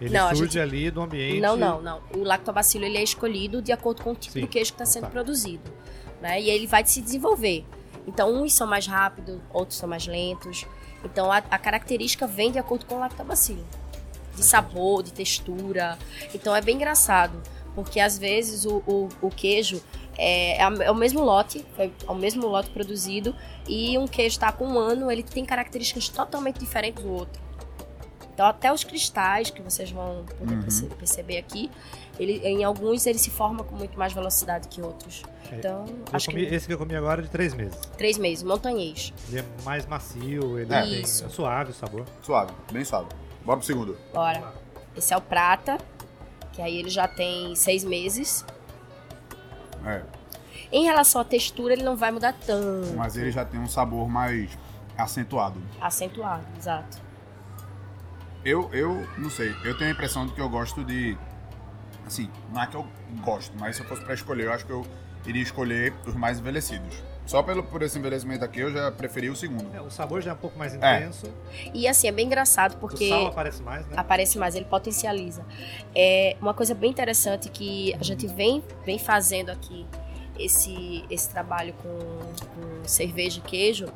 Ele 0.00 0.12
Não, 0.16 0.28
surge 0.30 0.44
gente- 0.44 0.58
ali 0.58 0.90
do 0.90 1.02
ambiente. 1.02 1.40
Não, 1.40 1.54
não, 1.56 1.82
não. 1.82 2.00
O 2.14 2.24
lactobacilo 2.24 2.84
ele 2.84 2.96
é 2.96 3.02
escolhido 3.02 3.60
de 3.60 3.72
acordo 3.72 4.02
com 4.02 4.12
o 4.12 4.14
tipo 4.14 4.32
Sim. 4.32 4.40
de 4.40 4.46
queijo 4.48 4.72
que 4.72 4.82
está 4.82 4.84
Então 4.84 4.92
sendo 4.92 5.02
tá. 5.04 5.10
produzido, 5.10 5.70
né? 6.22 6.40
E 6.40 6.48
ele 6.48 6.66
vai 6.66 6.84
se 6.86 7.00
desenvolver. 7.02 7.64
Então 8.06 8.34
uns 8.34 8.54
são 8.54 8.66
mais 8.66 8.86
rápidos, 8.86 9.38
outros 9.52 9.78
são 9.78 9.88
mais 9.88 10.06
lentos. 10.06 10.66
Então 11.04 11.30
a, 11.30 11.36
a 11.38 11.58
característica 11.58 12.26
vem 12.26 12.50
de 12.50 12.58
acordo 12.58 12.86
com 12.86 12.94
o 12.96 12.98
lactobacilo, 13.00 13.64
de 14.36 14.42
sabor, 14.42 15.02
de 15.02 15.12
textura. 15.12 15.98
Então 16.34 16.54
é 16.54 16.60
bem 16.60 16.76
engraçado, 16.76 17.40
porque 17.74 18.00
às 18.00 18.18
vezes 18.18 18.64
o, 18.64 18.82
o, 18.86 19.08
o 19.22 19.30
queijo 19.30 19.82
é, 20.16 20.58
é 20.58 20.62
é 20.62 20.90
o 20.90 20.94
mesmo 20.94 21.20
lote, 21.22 21.64
foi 21.74 21.92
o 22.06 22.14
mesmo 22.14 22.46
lote 22.46 22.70
produzido 22.70 23.34
e 23.68 23.96
um 23.98 24.06
queijo 24.06 24.34
está 24.36 24.52
com 24.52 24.66
um 24.66 24.78
ano, 24.78 25.10
ele 25.10 25.22
tem 25.22 25.44
características 25.44 26.08
totalmente 26.08 26.58
diferentes 26.58 27.02
do 27.02 27.10
outro. 27.12 27.42
Então 28.32 28.46
até 28.46 28.72
os 28.72 28.82
cristais 28.82 29.50
que 29.50 29.62
vocês 29.62 29.90
vão 29.90 30.24
poder 30.38 30.54
Uhum. 30.54 30.62
perce- 30.62 30.86
perceber 30.86 31.38
aqui, 31.38 31.70
ele, 32.18 32.38
em 32.44 32.64
alguns 32.64 33.06
ele 33.06 33.18
se 33.18 33.30
forma 33.30 33.62
com 33.64 33.76
muito 33.76 33.96
mais 33.98 34.12
velocidade 34.12 34.66
que 34.68 34.80
outros. 34.82 35.22
É, 35.52 35.56
Então 35.56 35.84
Eu 35.88 36.04
acho 36.12 36.30
comi- 36.30 36.46
que 36.46 36.54
Esse 36.54 36.66
que 36.66 36.72
eu 36.72 36.78
comi 36.78 36.96
agora 36.96 37.20
é 37.20 37.24
de 37.24 37.30
três 37.30 37.54
meses. 37.54 37.78
três 37.96 38.18
meses, 38.18 38.42
montanhês. 38.42 39.12
Ele 39.28 39.40
é 39.40 39.44
mais 39.64 39.86
macio, 39.86 40.58
ele 40.58 40.72
É. 40.74 40.84
Isso. 40.86 41.24
é 41.24 41.28
suave 41.28 41.70
o 41.70 41.74
sabor. 41.74 42.04
Suave, 42.22 42.52
bem 42.72 42.84
suave. 42.84 43.06
Bora 43.44 43.58
pro 43.58 43.66
segundo. 43.66 43.96
Bora. 44.12 44.52
Esse 44.96 45.12
é 45.12 45.16
o 45.16 45.20
prata, 45.20 45.78
que 46.52 46.62
aí 46.62 46.76
ele 46.78 46.88
já 46.90 47.06
tem 47.08 47.54
seis 47.56 47.84
meses. 47.84 48.44
É, 49.84 50.02
Em 50.72 50.84
relação 50.84 51.20
à 51.20 51.24
textura, 51.24 51.74
ele 51.74 51.82
não 51.82 51.96
vai 51.96 52.10
mudar 52.10 52.32
tanto. 52.46 52.94
mas 52.96 53.16
ele 53.16 53.30
já 53.30 53.44
tem 53.44 53.60
um 53.60 53.66
sabor 53.68 54.08
mais 54.08 54.56
acentuado. 54.96 55.60
Acentuado, 55.80 56.44
exato. 56.58 57.02
Eu, 58.44 58.70
eu 58.72 59.06
não 59.18 59.30
sei, 59.30 59.54
eu 59.64 59.76
tenho 59.76 59.90
a 59.90 59.92
impressão 59.92 60.26
de 60.26 60.32
que 60.32 60.40
eu 60.40 60.48
gosto 60.48 60.84
de. 60.84 61.16
Assim, 62.06 62.30
não 62.52 62.62
é 62.62 62.66
que 62.66 62.76
eu 62.76 62.86
gosto, 63.22 63.52
mas 63.58 63.76
se 63.76 63.82
eu 63.82 63.88
fosse 63.88 64.02
pra 64.04 64.14
escolher, 64.14 64.44
eu 64.44 64.52
acho 64.52 64.66
que 64.66 64.72
eu 64.72 64.86
iria 65.26 65.42
escolher 65.42 65.94
os 66.06 66.14
mais 66.14 66.38
envelhecidos. 66.38 67.02
Só 67.26 67.42
pelo, 67.42 67.62
por 67.62 67.80
esse 67.82 67.98
envelhecimento 67.98 68.44
aqui, 68.44 68.60
eu 68.60 68.70
já 68.72 68.92
preferi 68.92 69.30
o 69.30 69.36
segundo. 69.36 69.74
É, 69.74 69.80
o 69.80 69.90
sabor 69.90 70.20
já 70.20 70.32
é 70.32 70.34
um 70.34 70.38
pouco 70.38 70.58
mais 70.58 70.74
É. 70.74 70.76
intenso. 70.76 71.26
E 71.72 71.88
assim, 71.88 72.06
é 72.06 72.12
bem 72.12 72.26
engraçado 72.26 72.76
porque. 72.78 73.06
O 73.06 73.08
sal 73.08 73.26
aparece 73.28 73.62
mais, 73.62 73.86
né? 73.86 73.94
aparece 73.96 74.38
mais, 74.38 74.54
ele 74.54 74.66
potencializa. 74.66 75.44
É 75.94 76.36
uma 76.40 76.52
coisa 76.52 76.74
bem 76.74 76.90
interessante 76.90 77.48
que 77.48 77.94
a 77.94 78.02
gente 78.04 78.26
vem, 78.26 78.62
vem 78.84 78.98
fazendo 78.98 79.50
aqui 79.50 79.86
esse, 80.38 81.04
esse 81.08 81.30
trabalho 81.30 81.72
com, 81.74 81.98
com 81.98 82.84
cerveja 82.88 83.38
e 83.38 83.42
queijo 83.42 83.86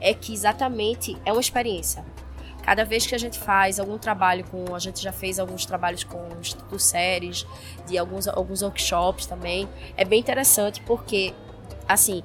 é 0.00 0.12
que 0.14 0.32
exatamente 0.32 1.16
é 1.24 1.32
uma 1.32 1.40
experiência. 1.40 2.04
Cada 2.62 2.84
vez 2.84 3.06
que 3.06 3.14
a 3.14 3.18
gente 3.18 3.38
faz 3.38 3.78
algum 3.78 3.96
trabalho 3.96 4.44
com. 4.50 4.74
A 4.74 4.78
gente 4.78 5.00
já 5.02 5.12
fez 5.12 5.38
alguns 5.38 5.64
trabalhos 5.64 6.02
com 6.04 6.18
o 6.18 6.40
Instituto 6.40 6.78
Séries, 6.80 7.46
de 7.86 7.96
alguns, 7.96 8.26
alguns 8.26 8.60
workshops 8.62 9.24
também. 9.24 9.68
É 9.96 10.04
bem 10.04 10.18
interessante 10.18 10.80
porque, 10.82 11.32
assim, 11.88 12.24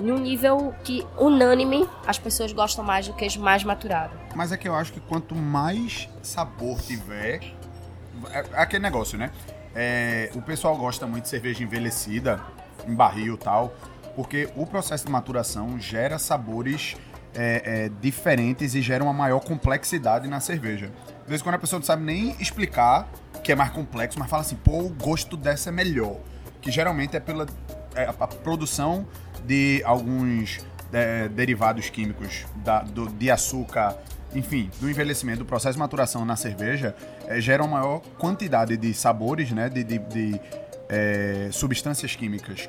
num 0.00 0.18
nível 0.18 0.74
que 0.84 1.06
unânime, 1.18 1.88
as 2.06 2.18
pessoas 2.18 2.52
gostam 2.52 2.84
mais 2.84 3.06
do 3.06 3.14
queijo 3.14 3.40
mais 3.40 3.64
maturado. 3.64 4.18
Mas 4.34 4.52
é 4.52 4.56
que 4.56 4.68
eu 4.68 4.74
acho 4.74 4.92
que 4.92 5.00
quanto 5.00 5.34
mais 5.34 6.08
sabor 6.22 6.80
tiver. 6.80 7.40
É 8.32 8.44
é 8.52 8.62
aquele 8.62 8.82
negócio, 8.82 9.18
né? 9.18 9.30
É, 9.74 10.30
o 10.34 10.42
pessoal 10.42 10.76
gosta 10.76 11.06
muito 11.06 11.24
de 11.24 11.30
cerveja 11.30 11.62
envelhecida, 11.62 12.40
em 12.86 12.94
barril 12.94 13.34
e 13.34 13.38
tal, 13.38 13.72
porque 14.16 14.48
o 14.56 14.66
processo 14.66 15.06
de 15.06 15.12
maturação 15.12 15.78
gera 15.78 16.18
sabores 16.18 16.96
é, 17.34 17.62
é, 17.64 17.90
diferentes 18.00 18.74
e 18.74 18.82
gera 18.82 19.02
uma 19.04 19.12
maior 19.12 19.40
complexidade 19.40 20.28
na 20.28 20.40
cerveja. 20.40 20.90
Às 21.22 21.28
vezes, 21.28 21.42
quando 21.42 21.54
a 21.54 21.58
pessoa 21.58 21.78
não 21.78 21.86
sabe 21.86 22.02
nem 22.02 22.34
explicar 22.40 23.08
que 23.42 23.52
é 23.52 23.54
mais 23.54 23.70
complexo, 23.70 24.18
mas 24.18 24.28
fala 24.28 24.42
assim, 24.42 24.56
pô, 24.56 24.80
o 24.80 24.90
gosto 24.90 25.36
dessa 25.36 25.70
é 25.70 25.72
melhor. 25.72 26.16
Que 26.60 26.70
geralmente 26.70 27.16
é 27.16 27.20
pela 27.20 27.46
a, 27.94 28.24
a 28.24 28.26
produção 28.26 29.06
de 29.44 29.82
alguns 29.84 30.60
é, 30.92 31.28
derivados 31.28 31.88
químicos 31.90 32.44
da- 32.56 32.82
do- 32.82 33.08
de 33.08 33.30
açúcar, 33.30 33.96
enfim, 34.34 34.70
do 34.80 34.88
envelhecimento, 34.90 35.38
do 35.40 35.44
processo 35.44 35.74
de 35.74 35.78
maturação 35.78 36.24
na 36.24 36.36
cerveja, 36.36 36.94
é, 37.26 37.40
gera 37.40 37.62
uma 37.64 37.78
maior 37.80 38.00
quantidade 38.18 38.76
de 38.76 38.92
sabores, 38.94 39.50
né, 39.52 39.68
de, 39.68 39.82
de- 39.84 39.98
de, 39.98 40.40
é, 40.88 41.48
substâncias 41.52 42.14
químicas 42.16 42.68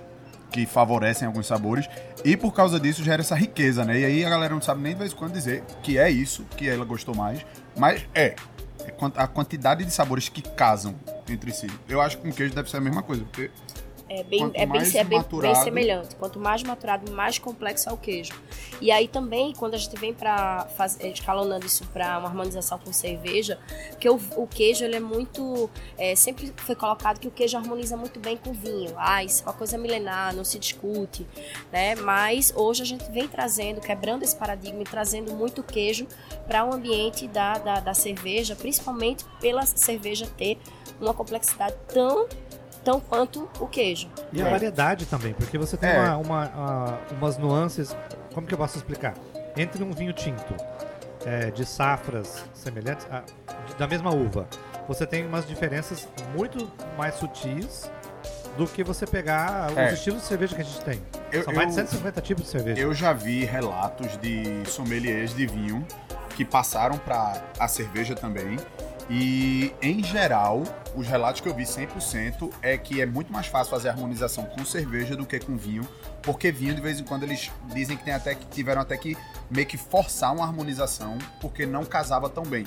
que 0.51 0.65
favorecem 0.65 1.25
alguns 1.25 1.47
sabores 1.47 1.89
e 2.25 2.35
por 2.35 2.51
causa 2.53 2.77
disso 2.79 3.03
gera 3.03 3.21
essa 3.21 3.35
riqueza, 3.35 3.85
né? 3.85 3.99
E 3.99 4.05
aí 4.05 4.25
a 4.25 4.29
galera 4.29 4.53
não 4.53 4.61
sabe 4.61 4.81
nem 4.81 4.91
de 4.93 4.99
vez 4.99 5.13
em 5.13 5.15
quando 5.15 5.31
dizer 5.31 5.63
que 5.81 5.97
é 5.97 6.09
isso, 6.09 6.45
que 6.57 6.67
ela 6.67 6.83
gostou 6.85 7.15
mais, 7.15 7.45
mas 7.77 8.05
é. 8.13 8.35
É 8.83 8.93
a 9.15 9.27
quantidade 9.27 9.85
de 9.85 9.91
sabores 9.91 10.27
que 10.27 10.41
casam 10.41 10.95
entre 11.29 11.51
si. 11.51 11.67
Eu 11.87 12.01
acho 12.01 12.17
que 12.17 12.23
com 12.23 12.31
queijo 12.33 12.53
deve 12.53 12.67
ser 12.69 12.77
a 12.77 12.81
mesma 12.81 13.01
coisa, 13.03 13.23
porque 13.23 13.49
É 14.13 14.23
bem, 14.23 14.39
Quanto 14.39 14.55
é 14.57 14.65
bem, 14.65 14.81
é 14.81 15.03
bem, 15.05 15.23
bem 15.39 15.55
semelhante. 15.55 16.17
Quanto 16.17 16.37
mais 16.37 16.61
maturado, 16.63 17.09
mais 17.13 17.39
complexo 17.39 17.87
é 17.87 17.93
o 17.93 17.97
queijo. 17.97 18.33
E 18.81 18.91
aí 18.91 19.07
também, 19.07 19.53
quando 19.53 19.75
a 19.75 19.77
gente 19.77 19.97
vem 19.97 20.13
para 20.13 20.67
escalonando 20.99 21.65
isso 21.65 21.85
para 21.93 22.19
uma 22.19 22.27
harmonização 22.27 22.77
com 22.77 22.91
cerveja, 22.91 23.57
que 24.01 24.09
o, 24.09 24.19
o 24.35 24.45
queijo 24.45 24.83
ele 24.83 24.97
é 24.97 24.99
muito. 24.99 25.69
é, 25.97 26.13
sempre 26.13 26.53
foi 26.57 26.75
colocado 26.75 27.19
que 27.19 27.27
o 27.29 27.31
queijo 27.31 27.55
harmoniza 27.57 27.95
muito 27.95 28.19
bem 28.19 28.35
com 28.35 28.51
vinho. 28.51 28.93
Ah, 28.97 29.23
isso 29.23 29.43
é 29.43 29.45
uma 29.45 29.53
coisa 29.53 29.77
milenar, 29.77 30.35
não 30.35 30.43
se 30.43 30.59
discute, 30.59 31.25
né? 31.71 31.95
Mas 31.95 32.51
hoje 32.53 32.81
a 32.81 32.85
gente 32.85 33.09
vem 33.11 33.29
trazendo, 33.29 33.79
quebrando 33.79 34.23
esse 34.23 34.35
paradigma 34.35 34.81
e 34.81 34.85
trazendo 34.85 35.33
muito 35.33 35.63
queijo 35.63 36.05
para 36.45 36.65
o 36.65 36.73
ambiente 36.73 37.29
da, 37.29 37.53
da, 37.53 37.79
da 37.79 37.93
cerveja, 37.93 38.57
principalmente 38.57 39.23
pela 39.39 39.65
cerveja 39.65 40.27
ter 40.37 40.57
uma 40.99 41.13
complexidade 41.13 41.77
tão 41.87 42.27
tão 42.83 42.99
quanto 42.99 43.49
o 43.59 43.67
queijo. 43.67 44.09
E 44.33 44.41
a 44.41 44.47
É. 44.47 44.51
variedade 44.51 45.05
também, 45.05 45.33
porque 45.33 45.57
você 45.57 45.77
tem 45.77 45.89
É. 45.89 45.99
uma, 45.99 46.17
uma- 46.17 46.51
ah, 46.55 46.97
umas 47.11 47.37
nuances. 47.37 47.95
Como 48.33 48.45
que 48.47 48.53
eu 48.53 48.57
posso 48.57 48.77
explicar? 48.77 49.13
Entre 49.57 49.83
um 49.83 49.91
vinho 49.91 50.13
tinto 50.13 50.55
é, 51.25 51.51
de 51.51 51.65
safras 51.65 52.43
semelhantes, 52.53 53.05
de- 53.67 53.75
da 53.75 53.87
mesma 53.87 54.09
uva, 54.11 54.47
você 54.87 55.05
tem 55.05 55.25
umas 55.25 55.45
diferenças 55.47 56.07
muito 56.35 56.71
mais 56.97 57.13
sutis 57.15 57.91
do 58.57 58.65
que 58.65 58.83
você 58.83 59.05
pegar 59.05 59.71
É. 59.77 59.87
os 59.87 59.93
estilos 59.93 60.21
de 60.21 60.27
cerveja 60.27 60.55
que 60.55 60.61
a 60.61 60.65
gente 60.65 60.81
tem. 60.81 61.01
Eu- 61.31 61.43
São 61.43 61.53
mais 61.53 61.67
de 61.73 61.79
eu- 61.79 61.85
150 61.85 62.21
tipos 62.21 62.43
de 62.45 62.49
cerveja. 62.49 62.81
Eu 62.81 62.93
já 62.93 63.13
vi 63.13 63.45
relatos 63.45 64.17
de 64.17 64.63
sommeliers 64.67 65.33
de 65.35 65.45
vinho 65.45 65.85
que 66.35 66.43
passaram 66.43 66.97
para 66.97 67.41
a 67.59 67.67
cerveja 67.67 68.15
também. 68.15 68.57
E, 69.09 69.73
em 69.81 70.03
geral, 70.03 70.63
os 70.95 71.07
relatos 71.07 71.41
que 71.41 71.47
eu 71.47 71.53
vi 71.53 71.63
100% 71.63 72.51
é 72.61 72.77
que 72.77 73.01
é 73.01 73.05
muito 73.05 73.31
mais 73.31 73.47
fácil 73.47 73.71
fazer 73.71 73.89
harmonização 73.89 74.45
com 74.45 74.63
cerveja 74.63 75.15
do 75.15 75.25
que 75.25 75.39
com 75.39 75.57
vinho, 75.57 75.87
porque 76.21 76.51
vinho, 76.51 76.75
de 76.75 76.81
vez 76.81 76.99
em 76.99 77.03
quando, 77.03 77.23
eles 77.23 77.51
dizem 77.73 77.97
que, 77.97 78.03
tem 78.03 78.13
até 78.13 78.35
que 78.35 78.45
tiveram 78.47 78.81
até 78.81 78.97
que 78.97 79.17
meio 79.49 79.67
que 79.67 79.77
forçar 79.77 80.33
uma 80.33 80.45
harmonização, 80.45 81.17
porque 81.39 81.65
não 81.65 81.83
casava 81.85 82.29
tão 82.29 82.43
bem. 82.43 82.65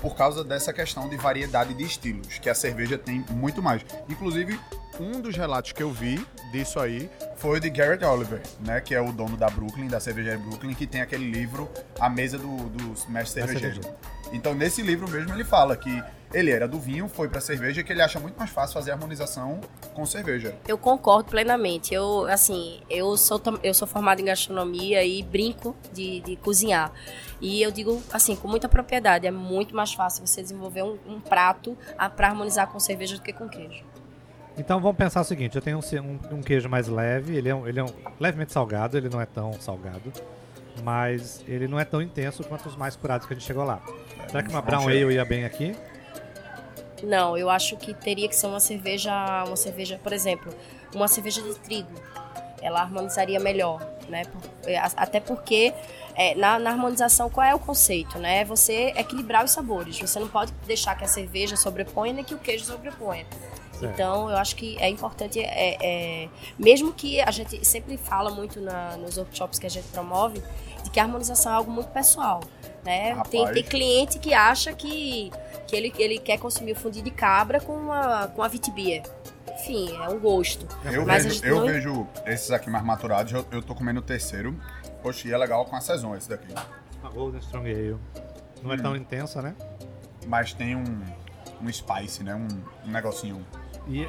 Por 0.00 0.16
causa 0.16 0.42
dessa 0.42 0.72
questão 0.72 1.08
de 1.08 1.16
variedade 1.16 1.74
de 1.74 1.84
estilos, 1.84 2.38
que 2.38 2.48
a 2.48 2.54
cerveja 2.54 2.96
tem 2.96 3.24
muito 3.30 3.62
mais. 3.62 3.84
Inclusive, 4.08 4.58
um 5.00 5.20
dos 5.20 5.34
relatos 5.34 5.72
que 5.72 5.82
eu 5.82 5.90
vi 5.90 6.24
disso 6.52 6.78
aí 6.78 7.10
foi 7.36 7.56
o 7.56 7.60
de 7.60 7.70
Garrett 7.70 8.04
Oliver, 8.04 8.42
né? 8.60 8.80
Que 8.80 8.94
é 8.94 9.00
o 9.00 9.10
dono 9.12 9.36
da 9.36 9.48
Brooklyn, 9.48 9.88
da 9.88 9.98
cervejaria 9.98 10.38
Brooklyn, 10.38 10.74
que 10.74 10.86
tem 10.86 11.00
aquele 11.00 11.30
livro 11.30 11.68
A 11.98 12.08
Mesa 12.10 12.36
do, 12.36 12.68
dos 12.68 13.06
Mestres 13.06 13.46
Cervejeiros. 13.46 13.84
cerveja. 13.84 13.98
Então, 14.32 14.54
nesse 14.54 14.82
livro 14.82 15.08
mesmo, 15.08 15.32
ele 15.32 15.42
fala 15.42 15.76
que 15.76 16.02
ele 16.32 16.50
era 16.50 16.68
do 16.68 16.78
vinho, 16.78 17.08
foi 17.08 17.28
pra 17.28 17.40
cerveja, 17.40 17.82
que 17.82 17.92
ele 17.92 18.00
acha 18.00 18.20
muito 18.20 18.36
mais 18.36 18.50
fácil 18.50 18.74
fazer 18.74 18.92
harmonização 18.92 19.60
com 19.94 20.06
cerveja. 20.06 20.54
Eu 20.68 20.78
concordo 20.78 21.30
plenamente. 21.30 21.92
Eu, 21.92 22.26
assim, 22.26 22.80
eu 22.88 23.16
sou, 23.16 23.40
eu 23.62 23.74
sou 23.74 23.88
formada 23.88 24.20
em 24.20 24.26
gastronomia 24.26 25.04
e 25.04 25.22
brinco 25.22 25.74
de, 25.92 26.20
de 26.20 26.36
cozinhar. 26.36 26.92
E 27.40 27.60
eu 27.60 27.72
digo, 27.72 28.00
assim, 28.12 28.36
com 28.36 28.46
muita 28.46 28.68
propriedade, 28.68 29.26
é 29.26 29.30
muito 29.30 29.74
mais 29.74 29.92
fácil 29.92 30.24
você 30.24 30.42
desenvolver 30.42 30.84
um, 30.84 30.98
um 31.06 31.20
prato 31.20 31.76
para 32.14 32.28
harmonizar 32.28 32.68
com 32.68 32.78
cerveja 32.78 33.16
do 33.16 33.22
que 33.22 33.32
com 33.32 33.48
queijo. 33.48 33.89
Então 34.58 34.80
vamos 34.80 34.96
pensar 34.96 35.20
o 35.20 35.24
seguinte: 35.24 35.56
eu 35.56 35.62
tenho 35.62 35.78
um, 35.78 35.98
um- 36.00 36.36
um 36.38 36.42
queijo 36.42 36.68
mais 36.68 36.88
leve, 36.88 37.36
ele 37.36 37.48
é, 37.48 37.54
um, 37.54 37.66
ele 37.66 37.80
é 37.80 37.84
um- 37.84 37.92
levemente 38.18 38.52
salgado, 38.52 38.96
ele 38.96 39.08
não 39.08 39.20
é 39.20 39.26
tão 39.26 39.52
salgado, 39.60 40.12
mas 40.82 41.42
ele 41.48 41.66
não 41.68 41.78
é 41.78 41.84
tão 41.84 42.02
intenso 42.02 42.44
quanto 42.44 42.68
os 42.68 42.76
mais 42.76 42.96
curados 42.96 43.26
que 43.26 43.32
a 43.32 43.36
gente 43.36 43.46
chegou 43.46 43.64
lá. 43.64 43.80
Será 44.28 44.42
que 44.42 44.50
uma 44.50 44.62
Brown 44.62 44.86
Ale 44.88 45.14
ia 45.14 45.24
bem 45.24 45.44
aqui? 45.44 45.74
Não, 47.02 47.36
eu 47.36 47.48
acho 47.48 47.76
que 47.78 47.94
teria 47.94 48.28
que 48.28 48.36
ser 48.36 48.46
uma 48.46 48.60
cerveja, 48.60 49.10
uma 49.46 49.56
cerveja, 49.56 49.98
por 50.02 50.12
exemplo, 50.12 50.52
uma 50.94 51.08
cerveja 51.08 51.40
de 51.40 51.54
trigo. 51.54 51.90
Ela 52.60 52.82
harmonizaria 52.82 53.40
melhor, 53.40 53.80
né? 54.10 54.24
Por- 54.26 54.42
é, 54.70 54.76
Até 54.76 55.18
porque 55.18 55.72
é, 56.14 56.34
na, 56.34 56.58
na 56.58 56.70
harmonização 56.70 57.30
qual 57.30 57.46
é 57.46 57.54
o 57.54 57.58
conceito, 57.58 58.18
né? 58.18 58.40
É 58.40 58.44
Você 58.44 58.92
equilibrar 58.96 59.42
os 59.42 59.50
sabores. 59.50 59.98
Você 59.98 60.20
não 60.20 60.28
pode 60.28 60.52
deixar 60.66 60.94
que 60.94 61.02
a 61.02 61.08
cerveja 61.08 61.56
sobreponha 61.56 62.12
nem 62.12 62.22
que 62.22 62.34
o 62.34 62.38
queijo 62.38 62.66
sobreponha. 62.66 63.24
Certo. 63.80 63.94
Então, 63.94 64.30
eu 64.30 64.36
acho 64.36 64.54
que 64.56 64.76
é 64.78 64.88
importante, 64.88 65.40
é, 65.40 65.76
é, 66.24 66.28
mesmo 66.58 66.92
que 66.92 67.20
a 67.20 67.30
gente 67.30 67.64
sempre 67.66 67.96
fala 67.96 68.30
muito 68.30 68.60
na- 68.60 68.96
nos 68.96 69.16
workshops 69.16 69.58
que 69.58 69.66
a 69.66 69.70
gente 69.70 69.88
promove, 69.88 70.42
de 70.84 70.90
que 70.90 71.00
a 71.00 71.02
harmonização 71.04 71.52
é 71.52 71.54
algo 71.56 71.70
muito 71.70 71.88
pessoal. 71.90 72.40
Né? 72.84 73.14
Tem, 73.30 73.46
tem 73.52 73.62
cliente 73.62 74.18
que 74.18 74.32
acha 74.32 74.72
que, 74.72 75.30
que 75.66 75.76
ele, 75.76 75.92
ele 75.98 76.18
quer 76.18 76.38
consumir 76.38 76.72
o 76.72 76.76
fundi 76.76 77.02
de 77.02 77.10
cabra 77.10 77.60
com 77.60 77.92
a, 77.92 78.28
com 78.28 78.42
a 78.42 78.48
vitibia. 78.48 79.02
Enfim, 79.58 79.94
é 79.96 80.08
um 80.08 80.18
gosto. 80.18 80.66
Eu, 80.84 81.04
Mas 81.04 81.26
a 81.26 81.28
vejo, 81.28 81.44
eu 81.44 81.56
não- 81.56 81.66
vejo 81.66 82.06
esses 82.24 82.50
aqui 82.50 82.70
mais 82.70 82.82
maturados, 82.84 83.32
eu, 83.32 83.44
eu 83.50 83.60
tô 83.62 83.74
comendo 83.74 84.00
o 84.00 84.02
terceiro. 84.02 84.58
Poxa, 85.02 85.28
e 85.28 85.32
é 85.32 85.36
legal 85.36 85.64
com 85.66 85.76
a 85.76 85.80
sazão 85.80 86.16
esse 86.16 86.28
daqui. 86.28 86.46
Uma 87.02 87.10
Golden 87.10 87.40
Strong 87.40 87.70
Ale. 87.70 87.96
Não 88.62 88.72
é 88.72 88.76
tão 88.76 88.94
intensa, 88.96 89.40
né? 89.42 89.54
Mas 90.26 90.52
tem 90.54 90.76
um, 90.76 91.02
um 91.62 91.72
spice, 91.72 92.22
né? 92.22 92.34
Um, 92.34 92.48
um 92.86 92.90
negocinho. 92.90 93.44
E 93.88 94.08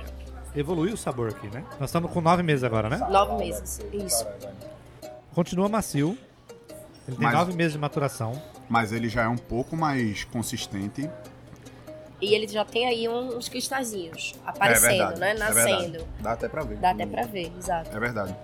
evoluiu 0.56 0.94
o 0.94 0.98
sabor 0.98 1.30
aqui, 1.30 1.48
né? 1.48 1.64
Nós 1.80 1.90
estamos 1.90 2.12
com 2.12 2.22
nove 2.22 2.44
meses 2.44 2.64
agora, 2.64 2.90
né? 2.90 2.98
Nove 3.10 3.36
meses. 3.38 3.80
Isso. 3.94 4.26
Continua 5.34 5.70
macio. 5.70 6.18
Ele 7.08 7.18
tem 7.18 7.26
Mas- 7.26 7.34
nove 7.34 7.54
meses 7.54 7.74
de 7.74 7.80
maturação. 7.80 8.42
Mas 8.70 8.92
ele 8.92 9.10
já 9.10 9.24
é 9.24 9.28
um 9.28 9.38
pouco 9.38 9.76
mais 9.76 10.24
consistente. 10.26 11.10
E 12.22 12.36
ele 12.36 12.48
já 12.48 12.64
tem 12.64 12.88
aí 12.88 13.10
um- 13.10 13.36
uns 13.38 13.50
cristalzinhos 13.50 14.36
aparecendo, 14.46 15.18
né? 15.18 15.32
é 15.32 15.34
Nascendo. 15.34 16.08
Dá 16.20 16.34
até 16.34 16.48
pra 16.48 16.64
ver. 16.64 16.78
Dá 16.78 16.92
até 16.92 17.06
pra 17.06 17.24
ver, 17.24 17.52
exato. 17.58 17.96
É 17.96 18.00
verdade. 18.00 18.36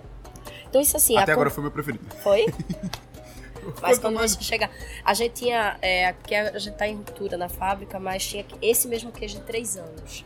Então 0.68 0.80
isso 0.80 0.96
assim, 0.96 1.16
até 1.16 1.30
a 1.32 1.34
agora 1.34 1.48
foi 1.50 1.62
meu 1.62 1.70
preferido. 1.70 2.04
Foi? 2.22 2.46
Mas 3.80 3.98
quando 3.98 4.18
você 4.18 4.40
chegar. 4.42 4.70
A 5.04 5.14
gente 5.14 5.32
tinha. 5.34 5.76
É, 5.80 6.12
que 6.12 6.34
a 6.34 6.58
gente 6.58 6.74
tá 6.76 6.88
em 6.88 6.96
ruptura 6.96 7.36
na 7.36 7.48
fábrica, 7.50 7.98
mas 8.00 8.26
tinha 8.26 8.44
esse 8.62 8.88
mesmo 8.88 9.12
queijo 9.12 9.36
de 9.38 9.42
três 9.44 9.76
anos. 9.76 10.24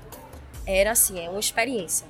Era 0.66 0.92
assim, 0.92 1.18
é 1.24 1.28
uma 1.28 1.40
experiência. 1.40 2.06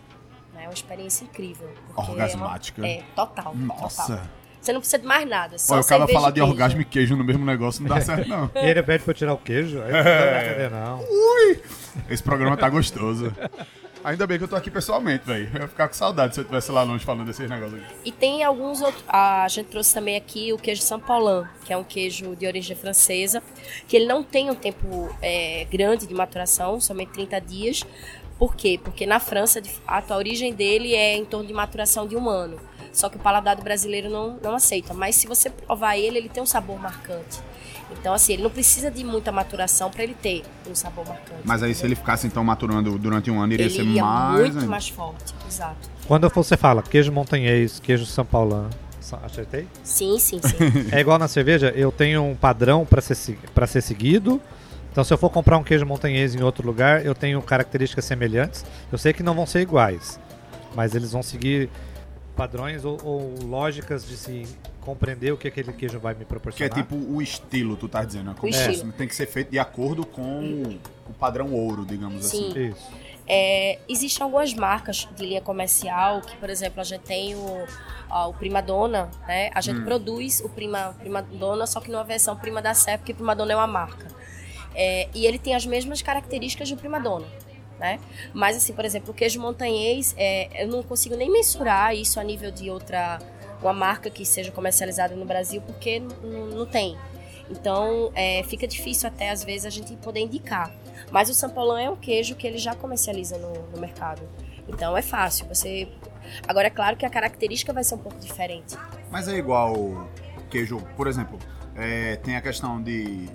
Né? 0.55 0.63
Uma 0.65 0.73
experiência 0.75 1.25
incrível. 1.25 1.69
porque 1.87 2.01
é 2.01 2.05
uma- 2.05 2.11
Orgasmática. 2.13 2.87
É, 2.87 3.03
total. 3.17 3.55
Nossa. 3.55 4.03
total. 4.13 4.27
Você 4.61 4.73
não 4.73 4.79
precisa 4.81 4.99
de 5.01 5.07
mais 5.07 5.29
nada. 5.29 5.59
Só 5.59 5.75
Olha, 5.75 5.83
o 5.83 5.87
cara 5.87 6.07
falar 6.07 6.29
de 6.31 6.35
queijo. 6.35 6.51
orgasmo 6.53 6.81
e 6.81 6.85
queijo 6.85 7.17
no 7.17 7.25
mesmo 7.25 7.45
negócio 7.45 7.83
não 7.83 7.89
dá 7.89 8.01
certo, 8.01 8.29
não. 8.29 8.49
E 8.55 8.59
ele 8.69 8.81
pede 8.85 9.03
pra 9.03 9.13
tirar 9.13 9.35
o 9.35 9.39
queijo. 9.39 9.83
Aí 9.83 9.91
não 9.91 9.99
entender, 9.99 10.71
não. 10.71 11.05
Esse 12.09 12.23
programa 12.23 12.57
tá 12.57 12.69
gostoso. 12.69 13.35
Ainda 14.05 14.27
bem 14.27 14.37
que 14.39 14.43
eu 14.45 14.49
tô 14.49 14.55
aqui 14.57 14.69
pessoalmente, 14.71 15.25
velho. 15.27 15.49
Eu 15.55 15.61
ia 15.63 15.69
ficar 15.69 15.87
com 15.89 15.95
saudade 15.95 16.35
se 16.35 16.41
eu 16.41 16.43
estivesse 16.43 16.71
lá 16.73 16.83
longe 16.83 17.05
falando 17.05 17.25
desses 17.27 17.49
negócios 17.49 17.81
aqui. 17.83 17.95
E 18.05 18.11
tem 18.13 18.43
alguns 18.43 18.81
outros. 18.81 19.03
A 19.09 19.47
gente 19.49 19.67
trouxe 19.67 19.95
também 19.95 20.17
aqui 20.17 20.53
o 20.53 20.59
queijo 20.59 20.83
São 20.83 20.99
Paulin, 20.99 21.45
que 21.65 21.73
é 21.73 21.77
um 21.77 21.85
queijo 21.85 22.35
de 22.37 22.45
origem 22.47 22.77
francesa, 22.77 23.41
que 23.87 23.97
ele 23.97 24.07
não 24.07 24.23
tem 24.25 24.51
um 24.51 24.55
tempo 24.57 25.09
é, 25.23 25.67
grande 25.71 26.07
de 26.07 26.15
maturação, 26.15 26.81
somente 26.81 27.13
30 27.13 27.41
dias. 27.41 27.85
Por 28.43 28.57
quê? 28.57 28.77
Porque 28.83 29.07
na 29.07 29.21
França, 29.21 29.61
de 29.61 29.71
fato, 29.71 30.11
a 30.13 30.17
origem 30.17 30.53
dele 30.53 30.97
é 30.97 31.17
em 31.17 31.25
torno 31.25 31.47
de 31.47 31.53
maturação 31.53 32.09
de 32.09 32.17
um 32.17 32.29
ano. 32.29 32.57
Só 32.93 33.09
que 33.09 33.15
o 33.15 33.21
paladar 33.21 33.55
do 33.55 33.63
brasileiro 33.63 34.11
não, 34.11 34.37
não 34.43 34.57
aceita. 34.57 34.93
Mas 34.93 35.15
se 35.15 35.29
você 35.29 35.49
provar 35.49 35.97
ele, 35.97 36.19
ele 36.19 36.29
tem 36.29 36.43
um 36.43 36.47
sabor 36.47 36.77
marcante. 36.77 37.39
Então, 37.93 38.13
assim, 38.13 38.33
ele 38.33 38.43
não 38.43 38.51
precisa 38.51 38.91
de 38.91 39.05
muita 39.05 39.31
maturação 39.31 39.93
para 39.93 40.03
ele 40.03 40.15
ter 40.21 40.43
um 40.69 40.75
sabor 40.75 41.07
marcante. 41.07 41.41
Mas 41.45 41.63
aí, 41.63 41.73
se 41.73 41.87
ele 41.87 41.95
ficasse 41.95 42.27
então 42.27 42.43
maturando 42.43 42.99
durante 42.99 43.31
um 43.31 43.41
ano, 43.41 43.53
iria 43.53 43.67
ele 43.67 43.75
ser 43.77 43.85
ia 43.85 44.05
mais. 44.05 44.41
muito 44.41 44.55
ainda. 44.59 44.67
mais 44.69 44.89
forte. 44.89 45.33
Exato. 45.49 45.89
Quando 46.09 46.29
você 46.29 46.57
fala 46.57 46.83
queijo 46.83 47.13
montanhês, 47.13 47.79
queijo 47.79 48.05
São 48.05 48.25
Paulão, 48.25 48.69
sa- 49.01 49.21
acertei? 49.25 49.69
Sim, 49.85 50.19
sim, 50.19 50.41
sim. 50.43 50.57
É 50.91 50.99
igual 50.99 51.17
na 51.17 51.29
cerveja, 51.29 51.73
eu 51.77 51.93
tenho 51.93 52.25
um 52.25 52.35
padrão 52.35 52.85
para 52.85 53.01
ser, 53.01 53.39
pra 53.55 53.69
ser 53.69 53.83
seguido. 53.83 54.43
Então, 54.93 55.03
se 55.03 55.13
eu 55.13 55.17
for 55.19 55.31
comprar 55.31 55.57
um 55.57 55.65
queijo 55.65 55.87
montanhês 55.87 56.35
em 56.35 56.43
outro 56.43 56.67
lugar, 56.67 57.05
eu 57.05 57.15
tenho 57.15 57.41
características 57.43 58.05
semelhantes. 58.05 58.65
Eu 58.93 58.99
sei 58.99 59.13
que 59.15 59.23
não 59.23 59.35
vão 59.35 59.47
ser 59.47 59.61
iguais, 59.63 60.21
mas 60.75 60.95
eles 60.95 61.13
vão 61.13 61.23
seguir 61.23 61.71
padrões 62.37 62.85
ou, 62.85 62.99
ou 63.03 63.35
lógicas 63.43 64.07
de 64.07 64.17
se 64.17 64.47
compreender 64.83 65.33
o 65.33 65.37
que 65.37 65.49
aquele 65.49 65.73
queijo 65.73 65.99
vai 65.99 66.13
me 66.13 66.19
Que 66.21 66.25
é 66.25 66.27
proporcionar. 66.27 66.75
tipo 66.77 66.95
o 66.95 67.23
estilo, 67.23 67.77
tu 67.77 67.89
tá 67.89 68.05
dizendo. 68.05 68.31
né? 68.31 68.35
Como 68.39 68.53
estilo. 68.53 68.93
Tem 68.93 69.09
que 69.09 69.15
ser 69.15 69.27
feito 69.27 69.51
de 69.51 69.59
acordo 69.59 70.05
com 70.05 70.23
o- 71.09 71.13
padrão 71.19 71.53
ouro, 71.53 71.85
digamos 71.87 72.25
Sim. 72.27 72.51
assim. 72.51 72.69
Isso. 72.71 72.91
É, 73.29 73.79
existem 73.89 74.25
algumas 74.25 74.53
marcas 74.53 75.09
de 75.17 75.25
linha 75.25 75.41
comercial 75.41 76.21
que, 76.23 76.37
por 76.37 76.51
exemplo, 76.51 76.81
a 76.81 76.85
gente 76.85 77.03
tem 77.03 77.35
o, 77.37 77.65
ó, 78.11 78.29
o 78.31 78.35
Prima 78.35 78.61
Donna, 78.61 79.09
né? 79.29 79.51
A 79.55 79.61
gente 79.61 79.81
produz 79.83 80.41
o 80.41 80.49
Prima, 80.49 80.95
Prima 80.99 81.23
Donna, 81.23 81.67
só 81.67 81.81
que 81.81 81.91
numa 81.91 82.03
versão 82.03 82.37
Prima 82.37 82.61
da 82.61 82.75
Sé, 82.75 82.97
porque 82.99 83.15
Prima 83.15 83.37
Donna 83.37 83.53
é 83.53 83.57
uma 83.57 83.67
marca. 83.67 84.09
É, 84.75 85.09
e 85.15 85.27
ele 85.27 85.39
tem 85.39 85.55
as 85.55 85.67
mesmas 85.67 86.03
características 86.03 86.71
do 86.71 86.77
Prima 86.77 87.01
Donna. 87.01 87.27
Né? 87.79 87.99
Mas, 88.33 88.57
assim, 88.57 88.73
por 88.73 88.85
exemplo, 88.85 89.11
o 89.11 89.15
queijo 89.15 89.41
montanhês, 89.41 90.15
é, 90.17 90.63
eu 90.63 90.69
não 90.69 90.83
consigo 90.83 91.17
nem 91.17 91.31
mensurar 91.31 91.95
isso 91.95 92.21
a 92.21 92.25
nível 92.25 92.51
de 92.51 92.71
outra 92.71 93.19
uma 93.61 93.73
marca 93.73 94.11
que 94.11 94.25
seja 94.25 94.51
comercializada 94.51 95.15
no 95.15 95.25
Brasil, 95.25 95.63
porque 95.63 96.01
não 96.01 96.67
tem. 96.67 96.97
Então, 97.49 98.11
é, 98.15 98.43
fica 98.45 98.67
difícil 98.67 99.09
até, 99.09 99.31
às 99.31 99.45
vezes, 99.45 99.67
a 99.67 99.71
gente 99.71 99.95
poder 99.97 100.21
indicar. 100.21 100.73
Mas 101.11 101.29
o 101.29 101.35
Sampolão 101.35 101.79
é 101.79 101.89
um 101.89 101.97
queijo 101.97 102.35
que 102.35 102.47
ele 102.47 102.59
já 102.59 102.75
comercializa 102.75 103.39
no, 103.39 103.53
no 103.69 103.81
mercado. 103.81 104.23
Então, 104.69 104.97
é 104.97 105.03
fácil. 105.03 105.47
Você... 105.47 105.89
Agora, 106.47 106.69
é 106.69 106.71
claro 106.71 106.97
que 106.97 107.07
a 107.07 107.11
característica 107.11 107.73
vai 107.73 107.85
ser 107.85 107.95
um 107.95 107.99
pouco 107.99 108.19
diferente. 108.19 108.77
Mas 109.11 109.29
é 109.29 109.37
igual 109.37 110.09
queijo, 110.53 110.79
por 110.97 111.07
exemplo, 111.07 111.39
é, 111.75 112.17
tem 112.17 112.37
a 112.37 112.43
questão 112.43 112.83
de 112.83 113.27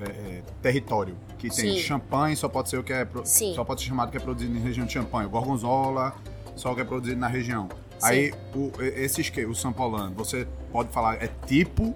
é, 0.00 0.10
é, 0.10 0.42
território, 0.62 1.16
que 1.38 1.48
tem 1.48 1.74
Sim. 1.74 1.78
champanhe, 1.78 2.36
só 2.36 2.48
pode 2.48 2.68
ser 2.68 2.78
o 2.78 2.84
que 2.84 2.92
é 2.92 3.04
pro- 3.04 3.24
só 3.26 3.64
pode 3.64 3.80
ser 3.82 3.88
chamado 3.88 4.10
que 4.10 4.16
é 4.16 4.20
produzido 4.20 4.56
em 4.56 4.60
região 4.60 4.86
de 4.86 4.92
champanhe, 4.92 5.26
o 5.26 5.30
gorgonzola, 5.30 6.14
só 6.56 6.72
o 6.72 6.74
que 6.74 6.80
é 6.80 6.84
produzido 6.84 7.20
na 7.20 7.28
região. 7.28 7.68
Sim. 7.98 8.06
Aí 8.06 8.34
o, 8.54 8.70
esses 8.82 9.28
que 9.28 9.44
o 9.44 9.54
São 9.54 9.72
Paulano, 9.72 10.14
você 10.14 10.46
pode 10.70 10.90
falar 10.92 11.16
é 11.22 11.28
tipo 11.46 11.94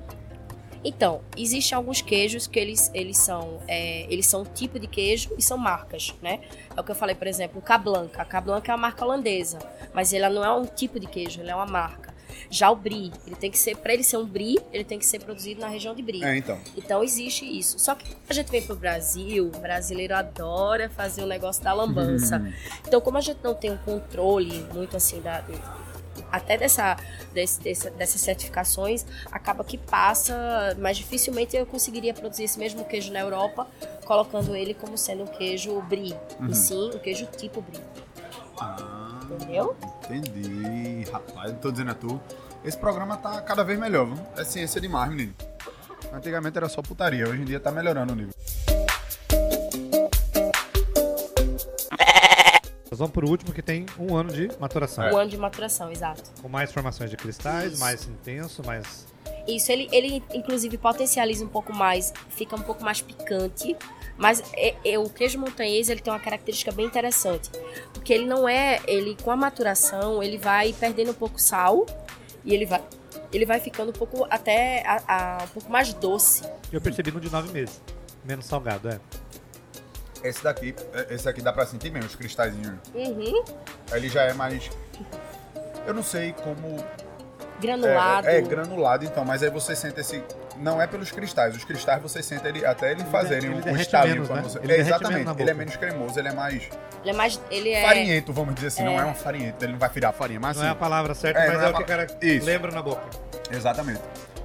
Então, 0.84 1.20
existem 1.36 1.76
alguns 1.76 2.02
queijos 2.02 2.48
que 2.48 2.58
eles, 2.58 2.90
eles 2.92 3.16
são 3.18 3.60
é, 3.68 4.12
eles 4.12 4.26
são 4.26 4.44
tipo 4.44 4.80
de 4.80 4.88
queijo 4.88 5.30
e 5.38 5.42
são 5.42 5.56
marcas, 5.56 6.12
né? 6.20 6.40
É 6.76 6.80
o 6.80 6.82
que 6.82 6.90
eu 6.90 6.94
falei, 6.96 7.14
por 7.14 7.28
exemplo, 7.28 7.60
o 7.60 7.62
Cablanca. 7.62 8.20
A 8.20 8.24
Cablanca 8.24 8.72
é 8.72 8.74
uma 8.74 8.80
marca 8.82 9.04
holandesa, 9.04 9.60
mas 9.94 10.12
ela 10.12 10.28
não 10.28 10.44
é 10.44 10.52
um 10.52 10.64
tipo 10.66 10.98
de 10.98 11.06
queijo, 11.06 11.40
ela 11.40 11.52
é 11.52 11.54
uma 11.54 11.66
marca. 11.66 12.11
Já 12.50 12.70
o 12.70 12.76
Brie, 12.76 13.12
ele 13.26 13.36
tem 13.36 13.50
que 13.50 13.58
ser, 13.58 13.76
para 13.76 13.92
ele 13.94 14.02
ser 14.04 14.16
um 14.16 14.26
Brie, 14.26 14.58
ele 14.72 14.84
tem 14.84 14.98
que 14.98 15.06
ser 15.06 15.20
produzido 15.20 15.60
na 15.60 15.68
região 15.68 15.94
de 15.94 16.02
Brie. 16.02 16.22
É, 16.24 16.36
então. 16.36 16.58
Então 16.76 17.02
existe 17.02 17.44
isso. 17.44 17.78
Só 17.78 17.94
que 17.94 18.04
a 18.28 18.32
gente 18.34 18.50
vem 18.50 18.62
pro 18.62 18.76
Brasil, 18.76 19.46
o 19.54 19.58
brasileiro 19.58 20.14
adora 20.14 20.88
fazer 20.90 21.22
o 21.22 21.26
negócio 21.26 21.62
da 21.62 21.72
lambança. 21.72 22.42
Então, 22.86 23.00
como 23.00 23.18
a 23.18 23.20
gente 23.20 23.38
não 23.42 23.54
tem 23.54 23.70
um 23.70 23.76
controle 23.78 24.66
muito 24.74 24.96
assim 24.96 25.20
da 25.20 25.42
até 26.30 26.56
dessa, 26.58 26.96
desse- 27.32 27.60
dessa- 27.60 27.90
dessas 27.90 28.20
certificações, 28.20 29.04
acaba 29.30 29.62
que 29.64 29.76
passa, 29.78 30.76
mas 30.78 30.96
dificilmente 30.98 31.56
eu 31.56 31.64
conseguiria 31.66 32.12
produzir 32.14 32.44
esse 32.44 32.58
mesmo 32.58 32.84
queijo 32.84 33.12
na 33.12 33.20
Europa, 33.20 33.66
colocando 34.04 34.54
ele 34.56 34.72
como 34.74 34.96
sendo 34.96 35.24
um 35.24 35.26
queijo 35.26 35.80
brie, 35.82 36.14
e 36.48 36.54
sim 36.54 36.90
um 36.94 36.98
queijo 36.98 37.26
tipo 37.36 37.60
brie. 37.62 37.80
Ah, 38.58 38.76
Entendeu? 39.32 39.76
entendi. 40.04 41.10
Rapaz, 41.10 41.50
eu 41.50 41.58
tô 41.58 41.72
dizendo 41.72 41.90
a 41.90 41.94
tu. 41.94 42.20
Esse 42.64 42.78
programa 42.78 43.16
tá 43.16 43.40
cada 43.40 43.64
vez 43.64 43.78
melhor, 43.78 44.06
viu? 44.06 44.24
É 44.36 44.44
ciência 44.44 44.80
demais, 44.80 45.10
menino. 45.10 45.34
Antigamente 46.12 46.56
era 46.56 46.68
só 46.68 46.82
putaria, 46.82 47.28
hoje 47.28 47.42
em 47.42 47.44
dia 47.44 47.58
tá 47.58 47.70
melhorando 47.70 48.12
o 48.12 48.16
nível. 48.16 48.34
Nós 52.90 52.98
vamos 52.98 53.14
pro 53.14 53.26
último 53.26 53.54
que 53.54 53.62
tem 53.62 53.86
um 53.98 54.14
ano 54.14 54.30
de 54.30 54.50
maturação. 54.60 55.04
Um 55.04 55.16
ano 55.16 55.30
de 55.30 55.38
maturação, 55.38 55.90
exato. 55.90 56.30
Com 56.42 56.48
mais 56.48 56.70
formações 56.70 57.10
de 57.10 57.16
cristais, 57.16 57.72
Isso. 57.72 57.80
mais 57.80 58.06
intenso, 58.06 58.62
mais. 58.66 59.06
Isso, 59.48 59.72
ele, 59.72 59.88
ele 59.90 60.22
inclusive 60.34 60.76
potencializa 60.76 61.42
um 61.42 61.48
pouco 61.48 61.74
mais, 61.74 62.12
fica 62.28 62.54
um 62.54 62.60
pouco 62.60 62.84
mais 62.84 63.00
picante, 63.00 63.74
mas 64.22 64.40
é, 64.54 64.74
é- 64.84 64.98
o 64.98 65.10
queijo 65.10 65.36
montanhês 65.38 65.88
ele 65.88 66.00
tem 66.00 66.12
uma 66.12 66.20
característica 66.20 66.70
bem 66.70 66.86
interessante, 66.86 67.50
porque 67.92 68.12
ele 68.12 68.24
não 68.24 68.48
é, 68.48 68.80
ele 68.86 69.16
com 69.20 69.32
a 69.32 69.36
maturação 69.36 70.22
ele 70.22 70.38
vai 70.38 70.72
perdendo 70.72 71.10
um 71.10 71.14
pouco 71.14 71.40
sal 71.40 71.84
e 72.44 72.54
ele 72.54 72.64
vai, 72.64 72.80
ele 73.32 73.44
vai 73.44 73.58
ficando 73.58 73.90
um 73.90 73.92
pouco 73.92 74.24
até 74.30 74.86
a- 74.86 75.02
a- 75.08 75.44
um 75.44 75.48
pouco 75.48 75.70
mais 75.70 75.92
doce. 75.92 76.42
Eu 76.72 76.80
percebi 76.80 77.10
no 77.10 77.20
de 77.20 77.30
nove 77.30 77.50
meses. 77.52 77.82
Menos 78.24 78.46
salgado, 78.46 78.88
é. 78.88 79.00
Esse 80.22 80.44
daqui, 80.44 80.72
é, 80.94 81.12
esse 81.14 81.24
daqui 81.24 81.42
dá 81.42 81.52
pra 81.52 81.66
sentir 81.66 81.90
mesmo, 81.90 82.08
os 82.08 82.14
cristalzinhos. 82.14 82.74
Uhum. 82.94 83.44
Ele 83.92 84.08
já 84.08 84.22
é 84.22 84.32
mais. 84.32 84.70
Eu 85.84 85.92
não 85.92 86.02
sei 86.04 86.32
como. 86.32 86.76
Granulado. 87.62 88.28
É, 88.28 88.34
é, 88.34 88.38
é 88.38 88.42
granulado 88.42 89.04
então, 89.04 89.24
mas 89.24 89.42
aí 89.42 89.48
você 89.50 89.74
sente 89.76 90.00
esse. 90.00 90.22
Não 90.58 90.82
é 90.82 90.86
pelos 90.86 91.10
cristais. 91.10 91.56
Os 91.56 91.64
cristais 91.64 92.02
você 92.02 92.22
sente 92.22 92.46
ele 92.46 92.66
até 92.66 92.90
ele 92.92 93.04
fazerem 93.04 93.52
ele 93.52 93.70
um, 93.70 93.76
estalinho 93.76 94.14
menos, 94.16 94.28
quando 94.28 94.42
né? 94.42 94.48
você. 94.48 94.58
Ele 94.58 94.72
é, 94.72 94.76
exatamente. 94.78 95.40
Ele 95.40 95.50
é 95.50 95.54
menos 95.54 95.76
cremoso, 95.76 96.18
ele 96.18 96.28
é 96.28 96.32
mais 96.32 96.68
Ele 97.02 97.10
é 97.10 97.12
mais. 97.12 97.40
Ele 97.50 97.70
é. 97.70 97.82
farinhento, 97.86 98.32
vamos 98.32 98.54
dizer 98.56 98.66
assim. 98.66 98.84
Não 98.84 98.92
É. 99.00 99.02
é 99.02 99.06
um 99.06 99.14
farinhento, 99.14 99.64
ele 99.64 99.72
não 99.72 99.78
vai 99.78 99.88
virar 99.88 100.12
farinha, 100.12 100.40
mas 100.40 100.56
Não 100.56 100.64
é 100.66 100.70
a 100.70 100.74
palavra 100.74 101.14
certa, 101.14 101.40
É, 101.40 101.48
mas 101.48 101.62
é, 101.62 101.64
é 101.64 101.68
o 101.68 101.74
que 101.74 101.82
o 101.82 101.86
cara 101.86 102.06
Isso. 102.20 102.44
lembra 102.44 102.70
na 102.72 102.82
boca. 102.82 103.02
Exatamente. 103.50 104.00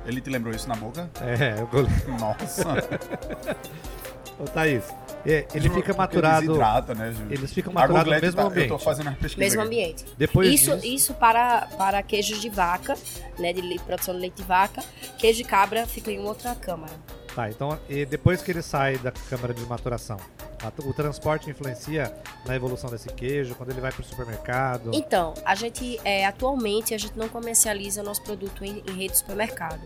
Ele 0.06 0.22
te 0.22 0.30
lembrou 0.30 0.56
isso 0.56 0.70
na 0.70 0.76
boca? 0.76 1.10
É, 1.22 1.60
eu. 1.60 2.14
Nossa. 2.18 2.64
Ô, 4.40 4.44
Thaís, 4.46 4.84
é, 5.28 5.46
ele 5.54 5.70
fica 5.70 5.94
maturado. 5.94 6.48
Desidrata, 6.48 6.96
né, 6.96 7.12
Ju? 7.12 7.28
Eles 7.30 7.54
ficam 7.54 7.74
maturados 7.74 8.14
no 8.14 8.20
mesmo 8.22 8.36
tá- 8.38 8.42
Eu 8.44 8.48
ambiente. 8.48 8.70
tô 8.70 8.80
fazendo 8.80 9.10
as 9.10 9.16
pesquisas. 9.16 9.38
Mesmo 9.38 9.62
aqui. 9.62 9.68
ambiente. 9.68 10.06
Depois 10.18 10.48
Isso, 10.54 10.76
disso, 10.78 10.88
isso 10.88 11.14
para, 11.16 11.68
para 11.78 12.02
queijos 12.02 12.40
de 12.40 12.50
vaca, 12.50 12.96
né? 13.38 13.52
De 13.54 13.62
produção 13.86 14.14
de 14.16 14.22
leite 14.22 14.36
de 14.38 14.44
vaca. 14.44 14.82
Queijo 15.18 15.38
de 15.38 15.44
cabra 15.44 15.86
fica 15.86 16.12
em 16.12 16.20
outra 16.20 16.56
câmara. 16.56 16.94
Tá, 17.36 17.50
então 17.50 17.78
e 17.88 18.04
depois 18.04 18.42
que 18.42 18.50
ele 18.50 18.64
sai 18.64 18.98
da 18.98 19.12
câmara 19.12 19.54
de 19.54 19.62
maturação, 19.66 20.18
a- 20.64 20.72
o 20.84 20.92
transporte 20.92 21.48
influencia 21.50 22.12
na 22.48 22.56
evolução 22.56 22.90
desse 22.90 23.10
queijo, 23.10 23.54
quando 23.54 23.70
ele 23.70 23.80
vai 23.80 23.92
pro 23.92 24.04
supermercado. 24.04 24.90
Então, 24.92 25.36
a 25.46 25.54
gente 25.54 26.00
é, 26.04 26.26
atualmente 26.26 26.96
a 26.96 26.98
gente 26.98 27.16
não 27.16 27.30
comercializa 27.30 28.02
nosso 28.02 28.24
produto 28.24 28.66
em, 28.66 28.82
em 28.90 28.92
rede 28.94 29.12
de 29.12 29.18
supermercado. 29.20 29.80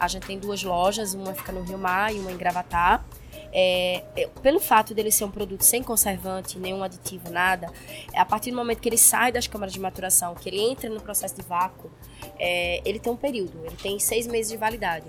A 0.00 0.08
gente 0.08 0.26
tem 0.26 0.36
duas 0.36 0.64
lojas, 0.64 1.14
uma 1.14 1.32
fica 1.32 1.52
no 1.52 1.62
Rio 1.62 1.78
Mar 1.78 2.12
e 2.12 2.18
uma 2.18 2.32
em 2.32 2.36
Gravatá. 2.36 3.04
É, 3.52 4.02
pelo 4.42 4.60
fato 4.60 4.94
dele 4.94 5.10
ser 5.10 5.24
um 5.24 5.30
produto 5.30 5.62
sem 5.62 5.82
conservante, 5.82 6.58
nenhum 6.58 6.82
aditivo, 6.82 7.30
nada, 7.30 7.70
é, 8.12 8.18
a 8.20 8.24
partir 8.24 8.50
do 8.50 8.56
momento 8.56 8.80
que 8.80 8.88
ele 8.88 8.98
sai 8.98 9.32
das 9.32 9.46
câmaras 9.46 9.72
de 9.72 9.80
maturação, 9.80 10.34
que 10.34 10.48
ele 10.48 10.60
entra 10.60 10.90
no 10.90 11.00
processo 11.00 11.34
de 11.36 11.42
vácuo, 11.42 11.90
é, 12.38 12.80
ele 12.84 12.98
tem 12.98 13.12
um 13.12 13.16
período, 13.16 13.58
ele 13.64 13.76
tem 13.76 13.98
seis 13.98 14.26
meses 14.26 14.50
de 14.50 14.56
validade. 14.56 15.06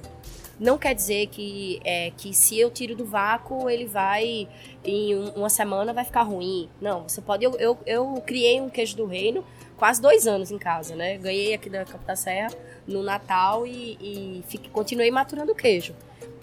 Não 0.60 0.76
quer 0.76 0.96
dizer 0.96 1.28
que, 1.28 1.80
é, 1.84 2.12
que 2.18 2.34
se 2.34 2.58
eu 2.58 2.72
tiro 2.72 2.96
do 2.96 3.06
vácuo, 3.06 3.70
ele 3.70 3.86
vai, 3.86 4.48
em 4.84 5.16
um- 5.16 5.30
uma 5.36 5.52
semana, 5.52 5.94
vai 5.94 6.04
ficar 6.04 6.24
ruim. 6.24 6.68
Não, 6.82 7.04
você 7.08 7.22
pode. 7.22 7.44
Eu, 7.46 7.52
eu, 7.60 7.78
eu 7.86 8.24
criei 8.26 8.60
um 8.60 8.68
queijo 8.68 8.98
do 8.98 9.06
reino 9.06 9.46
quase 9.78 10.02
dois 10.02 10.26
anos 10.26 10.50
em 10.50 10.58
casa, 10.58 10.96
né? 10.96 11.16
Ganhei 11.20 11.54
aqui 11.54 11.70
da 11.70 11.86
Campo 11.86 12.04
Serra 12.16 12.50
no 12.88 13.04
Natal 13.04 13.68
e, 13.68 14.00
e 14.02 14.44
fiquei- 14.48 14.72
continuei 14.72 15.12
maturando 15.12 15.52
o 15.52 15.56
queijo. 15.56 15.94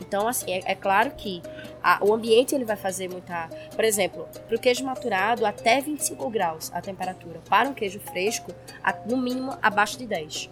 Então, 0.00 0.26
assim, 0.28 0.50
é, 0.52 0.72
é 0.72 0.74
claro 0.74 1.10
que 1.12 1.42
a- 1.82 1.98
o 2.02 2.12
ambiente 2.12 2.54
ele 2.54 2.64
vai 2.64 2.76
fazer 2.76 3.08
muita. 3.08 3.48
Por 3.74 3.84
exemplo, 3.84 4.28
para 4.46 4.56
o 4.56 4.60
queijo 4.60 4.84
maturado, 4.84 5.44
até 5.46 5.80
25 5.80 6.28
graus 6.30 6.70
a 6.74 6.80
temperatura. 6.80 7.40
Para 7.48 7.68
um 7.68 7.74
queijo 7.74 8.00
fresco, 8.00 8.52
a- 8.82 8.94
no 9.06 9.16
mínimo 9.16 9.56
abaixo 9.62 9.98
de 9.98 10.06
10. 10.06 10.50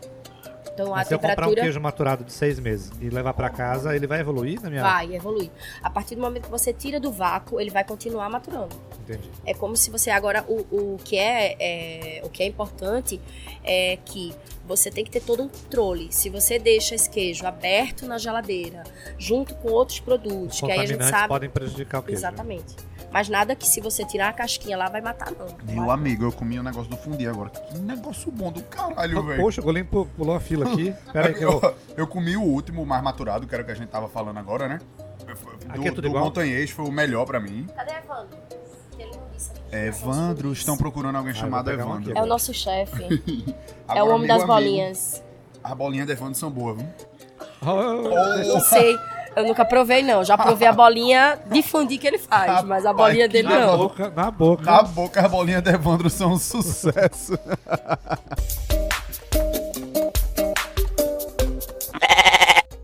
Então, 0.74 0.92
a 0.92 0.96
Mas 0.96 1.08
se 1.08 1.14
eu 1.14 1.18
comprar 1.18 1.32
um 1.32 1.36
temperatura. 1.36 1.60
queijo 1.62 1.80
maturado 1.80 2.24
de 2.24 2.32
seis 2.32 2.58
meses 2.58 2.90
e 3.00 3.10
levar 3.10 3.34
pra 3.34 3.50
casa, 3.50 3.94
ele 3.94 4.06
vai 4.06 4.20
evoluir 4.20 4.60
na 4.62 4.70
minha. 4.70 4.82
Vai 4.82 5.14
evoluir. 5.14 5.50
A 5.82 5.90
partir 5.90 6.14
do 6.14 6.22
momento 6.22 6.44
que 6.44 6.50
você 6.50 6.72
tira 6.72 6.98
do 6.98 7.12
vácuo, 7.12 7.60
ele 7.60 7.70
vai 7.70 7.84
continuar 7.84 8.30
maturando. 8.30 8.74
Entendi. 9.02 9.30
É 9.44 9.52
como 9.52 9.76
se 9.76 9.90
você 9.90 10.10
agora 10.10 10.44
o, 10.48 10.94
o 10.94 10.98
que 11.04 11.16
é, 11.18 11.56
é- 11.60 12.22
o 12.24 12.30
que 12.30 12.42
é 12.42 12.46
importante 12.46 13.20
é 13.62 13.98
que 14.04 14.34
você 14.66 14.90
tem 14.90 15.04
que 15.04 15.10
ter 15.10 15.20
todo 15.20 15.42
um 15.42 15.48
controle. 15.48 16.08
Se 16.10 16.30
você 16.30 16.58
deixa 16.58 16.94
esse 16.94 17.10
queijo 17.10 17.44
aberto 17.46 18.06
na 18.06 18.16
geladeira, 18.16 18.82
junto 19.18 19.54
com 19.56 19.68
outros 19.70 19.98
Os 19.98 20.04
produtos, 20.04 20.60
que 20.60 20.70
aí 20.70 20.80
a 20.80 20.86
gente 20.86 21.04
sabe 21.04 21.28
podem 21.28 21.50
prejudicar 21.50 21.98
o 21.98 22.02
queijo. 22.02 22.18
exatamente. 22.20 22.74
Mas 23.12 23.28
nada 23.28 23.54
que 23.54 23.66
se 23.66 23.80
você 23.80 24.04
tirar 24.04 24.28
a 24.28 24.32
casquinha 24.32 24.76
lá 24.76 24.88
vai 24.88 25.00
matar 25.00 25.30
não. 25.32 25.46
Meu 25.64 25.86
Vai. 25.86 25.94
amigo, 25.94 26.24
eu 26.24 26.32
comi 26.32 26.58
um 26.58 26.62
negócio 26.62 26.88
do 26.90 26.96
fundi 26.96 27.26
agora. 27.26 27.50
Que 27.50 27.78
negócio 27.78 28.30
bom 28.32 28.50
do 28.50 28.62
caralho, 28.62 29.18
Ah, 29.18 29.22
velho. 29.22 29.42
Poxa, 29.42 29.60
o 29.60 29.64
goleiro 29.64 29.86
pu- 29.88 30.06
pulou 30.16 30.34
a 30.34 30.40
fila 30.40 30.72
aqui. 30.72 30.94
Pera 31.12 31.28
aí 31.28 31.34
que 31.34 31.44
eu. 31.44 31.60
Eu, 31.62 31.74
eu 31.98 32.06
comi 32.06 32.36
o 32.36 32.42
último, 32.42 32.82
o 32.82 32.86
mais 32.86 33.02
maturado, 33.02 33.46
que 33.46 33.54
era 33.54 33.62
o 33.62 33.66
que 33.66 33.72
a 33.72 33.74
gente 33.74 33.88
tava 33.90 34.08
falando 34.08 34.38
agora, 34.38 34.66
né? 34.66 34.80
Do, 35.18 35.72
Aqui 35.72 35.86
é 35.88 35.90
tudo 35.90 36.02
do 36.02 36.08
igual? 36.08 36.24
Montanhês 36.24 36.70
foi 36.70 36.84
o 36.86 36.90
melhor 36.90 37.24
pra 37.26 37.38
mim. 37.38 37.66
Cadê 37.76 37.92
Evandro? 37.92 38.36
Ele 38.98 39.10
não 39.16 39.22
disse 39.34 39.50
aqui. 39.50 39.60
É, 39.70 39.86
Evandro, 39.88 40.52
estão 40.52 40.76
procurando 40.76 41.16
alguém 41.16 41.32
Ah, 41.32 41.36
chamado 41.36 41.70
um 41.70 41.74
Evandro. 41.74 42.10
aqui. 42.10 42.18
É 42.18 42.22
o 42.22 42.26
nosso 42.26 42.52
chefe. 42.54 43.22
é 43.88 44.02
o 44.02 44.08
homem 44.08 44.26
das 44.26 44.38
amigo, 44.42 44.52
bolinhas. 44.54 45.22
As 45.62 45.72
bolinhas 45.74 46.06
de 46.06 46.12
Evandro 46.12 46.34
são 46.34 46.50
boas, 46.50 46.76
viu? 46.78 46.88
Não 47.62 48.60
sei. 48.60 48.98
Eu 49.34 49.44
nunca 49.46 49.64
provei, 49.64 50.02
não. 50.02 50.22
Já 50.24 50.36
provei 50.36 50.68
a 50.68 50.72
bolinha 50.72 51.38
de 51.46 51.62
fundi 51.62 51.96
que 51.98 52.06
ele 52.06 52.18
faz, 52.18 52.62
mas 52.64 52.84
a 52.84 52.90
Rapaz, 52.90 53.08
bolinha 53.10 53.28
dele 53.28 53.48
na 53.48 53.66
não. 53.66 53.78
boca, 53.78 54.10
na 54.14 54.30
boca. 54.30 54.62
Na 54.64 54.82
boca, 54.82 55.20
as 55.24 55.30
bolinhas 55.30 55.62
de 55.62 55.70
Evandro 55.70 56.10
são 56.10 56.32
um 56.32 56.38
sucesso. 56.38 57.38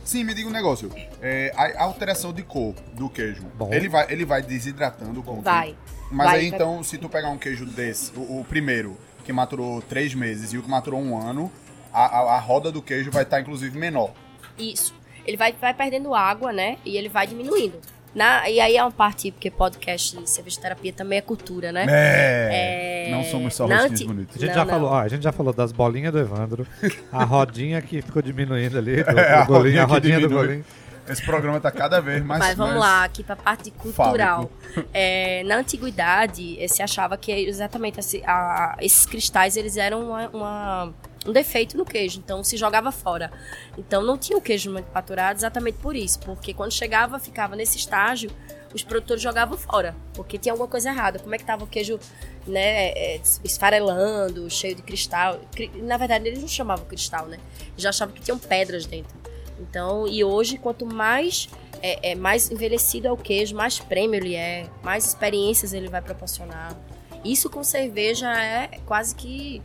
Sim, 0.04 0.24
me 0.24 0.32
diga 0.32 0.48
um 0.48 0.52
negócio. 0.52 0.90
É, 1.20 1.52
a 1.54 1.82
alteração 1.84 2.32
de 2.32 2.42
cor 2.42 2.74
do 2.94 3.10
queijo, 3.10 3.42
Bom. 3.54 3.70
ele 3.72 3.88
vai, 3.90 4.06
ele 4.10 4.24
vai 4.24 4.40
desidratando 4.40 5.22
com 5.22 5.38
o 5.38 5.42
Vai. 5.42 5.76
Mas 6.10 6.26
Vai, 6.28 6.38
aí 6.40 6.48
vai. 6.48 6.58
então, 6.58 6.82
se 6.82 6.96
tu 6.96 7.10
pegar 7.10 7.28
um 7.28 7.36
queijo 7.36 7.66
desse, 7.66 8.12
o, 8.16 8.40
o 8.40 8.44
primeiro, 8.48 8.96
que 9.22 9.32
maturou 9.34 9.82
três 9.82 10.14
meses, 10.14 10.54
e 10.54 10.58
o 10.58 10.62
que 10.62 10.70
maturou 10.70 10.98
um 10.98 11.20
ano, 11.20 11.52
a, 11.92 12.06
a, 12.06 12.36
a 12.36 12.38
roda 12.38 12.72
do 12.72 12.80
queijo 12.80 13.10
vai 13.10 13.24
estar 13.24 13.38
inclusive 13.42 13.76
menor. 13.78 14.12
Isso. 14.56 14.94
Ele 15.28 15.36
vai, 15.36 15.52
vai 15.52 15.74
perdendo 15.74 16.14
água, 16.14 16.52
né? 16.52 16.78
E 16.86 16.96
ele 16.96 17.08
vai 17.10 17.26
diminuindo. 17.26 17.78
Na, 18.14 18.48
e 18.48 18.58
aí 18.58 18.74
é 18.76 18.82
uma 18.82 18.90
parte, 18.90 19.30
porque 19.30 19.50
podcast 19.50 20.16
de 20.16 20.28
cerveja 20.30 20.58
terapia 20.58 20.92
também 20.92 21.18
é 21.18 21.20
cultura, 21.20 21.70
né? 21.70 21.84
É. 21.88 23.08
É, 23.08 23.10
Não 23.12 23.22
somos 23.24 23.54
só 23.54 23.66
rostinhos 23.66 23.92
anti- 23.92 24.04
A 24.04 24.06
bonitos. 24.06 24.40
gente, 24.40 24.48
Não, 24.48 24.54
já 24.54 24.64
não. 24.64 24.70
Falou, 24.72 24.90
ó, 24.90 24.98
a 25.00 25.06
gente 25.08 25.22
já 25.22 25.30
falou 25.30 25.52
das 25.52 25.70
bolinhas 25.70 26.10
do 26.10 26.18
Evandro, 26.18 26.66
a 27.12 27.22
rodinha 27.24 27.82
que 27.82 28.00
ficou 28.00 28.22
diminuindo 28.22 28.78
ali, 28.78 29.04
do, 29.04 29.10
É, 29.20 29.34
a 29.34 29.44
do 29.44 29.54
a 29.54 29.58
rodinha 29.58 29.84
que 29.84 29.90
rodinha 29.92 30.20
do 30.20 30.30
golinho. 30.30 30.64
Esse 31.06 31.22
programa 31.24 31.60
tá 31.60 31.70
cada 31.70 32.00
vez 32.00 32.22
mais. 32.24 32.38
Mas 32.38 32.56
vamos 32.56 32.74
mais- 32.76 32.84
lá, 32.84 33.04
aqui 33.04 33.22
para 33.22 33.34
a 33.34 33.36
parte 33.36 33.70
cultural. 33.70 34.50
É, 34.92 35.42
na 35.44 35.56
antiguidade, 35.56 36.56
eh, 36.62 36.68
se 36.68 36.82
achava 36.82 37.16
que 37.16 37.30
exatamente 37.32 38.00
esse- 38.00 38.22
a- 38.26 38.76
esses 38.80 39.06
cristais 39.06 39.56
eles 39.56 39.76
eram 39.76 40.02
uma- 40.08 40.28
uma- 40.28 40.94
um 41.26 41.32
defeito 41.32 41.76
no 41.76 41.84
queijo, 41.84 42.18
então 42.18 42.42
se 42.44 42.56
jogava 42.56 42.90
fora. 42.92 43.30
Então 43.76 44.02
não 44.02 44.16
tinha 44.16 44.38
o 44.38 44.40
queijo 44.40 44.70
muito 44.72 44.86
maturado 44.92 45.38
exatamente 45.38 45.78
por 45.78 45.94
isso, 45.96 46.18
porque 46.20 46.54
quando 46.54 46.72
chegava, 46.72 47.18
ficava 47.18 47.56
nesse 47.56 47.76
estágio, 47.76 48.30
os 48.72 48.82
produtores 48.82 49.22
jogavam 49.22 49.56
fora, 49.56 49.96
porque 50.14 50.36
tinha 50.38 50.52
alguma 50.52 50.68
coisa 50.68 50.90
errada. 50.90 51.18
Como 51.18 51.34
é 51.34 51.38
que 51.38 51.44
tava 51.44 51.64
o 51.64 51.66
queijo, 51.66 51.98
né, 52.46 52.90
é, 52.90 53.20
esfarelando, 53.42 54.48
cheio 54.50 54.74
de 54.74 54.82
cristal? 54.82 55.40
Cri- 55.54 55.70
Na 55.82 55.96
verdade, 55.96 56.28
eles 56.28 56.40
não 56.40 56.48
chamavam 56.48 56.84
cristal, 56.84 57.26
né? 57.26 57.38
Já 57.76 57.88
achavam 57.90 58.14
que 58.14 58.20
tinham 58.20 58.38
pedras 58.38 58.84
dentro. 58.86 59.16
Então, 59.60 60.06
e 60.06 60.22
hoje, 60.22 60.56
quanto 60.58 60.84
mais 60.86 61.48
é, 61.82 62.10
é, 62.10 62.14
mais 62.14 62.50
envelhecido 62.50 63.08
é 63.08 63.12
o 63.12 63.16
queijo, 63.16 63.56
mais 63.56 63.78
prêmio 63.78 64.16
ele 64.16 64.34
é, 64.34 64.66
mais 64.82 65.06
experiências 65.06 65.72
ele 65.72 65.88
vai 65.88 66.02
proporcionar. 66.02 66.76
Isso 67.24 67.50
com 67.50 67.64
cerveja 67.64 68.30
é 68.40 68.78
quase 68.86 69.14
que 69.14 69.60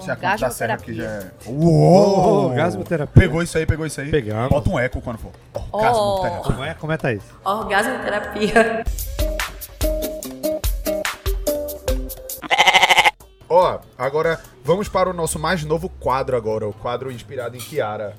Se 0.00 0.10
a 0.10 0.16
conta 0.16 0.36
da 0.38 0.50
serra 0.50 0.74
aqui 0.74 0.94
já 0.94 1.04
é. 1.04 1.30
Uou! 1.46 2.46
Orgasmoterapia. 2.48 3.12
Pegou 3.22 3.42
isso 3.42 3.56
aí, 3.56 3.66
pegou 3.66 3.86
isso 3.86 4.00
aí. 4.00 4.10
Pegamos. 4.10 4.48
Bota 4.48 4.70
um 4.70 4.78
eco 4.78 5.00
quando 5.00 5.18
for. 5.18 5.30
Orgasmoterapia. 5.70 6.42
Como 6.42 6.64
é, 6.64 6.74
como 6.74 6.92
é, 6.92 6.96
Thaís? 6.96 7.22
Orgasmoterapia. 7.44 8.84
Ó, 13.48 13.78
agora 13.98 14.40
vamos 14.64 14.88
para 14.88 15.10
o 15.10 15.12
nosso 15.12 15.38
mais 15.38 15.62
novo 15.62 15.88
quadro 15.88 16.36
agora, 16.36 16.66
o 16.66 16.72
quadro 16.72 17.12
inspirado 17.12 17.54
em 17.56 17.60
Kiara. 17.60 18.14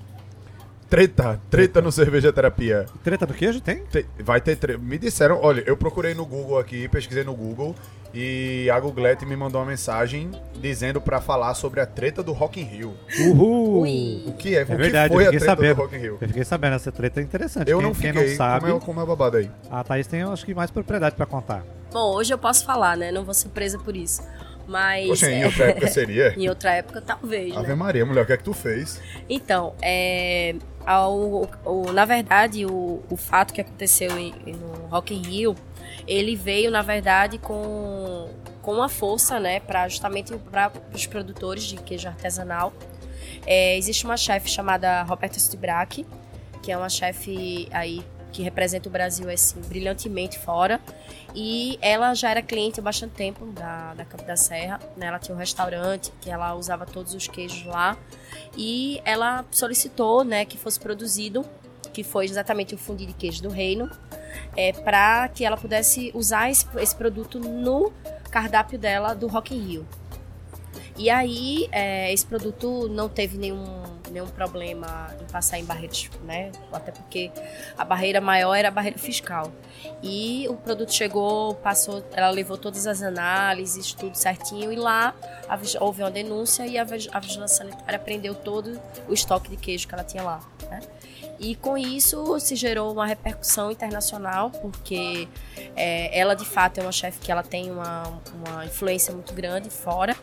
Treta, 0.90 1.42
treta 1.50 1.82
no 1.82 1.92
cerveja 1.92 2.32
terapia. 2.32 2.86
Treta 3.04 3.26
do 3.26 3.34
queijo 3.34 3.60
tem? 3.60 3.84
Te- 3.86 4.06
vai 4.20 4.40
ter 4.40 4.56
tre... 4.56 4.78
Me 4.78 4.96
disseram, 5.00 5.40
olha, 5.42 5.64
eu 5.66 5.76
procurei 5.76 6.14
no 6.14 6.24
Google 6.24 6.60
aqui, 6.60 6.88
pesquisei 6.88 7.24
no 7.24 7.34
Google 7.34 7.76
e 8.14 8.70
a 8.70 8.80
Googlete 8.80 9.26
me 9.26 9.36
mandou 9.36 9.60
uma 9.62 9.68
mensagem 9.68 10.30
dizendo 10.62 11.02
pra 11.02 11.20
falar 11.20 11.54
sobre 11.56 11.80
a 11.82 11.86
treta 11.86 12.22
do 12.22 12.32
Rock 12.32 12.60
in 12.62 12.64
Rio. 12.64 12.94
Uhul! 13.28 13.82
Ui. 13.82 14.24
O 14.28 14.34
que 14.34 14.56
é? 14.56 14.60
O 14.60 14.62
É 14.62 14.66
que 14.66 14.76
verdade, 14.76 15.14
foi 15.14 15.24
eu 15.24 15.30
a 15.30 15.32
fiquei 15.32 15.40
treta 15.40 15.56
sabendo. 15.56 15.76
do 15.76 15.82
Rock 15.82 15.96
in 15.96 16.00
Rio? 16.00 16.18
Eu 16.22 16.28
fiquei 16.28 16.44
sabendo, 16.44 16.76
essa 16.76 16.92
treta 16.92 17.20
é 17.20 17.24
interessante. 17.24 17.70
Eu 17.72 17.80
quem, 17.80 17.88
não 17.88 17.94
quem 17.96 18.12
fiquei. 18.14 18.30
não 18.30 18.36
sabe, 18.38 18.66
Como, 18.68 18.78
é, 18.78 18.80
como 18.80 19.00
é 19.00 19.04
o 19.04 19.08
babado 19.08 19.38
aí? 19.38 19.50
a 19.72 19.84
Thaís 19.84 20.06
tem, 20.08 20.22
acho 20.22 20.46
que, 20.46 20.54
mais 20.54 20.70
propriedade 20.70 21.16
pra 21.16 21.26
contar. 21.26 21.64
Bom, 21.92 22.14
hoje 22.16 22.34
eu 22.34 22.38
posso 22.38 22.66
falar, 22.66 22.96
né? 22.98 23.12
Não 23.12 23.24
vou 23.24 23.34
ser 23.34 23.50
presa 23.50 23.78
por 23.80 23.96
isso. 23.96 24.22
Mas. 24.68 25.08
Poxa, 25.10 25.30
em 25.30 25.42
é, 25.42 25.46
outra 25.46 25.66
época 25.66 25.88
seria? 25.88 26.34
em 26.40 26.48
outra 26.48 26.72
época, 26.72 27.02
talvez. 27.02 27.56
Ave 27.58 27.68
Né? 27.68 27.76
Maria, 27.76 28.06
mulher, 28.06 28.24
o 28.24 28.26
que 28.26 28.32
é 28.34 28.38
que 28.38 28.44
tu 28.44 28.54
fez? 28.54 29.02
Então, 29.30 29.74
é, 29.82 30.56
ao- 30.86 31.50
o- 31.66 31.92
na 31.92 32.06
verdade, 32.06 32.66
o, 32.66 33.02
o 33.10 33.18
fato 33.18 33.54
que 33.54 33.60
aconteceu 33.60 34.18
em- 34.18 34.34
no 34.48 34.88
Rock 34.88 35.14
in 35.14 35.22
Rio, 35.22 35.56
ele 36.08 36.36
veio, 36.36 36.72
na 36.72 36.82
verdade, 36.82 37.38
com, 37.38 38.30
com 38.62 38.74
uma 38.74 38.90
força, 38.90 39.40
né, 39.40 39.60
para 39.60 39.88
justamente 39.88 40.34
para 40.52 40.72
os 40.94 41.06
produtores 41.06 41.64
de 41.64 41.78
queijo 41.78 42.08
artesanal. 42.08 42.74
É, 43.46 43.78
existe 43.78 44.06
uma 44.06 44.18
chefe 44.18 44.50
chamada 44.50 45.04
Roberta 45.04 45.40
Stibrack, 45.40 46.06
que 46.62 46.72
é 46.72 46.78
uma 46.78 46.90
chefe 46.90 47.68
aí 47.72 48.04
que 48.32 48.42
representa 48.42 48.90
o 48.90 48.92
Brasil 48.92 49.30
assim, 49.30 49.62
brilhantemente 49.62 50.40
fora. 50.40 50.82
E 51.36 51.78
ela 51.82 52.14
já 52.14 52.30
era 52.32 52.42
cliente 52.42 52.80
há 52.80 52.84
bastante 52.84 53.14
tempo 53.14 53.46
da, 53.48 53.94
da 53.94 54.06
Campo 54.06 54.24
da 54.24 54.36
Serra. 54.36 54.80
Né? 54.98 55.08
Ela 55.08 55.20
tinha 55.20 55.36
um 55.36 55.38
restaurante 55.38 56.12
que 56.20 56.30
ela 56.30 56.54
usava 56.56 56.86
todos 56.86 57.14
os 57.14 57.28
queijos 57.28 57.66
lá. 57.66 57.98
E 58.58 59.02
ela 59.06 59.46
solicitou 59.52 60.24
né, 60.24 60.46
que 60.46 60.58
fosse 60.58 60.80
produzido, 60.80 61.46
que 61.94 62.04
foi 62.04 62.26
exatamente 62.26 62.74
o 62.74 62.78
fundi 62.78 63.06
de 63.06 63.14
queijo 63.14 63.42
do 63.42 63.50
reino, 63.50 63.90
é, 64.56 64.72
para 64.72 65.28
que 65.30 65.46
ela 65.46 65.58
pudesse 65.58 66.12
usar 66.14 66.50
esse, 66.50 66.66
esse 66.78 66.96
produto 66.96 67.40
no 67.40 67.92
cardápio 68.32 68.80
dela 68.80 69.14
do 69.14 69.28
Rock 69.28 69.56
in 69.56 69.60
Rio. 69.60 69.88
E 70.96 71.10
aí, 71.10 71.68
é, 71.72 72.14
esse 72.14 72.26
produto 72.26 72.88
não 72.88 73.10
teve 73.10 73.36
nenhum, 73.36 73.82
nenhum 74.12 74.28
problema 74.28 75.10
em 75.20 75.26
passar 75.32 75.58
em 75.58 75.66
barreiras, 75.66 76.08
né? 76.24 76.52
Até 76.72 76.92
porque 76.92 77.32
a 77.76 77.84
barreira 77.84 78.22
maior 78.22 78.54
era 78.54 78.68
a 78.68 78.72
barreira 78.72 79.00
fiscal. 79.00 79.52
E 80.04 80.46
o 80.50 80.56
produto 80.56 80.94
chegou, 80.94 81.56
passou, 81.56 82.06
ela 82.14 82.30
levou 82.30 82.58
todas 82.60 82.86
as 82.86 83.02
análises, 83.02 83.92
tudo 83.94 84.16
certinho, 84.16 84.72
e 84.72 84.76
lá 84.76 85.16
houve 85.80 86.04
uma 86.04 86.12
denúncia 86.12 86.68
e 86.68 86.78
a, 86.78 86.84
a 86.84 87.20
vigilância 87.20 87.58
sanitária 87.58 87.98
prendeu 87.98 88.36
todo 88.36 88.80
o 89.08 89.14
estoque 89.14 89.50
de 89.50 89.58
queijo 89.58 89.88
que 89.88 89.96
ela 89.96 90.04
tinha 90.04 90.22
lá, 90.22 90.42
né? 90.70 90.80
E 91.40 91.56
com 91.56 91.78
isso 91.78 92.40
se 92.40 92.56
gerou 92.56 92.92
uma 92.94 93.06
repercussão 93.06 93.72
internacional, 93.72 94.50
porque 94.50 95.28
é, 95.76 96.18
ela 96.18 96.36
de 96.36 96.46
fato 96.46 96.80
é 96.80 96.84
uma 96.84 96.92
chefe 96.92 97.20
que 97.20 97.32
ela 97.32 97.44
tem 97.44 97.72
uma, 97.72 98.22
uma 98.34 98.66
influência 98.66 99.14
muito 99.14 99.34
grande 99.34 99.70
fora. 99.70 100.16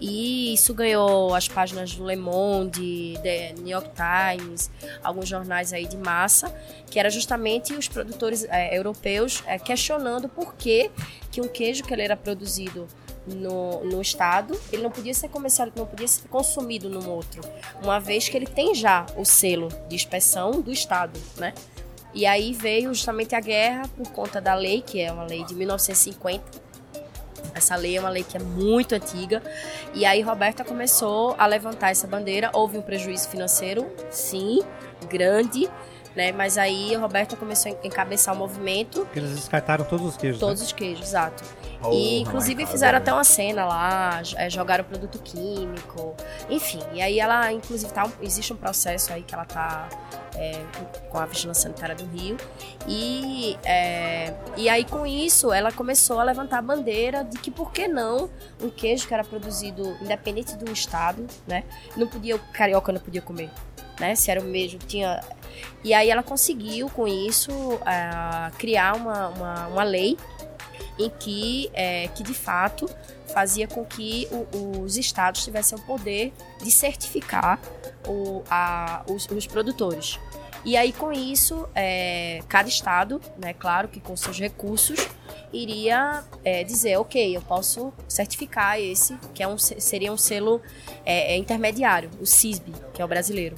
E 0.00 0.54
isso 0.54 0.74
ganhou 0.74 1.34
as 1.34 1.48
páginas 1.48 1.94
do 1.94 2.04
Le 2.04 2.16
Monde, 2.16 3.18
The 3.22 3.54
New 3.58 3.68
York 3.68 3.90
Times, 3.94 4.70
alguns 5.02 5.28
jornais 5.28 5.72
aí 5.72 5.86
de 5.86 5.96
massa, 5.96 6.52
que 6.90 6.98
era 6.98 7.10
justamente 7.10 7.74
os 7.74 7.86
produtores 7.88 8.44
é, 8.44 8.76
europeus 8.76 9.42
é, 9.46 9.58
questionando 9.58 10.28
por 10.28 10.54
que, 10.54 10.90
que 11.30 11.40
um 11.40 11.48
queijo 11.48 11.84
que 11.84 11.92
ele 11.92 12.02
era 12.02 12.16
produzido 12.16 12.88
no, 13.26 13.84
no 13.84 14.00
estado, 14.00 14.58
ele 14.72 14.82
não 14.82 14.90
podia 14.90 15.14
ser 15.14 15.28
comercial, 15.28 15.68
não 15.74 15.86
podia 15.86 16.06
ser 16.06 16.28
consumido 16.28 16.88
num 16.88 17.08
outro, 17.08 17.42
uma 17.82 17.98
vez 17.98 18.28
que 18.28 18.36
ele 18.36 18.46
tem 18.46 18.74
já 18.74 19.06
o 19.16 19.24
selo 19.24 19.68
de 19.88 19.94
inspeção 19.94 20.60
do 20.60 20.70
estado, 20.70 21.18
né? 21.36 21.54
E 22.12 22.26
aí 22.26 22.52
veio 22.52 22.94
justamente 22.94 23.34
a 23.34 23.40
guerra 23.40 23.88
por 23.96 24.08
conta 24.12 24.40
da 24.40 24.54
lei, 24.54 24.82
que 24.82 25.00
é 25.00 25.10
uma 25.10 25.24
lei 25.24 25.42
de 25.44 25.54
1950. 25.54 26.62
Essa 27.52 27.74
lei 27.74 27.96
é 27.96 28.00
uma 28.00 28.08
lei 28.08 28.22
que 28.22 28.36
é 28.36 28.40
muito 28.40 28.94
antiga. 28.94 29.42
E 29.92 30.04
aí 30.04 30.20
Roberta 30.20 30.64
começou 30.64 31.34
a 31.36 31.44
levantar 31.44 31.90
essa 31.90 32.06
bandeira. 32.06 32.50
Houve 32.52 32.78
um 32.78 32.82
prejuízo 32.82 33.28
financeiro, 33.28 33.90
sim, 34.10 34.60
grande 35.08 35.68
né? 36.14 36.32
Mas 36.32 36.58
aí 36.58 36.94
a 36.94 36.98
Roberta 36.98 37.36
começou 37.36 37.72
a 37.72 37.86
encabeçar 37.86 38.34
o 38.34 38.38
movimento. 38.38 39.00
Porque 39.00 39.18
eles 39.18 39.34
descartaram 39.34 39.84
todos 39.84 40.06
os 40.06 40.16
queijos. 40.16 40.40
Todos 40.40 40.60
né? 40.60 40.66
os 40.66 40.72
queijos, 40.72 41.08
exato. 41.08 41.44
Oh, 41.82 41.92
e 41.92 42.20
inclusive 42.20 42.64
fizeram 42.66 42.98
né? 42.98 43.02
até 43.02 43.12
uma 43.12 43.24
cena 43.24 43.66
lá, 43.66 44.22
é, 44.36 44.48
jogaram 44.48 44.84
produto 44.84 45.18
químico, 45.18 46.14
enfim. 46.48 46.80
E 46.92 47.02
aí 47.02 47.20
ela, 47.20 47.52
inclusive, 47.52 47.92
tá, 47.92 48.08
existe 48.22 48.52
um 48.52 48.56
processo 48.56 49.12
aí 49.12 49.22
que 49.22 49.34
ela 49.34 49.44
tá 49.44 49.88
é, 50.36 50.64
com 51.10 51.18
a 51.18 51.26
Vigilância 51.26 51.62
Sanitária 51.64 51.94
do 51.94 52.04
Rio. 52.06 52.36
E, 52.86 53.56
é, 53.64 54.32
e 54.56 54.68
aí, 54.68 54.84
com 54.84 55.06
isso, 55.06 55.52
ela 55.52 55.72
começou 55.72 56.18
a 56.20 56.24
levantar 56.24 56.58
a 56.58 56.62
bandeira 56.62 57.24
de 57.24 57.38
que 57.38 57.50
por 57.50 57.72
que 57.72 57.88
não 57.88 58.30
um 58.62 58.70
queijo 58.70 59.06
que 59.06 59.14
era 59.14 59.24
produzido 59.24 59.96
independente 60.00 60.56
do 60.56 60.70
estado, 60.70 61.26
né? 61.46 61.64
Não 61.96 62.06
podia, 62.06 62.36
o 62.36 62.38
carioca 62.52 62.92
não 62.92 63.00
podia 63.00 63.22
comer. 63.22 63.50
Né? 63.98 64.14
Se 64.14 64.30
era 64.30 64.40
o 64.40 64.44
mesmo, 64.44 64.78
tinha. 64.80 65.20
E 65.82 65.92
aí 65.92 66.10
ela 66.10 66.22
conseguiu, 66.22 66.88
com 66.90 67.06
isso, 67.06 67.52
uh, 67.52 68.56
criar 68.58 68.96
uma, 68.96 69.28
uma, 69.28 69.66
uma, 69.68 69.82
lei 69.82 70.16
em 70.98 71.10
que, 71.10 71.70
é, 71.74 72.08
que 72.08 72.22
de 72.22 72.34
fato 72.34 72.88
fazia 73.32 73.66
com 73.66 73.84
que 73.84 74.28
o, 74.30 74.82
os 74.82 74.96
estados 74.96 75.44
tivessem 75.44 75.76
o 75.76 75.82
poder 75.82 76.32
de 76.62 76.70
certificar 76.70 77.60
o, 78.06 78.42
a, 78.48 79.02
os, 79.08 79.26
os 79.26 79.46
produtores. 79.46 80.18
E 80.64 80.78
aí, 80.78 80.94
com 80.94 81.12
isso, 81.12 81.68
é, 81.74 82.42
cada 82.48 82.68
estado, 82.68 83.20
né, 83.36 83.52
claro 83.52 83.86
que 83.86 84.00
com 84.00 84.16
seus 84.16 84.40
recursos, 84.40 85.06
iria 85.52 86.24
é, 86.42 86.64
dizer, 86.64 86.96
ok, 86.96 87.36
eu 87.36 87.42
posso 87.42 87.92
certificar 88.08 88.80
esse, 88.80 89.14
que 89.34 89.42
é 89.42 89.48
um, 89.48 89.58
seria 89.58 90.10
um 90.10 90.16
selo 90.16 90.62
é, 91.04 91.36
intermediário, 91.36 92.10
o 92.18 92.24
CISB, 92.24 92.72
que 92.94 93.02
é 93.02 93.04
o 93.04 93.08
brasileiro. 93.08 93.56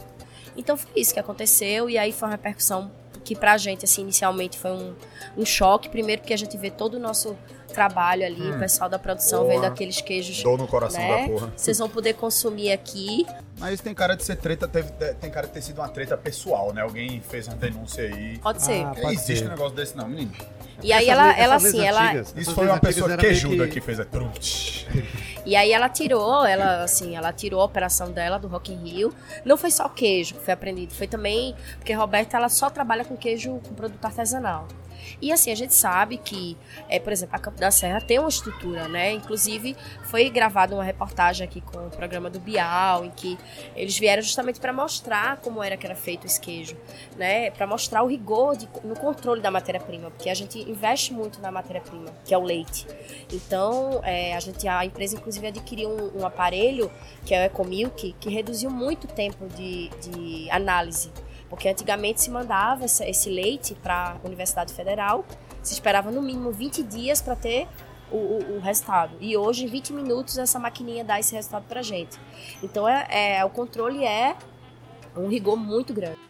Então 0.56 0.76
foi 0.76 0.90
isso 0.96 1.12
que 1.12 1.20
aconteceu 1.20 1.88
e 1.90 1.98
aí 1.98 2.12
foi 2.12 2.28
uma 2.28 2.32
repercussão 2.32 2.90
que 3.26 3.34
pra 3.34 3.58
gente, 3.58 3.84
assim, 3.84 4.02
inicialmente 4.02 4.56
foi 4.56 4.70
um, 4.70 4.94
um 5.36 5.44
choque. 5.44 5.88
Primeiro 5.88 6.22
porque 6.22 6.32
a 6.32 6.38
gente 6.38 6.56
vê 6.56 6.70
todo 6.70 6.94
o 6.94 6.98
nosso 7.00 7.36
trabalho 7.74 8.24
ali, 8.24 8.40
hum. 8.40 8.56
o 8.56 8.58
pessoal 8.58 8.88
da 8.88 8.98
produção 8.98 9.42
porra. 9.42 9.54
vendo 9.54 9.64
aqueles 9.64 10.00
queijos. 10.00 10.42
Dor 10.42 10.56
no 10.56 10.66
coração 10.66 11.00
né? 11.00 11.22
da 11.22 11.28
porra. 11.28 11.52
Vocês 11.56 11.78
vão 11.78 11.88
poder 11.88 12.14
consumir 12.14 12.72
aqui. 12.72 13.26
Mas 13.58 13.80
tem 13.80 13.94
cara 13.94 14.14
de 14.14 14.22
ser 14.22 14.36
treta, 14.36 14.68
teve, 14.68 14.90
tem 15.14 15.30
cara 15.30 15.46
de 15.46 15.52
ter 15.54 15.62
sido 15.62 15.80
uma 15.80 15.88
treta 15.88 16.16
pessoal, 16.16 16.74
né? 16.74 16.82
Alguém 16.82 17.22
fez 17.22 17.46
uma 17.48 17.56
denúncia 17.56 18.04
aí. 18.04 18.38
Pode 18.38 18.62
ser. 18.62 18.82
Ah, 18.82 18.88
Não 18.88 18.94
pode 18.94 19.14
existe 19.14 19.38
ser. 19.38 19.46
um 19.46 19.48
negócio 19.48 19.74
desse 19.74 19.96
não, 19.96 20.06
menino. 20.06 20.32
E 20.82 20.92
aí 20.92 21.08
ela, 21.08 21.32
ela 21.38 21.54
assim, 21.54 21.80
ela, 21.80 22.14
Isso 22.36 22.54
foi 22.54 22.66
uma 22.66 22.78
pessoa 22.78 23.16
queijuda 23.16 23.66
que... 23.66 23.80
fez 23.80 23.98
a 23.98 24.04
trut. 24.04 24.86
E 25.46 25.56
aí 25.56 25.72
ela 25.72 25.88
tirou, 25.88 26.44
ela 26.44 26.82
assim, 26.82 27.16
ela 27.16 27.32
tirou 27.32 27.60
a 27.60 27.64
operação 27.64 28.10
dela 28.10 28.36
do 28.36 28.46
Rock 28.48 28.72
in 28.72 28.84
Rio. 28.84 29.14
Não 29.44 29.56
foi 29.56 29.70
só 29.70 29.88
queijo 29.88 30.34
que 30.34 30.44
foi 30.44 30.52
aprendido, 30.52 30.92
foi 30.92 31.06
também 31.06 31.54
porque 31.78 31.92
a 31.92 31.98
Roberta 31.98 32.36
ela 32.36 32.48
só 32.48 32.68
trabalha 32.68 33.04
com 33.04 33.16
queijo 33.16 33.60
com 33.66 33.74
produto 33.74 34.04
artesanal. 34.04 34.66
E 35.20 35.32
assim, 35.32 35.50
a 35.50 35.54
gente 35.54 35.74
sabe 35.74 36.16
que, 36.18 36.56
é, 36.88 36.98
por 36.98 37.12
exemplo, 37.12 37.36
a 37.36 37.38
Campo 37.38 37.58
da 37.58 37.70
Serra 37.70 38.00
tem 38.00 38.18
uma 38.18 38.28
estrutura, 38.28 38.88
né? 38.88 39.12
Inclusive, 39.12 39.76
foi 40.04 40.28
gravada 40.28 40.74
uma 40.74 40.84
reportagem 40.84 41.46
aqui 41.46 41.60
com 41.60 41.86
o 41.86 41.90
programa 41.90 42.28
do 42.28 42.38
Bial, 42.38 43.04
em 43.04 43.10
que 43.10 43.38
eles 43.74 43.98
vieram 43.98 44.22
justamente 44.22 44.60
para 44.60 44.72
mostrar 44.72 45.38
como 45.38 45.62
era 45.62 45.76
que 45.76 45.86
era 45.86 45.94
feito 45.94 46.26
esse 46.26 46.40
queijo, 46.40 46.76
né? 47.16 47.50
Para 47.50 47.66
mostrar 47.66 48.02
o 48.02 48.06
rigor 48.06 48.56
de- 48.56 48.68
no 48.84 48.96
controle 48.96 49.40
da 49.40 49.50
matéria-prima, 49.50 50.10
porque 50.10 50.30
a 50.30 50.34
gente 50.34 50.58
investe 50.58 51.12
muito 51.12 51.40
na 51.40 51.50
matéria-prima, 51.50 52.12
que 52.24 52.34
é 52.34 52.38
o 52.38 52.42
leite. 52.42 52.86
Então, 53.32 54.00
é, 54.04 54.34
a 54.34 54.40
gente, 54.40 54.66
a 54.68 54.84
empresa 54.84 55.16
inclusive 55.16 55.46
adquiriu 55.46 55.88
um, 55.90 56.20
um 56.22 56.26
aparelho 56.26 56.90
que 57.24 57.34
é 57.34 57.42
o 57.42 57.44
EcoMilk, 57.46 58.14
que 58.20 58.30
reduziu 58.30 58.70
muito 58.70 59.04
o 59.04 59.08
tempo 59.08 59.46
de, 59.48 59.88
de 60.00 60.50
análise. 60.50 61.10
Porque 61.48 61.68
antigamente 61.68 62.22
se 62.22 62.30
mandava 62.30 62.84
esse, 62.84 63.04
esse 63.04 63.30
leite 63.30 63.74
para 63.74 64.16
a 64.22 64.26
Universidade 64.26 64.72
Federal, 64.72 65.24
se 65.62 65.72
esperava 65.74 66.10
no 66.10 66.22
mínimo 66.22 66.50
20 66.52 66.82
dias 66.82 67.20
para 67.20 67.36
ter 67.36 67.68
o, 68.10 68.16
o- 68.16 68.56
o 68.56 68.60
resultado. 68.60 69.16
E 69.20 69.36
hoje, 69.36 69.64
em 69.64 69.68
20 69.68 69.92
minutos, 69.92 70.38
essa 70.38 70.58
maquininha 70.58 71.04
dá 71.04 71.18
esse 71.20 71.34
resultado 71.34 71.64
para 71.68 71.82
gente. 71.82 72.18
Então, 72.62 72.88
é, 72.88 73.38
é- 73.38 73.44
o 73.44 73.50
controle 73.50 74.04
é 74.04 74.36
um 75.16 75.28
rigor 75.28 75.56
muito 75.56 75.92
grande. 75.94 76.18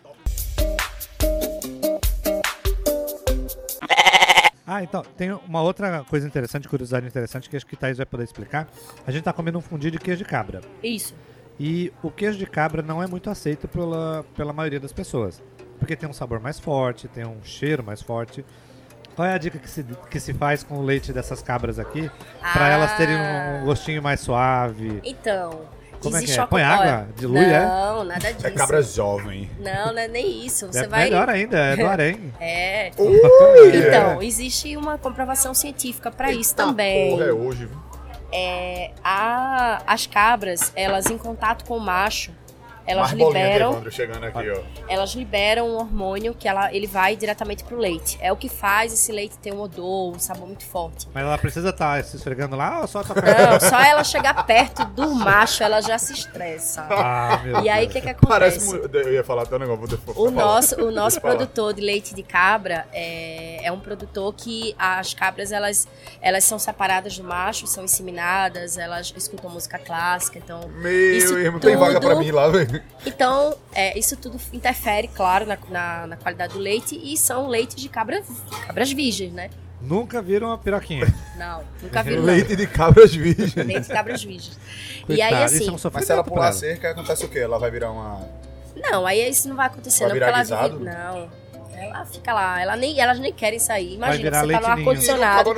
Ah, 4.68 4.82
então, 4.82 5.02
tem 5.16 5.30
uma 5.30 5.62
outra 5.62 6.02
coisa 6.10 6.26
interessante, 6.26 6.68
curiosidade 6.68 7.06
interessante, 7.06 7.48
que 7.48 7.56
acho 7.56 7.64
que 7.64 7.76
Thaís 7.76 7.98
vai 7.98 8.04
poder 8.06 8.24
explicar. 8.24 8.68
A 9.06 9.12
gente 9.12 9.22
tá 9.22 9.32
comendo 9.32 9.56
um 9.58 9.60
fundi 9.60 9.92
de 9.92 9.98
queijo 9.98 10.18
de 10.18 10.28
cabra. 10.28 10.60
Isso. 10.82 11.14
E 11.58 11.92
o 12.02 12.10
queijo 12.10 12.36
de 12.36 12.46
cabra 12.46 12.82
não 12.82 13.00
é 13.00 13.06
muito 13.06 13.30
aceito 13.30 13.68
pela, 13.68 14.24
pela 14.36 14.52
maioria 14.52 14.80
das 14.80 14.92
pessoas. 14.92 15.40
Porque 15.78 15.94
tem 15.94 16.08
um 16.08 16.12
sabor 16.12 16.40
mais 16.40 16.58
forte, 16.58 17.06
tem 17.06 17.24
um 17.24 17.40
cheiro 17.44 17.84
mais 17.84 18.02
forte. 18.02 18.44
Qual 19.16 19.26
é 19.26 19.32
a 19.32 19.38
dica 19.38 19.58
que 19.58 19.68
se, 19.68 19.82
que 20.10 20.20
se 20.20 20.32
faz 20.34 20.62
com 20.62 20.74
o 20.76 20.82
leite 20.82 21.12
dessas 21.12 21.40
cabras 21.42 21.78
aqui? 21.78 22.10
Pra 22.52 22.66
Ah. 22.66 22.68
elas 22.68 22.92
terem 22.98 23.16
um 23.16 23.64
gostinho 23.64 24.02
mais 24.02 24.20
suave. 24.20 25.00
Então, 25.02 25.62
Como 26.02 26.14
é 26.18 26.22
que 26.22 26.30
é? 26.38 26.46
Põe 26.46 26.62
água? 26.62 27.08
Dilui, 27.16 27.42
é? 27.42 27.64
Não, 27.64 28.04
nada 28.04 28.30
disso. 28.32 28.46
É 28.46 28.50
cabra 28.50 28.82
jovem. 28.82 29.50
Não, 29.58 29.92
não 29.94 29.98
é 29.98 30.06
nem 30.06 30.44
isso. 30.44 30.66
Você 30.66 30.80
é 30.84 30.86
vai. 30.86 31.04
melhor 31.04 31.28
ainda, 31.30 31.56
é 31.58 31.76
do 31.76 31.86
harém. 31.86 32.32
É. 32.38 32.90
Ui, 32.98 33.18
Então, 33.78 34.22
existe 34.22 34.76
uma 34.76 34.98
comprovação 34.98 35.54
científica 35.54 36.10
para 36.10 36.30
isso 36.30 36.54
também. 36.54 37.10
Porra, 37.12 37.24
é 37.24 37.32
hoje, 37.32 37.64
viu? 37.64 37.78
É, 38.30 38.90
a- 39.02 39.82
as 39.86 40.06
cabras, 40.06 40.70
elas 40.76 41.06
em 41.06 41.16
contato 41.16 41.64
com 41.64 41.76
o 41.78 41.80
macho, 41.80 42.32
elas 42.86 43.12
Mais 43.12 43.18
bolinha 43.22 43.44
de 43.46 43.52
liberam, 43.54 43.82
aqui, 44.28 44.50
ó. 44.50 44.60
elas 44.88 45.10
liberam 45.14 45.68
um 45.68 45.76
hormônio 45.76 46.34
que 46.34 46.46
ela, 46.48 46.72
ele 46.72 46.86
vai 46.86 47.16
diretamente 47.16 47.64
pro 47.64 47.76
leite. 47.76 48.16
É 48.20 48.32
o 48.32 48.36
que 48.36 48.48
faz 48.48 48.92
esse 48.92 49.10
leite 49.12 49.36
ter 49.38 49.52
um 49.52 49.60
odor, 49.60 50.14
um 50.14 50.18
sabor 50.18 50.46
muito 50.46 50.64
forte. 50.64 51.08
Mas 51.12 51.24
ela 51.24 51.36
precisa 51.38 51.70
estar 51.70 52.02
se 52.04 52.16
esfregando 52.16 52.54
lá 52.56 52.80
ou 52.80 52.86
só 52.86 53.02
tá 53.02 53.14
Não, 53.14 53.60
só 53.68 53.80
ela 53.80 54.04
chegar 54.04 54.46
perto 54.46 54.84
do 54.86 55.14
macho, 55.14 55.62
ela 55.62 55.80
já 55.80 55.98
se 55.98 56.12
estressa. 56.12 56.86
Ah, 56.90 57.40
meu 57.44 57.60
E 57.62 57.68
aí 57.68 57.86
o 57.86 57.90
que 57.90 58.00
que 58.00 58.08
acontece? 58.10 58.70
Parece. 58.76 58.90
Eu 58.92 59.12
ia 59.14 59.24
falar 59.24 59.42
até 59.42 59.56
um 59.56 59.58
negócio, 59.58 59.80
vou 59.80 59.88
depois 59.88 60.16
O 60.16 60.24
falar. 60.30 60.30
nosso, 60.46 60.76
o 60.84 60.90
nosso 60.90 61.20
produtor 61.20 61.74
de 61.74 61.80
leite 61.80 62.14
de 62.14 62.22
cabra 62.22 62.86
é, 62.92 63.45
é 63.66 63.72
um 63.72 63.80
produtor 63.80 64.32
que 64.34 64.74
as 64.78 65.12
cabras 65.12 65.50
elas, 65.50 65.88
elas 66.20 66.44
são 66.44 66.58
separadas 66.58 67.18
do 67.18 67.24
macho, 67.24 67.66
são 67.66 67.84
inseminadas, 67.84 68.78
elas 68.78 69.12
escutam 69.16 69.50
música 69.50 69.78
clássica, 69.78 70.38
então 70.38 70.68
Meu 70.68 70.90
Isso 71.16 71.36
irmão, 71.38 71.58
tem 71.60 71.76
vaga 71.76 71.94
tudo- 71.94 72.06
pra 72.06 72.14
mim 72.16 72.30
lá, 72.30 72.48
velho. 72.48 72.82
então 73.04 73.56
é, 73.74 73.98
isso 73.98 74.16
tudo 74.16 74.38
interfere, 74.52 75.08
claro, 75.08 75.44
na, 75.46 75.58
na, 75.68 76.06
na 76.06 76.16
qualidade 76.16 76.52
do 76.52 76.58
leite 76.58 76.98
e 77.02 77.16
são 77.16 77.48
leites 77.48 77.76
de 77.76 77.88
cabra, 77.88 78.22
cabras 78.66 78.92
virgens, 78.92 79.32
né? 79.32 79.50
Nunca 79.80 80.22
viram 80.22 80.48
uma 80.48 80.58
piroquinha. 80.58 81.06
Não, 81.36 81.62
nunca 81.82 82.02
vi 82.02 82.16
não. 82.16 82.24
Leite 82.24 82.56
de 82.56 82.66
cabras 82.66 83.14
virgens. 83.14 83.54
Leite 83.54 83.82
de 83.82 83.88
cabras 83.92 84.22
virgens. 84.24 84.58
e 85.08 85.20
aí 85.20 85.32
isso 85.44 85.54
é 85.54 85.58
assim, 85.58 85.70
um 85.70 85.90
Mas 85.92 86.04
se 86.06 86.12
ela 86.12 86.24
pular 86.24 86.48
a 86.48 86.52
cerca, 86.52 86.90
acontece 86.90 87.24
o 87.24 87.28
quê? 87.28 87.40
Ela 87.40 87.58
vai 87.58 87.70
virar 87.70 87.90
uma. 87.90 88.26
não, 88.74 89.04
aí 89.06 89.28
isso 89.28 89.48
não 89.48 89.54
vai 89.54 89.66
acontecer 89.66 90.00
Vai 90.04 90.08
não, 90.08 90.14
virar 90.14 90.32
porque 90.38 90.52
ela 90.52 90.68
vive, 90.68 90.84
não. 90.84 91.28
Ela 91.76 92.04
fica 92.06 92.32
lá, 92.32 92.60
ela 92.60 92.76
nem, 92.76 92.98
elas 92.98 93.18
nem 93.18 93.32
querem 93.32 93.58
sair. 93.58 93.94
Imagina, 93.94 94.40
você 94.40 94.52
tá 94.52 94.60
no 94.60 94.66
ar-condicionado, 94.66 95.50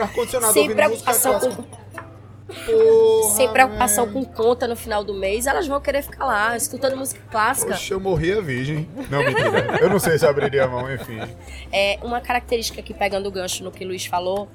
sem 0.52 0.68
preocupação 0.70 1.40
com 1.40 1.88
Porra, 2.48 3.34
sem 3.34 3.48
preocupação 3.50 4.10
com 4.10 4.24
conta 4.24 4.66
no 4.66 4.74
final 4.74 5.04
do 5.04 5.12
mês, 5.12 5.46
elas 5.46 5.66
vão 5.66 5.78
querer 5.80 6.02
ficar 6.02 6.24
lá, 6.24 6.56
escutando 6.56 6.96
música 6.96 7.20
clássica. 7.30 7.72
Poxa, 7.72 7.92
eu 7.92 8.00
morria 8.00 8.40
virgem. 8.40 8.88
Não, 9.10 9.22
mentira. 9.22 9.78
Eu 9.80 9.90
não 9.90 9.98
sei 9.98 10.18
se 10.18 10.26
abriria 10.26 10.64
a 10.64 10.66
mão, 10.66 10.90
enfim. 10.92 11.20
É 11.70 11.98
uma 12.02 12.22
característica 12.22 12.80
que 12.80 12.94
pegando 12.94 13.28
o 13.28 13.30
gancho 13.30 13.62
no 13.62 13.70
que 13.70 13.84
o 13.84 13.88
Luiz 13.88 14.06
falou, 14.06 14.48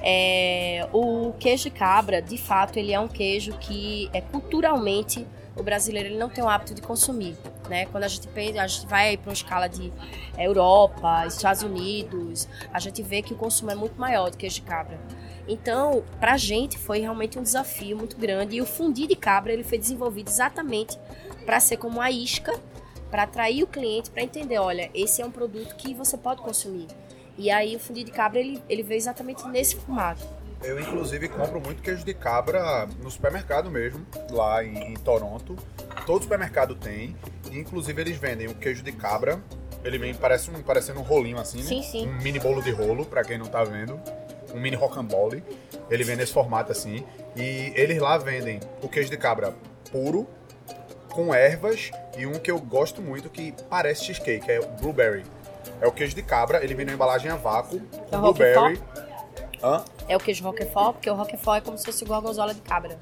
é 0.00 0.86
o 0.92 1.34
queijo 1.40 1.64
de 1.64 1.70
cabra, 1.70 2.22
de 2.22 2.38
fato, 2.38 2.78
ele 2.78 2.92
é 2.92 3.00
um 3.00 3.08
queijo 3.08 3.52
que 3.58 4.08
é 4.12 4.20
culturalmente 4.20 5.26
o 5.56 5.62
brasileiro 5.62 6.08
ele 6.08 6.18
não 6.18 6.28
tem 6.28 6.42
o 6.42 6.48
hábito 6.48 6.74
de 6.74 6.82
consumir, 6.82 7.36
né? 7.68 7.86
Quando 7.86 8.04
a 8.04 8.08
gente 8.08 8.28
a 8.58 8.66
gente 8.66 8.86
vai 8.86 9.16
para 9.16 9.30
uma 9.30 9.34
escala 9.34 9.68
de 9.68 9.92
Europa, 10.38 11.26
Estados 11.26 11.62
Unidos, 11.62 12.48
a 12.72 12.78
gente 12.78 13.02
vê 13.02 13.22
que 13.22 13.32
o 13.32 13.36
consumo 13.36 13.70
é 13.70 13.74
muito 13.74 14.00
maior 14.00 14.30
do 14.30 14.36
queijo 14.36 14.56
de 14.56 14.62
cabra. 14.62 14.98
Então, 15.48 16.04
pra 16.18 16.36
gente 16.36 16.78
foi 16.78 17.00
realmente 17.00 17.38
um 17.38 17.42
desafio 17.42 17.96
muito 17.96 18.16
grande 18.16 18.56
e 18.56 18.60
o 18.60 18.66
fundi 18.66 19.06
de 19.06 19.16
cabra 19.16 19.52
ele 19.52 19.64
foi 19.64 19.78
desenvolvido 19.78 20.28
exatamente 20.28 20.98
para 21.44 21.58
ser 21.58 21.76
como 21.76 22.00
a 22.00 22.10
isca, 22.10 22.58
para 23.10 23.24
atrair 23.24 23.64
o 23.64 23.66
cliente 23.66 24.10
para 24.10 24.22
entender, 24.22 24.58
olha, 24.58 24.88
esse 24.94 25.20
é 25.20 25.26
um 25.26 25.30
produto 25.30 25.74
que 25.74 25.92
você 25.92 26.16
pode 26.16 26.40
consumir. 26.40 26.86
E 27.36 27.50
aí 27.50 27.74
o 27.74 27.80
fundi 27.80 28.04
de 28.04 28.12
cabra 28.12 28.38
ele, 28.38 28.62
ele 28.68 28.82
veio 28.82 28.98
exatamente 28.98 29.46
nesse 29.48 29.74
formato. 29.76 30.22
Eu, 30.62 30.78
inclusive, 30.78 31.28
compro 31.28 31.60
muito 31.60 31.82
queijo 31.82 32.04
de 32.04 32.12
cabra 32.12 32.86
no 33.02 33.10
supermercado 33.10 33.70
mesmo, 33.70 34.06
lá 34.30 34.62
em, 34.62 34.92
em 34.92 34.94
Toronto. 34.94 35.56
Todo 36.04 36.22
supermercado 36.22 36.74
tem. 36.74 37.16
E, 37.50 37.58
inclusive, 37.58 38.00
eles 38.02 38.16
vendem 38.18 38.46
o 38.46 38.54
queijo 38.54 38.82
de 38.82 38.92
cabra. 38.92 39.40
Ele 39.82 39.96
vem 39.98 40.14
parece 40.14 40.50
um, 40.50 40.62
parecendo 40.62 41.00
um 41.00 41.02
rolinho 41.02 41.38
assim, 41.38 41.58
né? 41.58 41.64
Sim, 41.64 41.82
sim. 41.82 42.08
Um 42.08 42.22
mini 42.22 42.38
bolo 42.38 42.62
de 42.62 42.70
rolo, 42.70 43.06
pra 43.06 43.24
quem 43.24 43.38
não 43.38 43.46
tá 43.46 43.64
vendo. 43.64 43.98
Um 44.54 44.60
mini 44.60 44.76
rocambole. 44.76 45.42
Ele 45.90 46.04
vem 46.04 46.16
nesse 46.16 46.32
formato 46.32 46.70
assim. 46.70 47.04
E 47.34 47.72
eles 47.74 47.98
lá 47.98 48.18
vendem 48.18 48.60
o 48.82 48.88
queijo 48.88 49.08
de 49.08 49.16
cabra 49.16 49.54
puro, 49.90 50.28
com 51.08 51.34
ervas. 51.34 51.90
E 52.18 52.26
um 52.26 52.32
que 52.32 52.50
eu 52.50 52.60
gosto 52.60 53.00
muito 53.00 53.30
que 53.30 53.54
parece 53.70 54.04
cheesecake, 54.04 54.50
é 54.50 54.60
o 54.60 54.66
blueberry. 54.80 55.24
É 55.80 55.86
o 55.86 55.92
queijo 55.92 56.14
de 56.14 56.22
cabra, 56.22 56.62
ele 56.62 56.74
vem 56.74 56.84
na 56.84 56.92
embalagem 56.92 57.30
a 57.30 57.36
vácuo, 57.36 57.80
É 57.92 58.10
com 58.10 58.16
Roquefort? 58.18 58.78
blueberry. 58.78 59.09
Hã? 59.62 59.84
É 60.08 60.16
o 60.16 60.20
queijo 60.20 60.42
Roquefort, 60.44 60.94
porque 60.94 61.10
o 61.10 61.14
Roquefort 61.14 61.58
é 61.58 61.60
como 61.64 61.76
se 61.78 61.84
fosse 61.84 62.04
gorgonzola 62.04 62.54
de 62.54 62.60
cabra. 62.60 62.98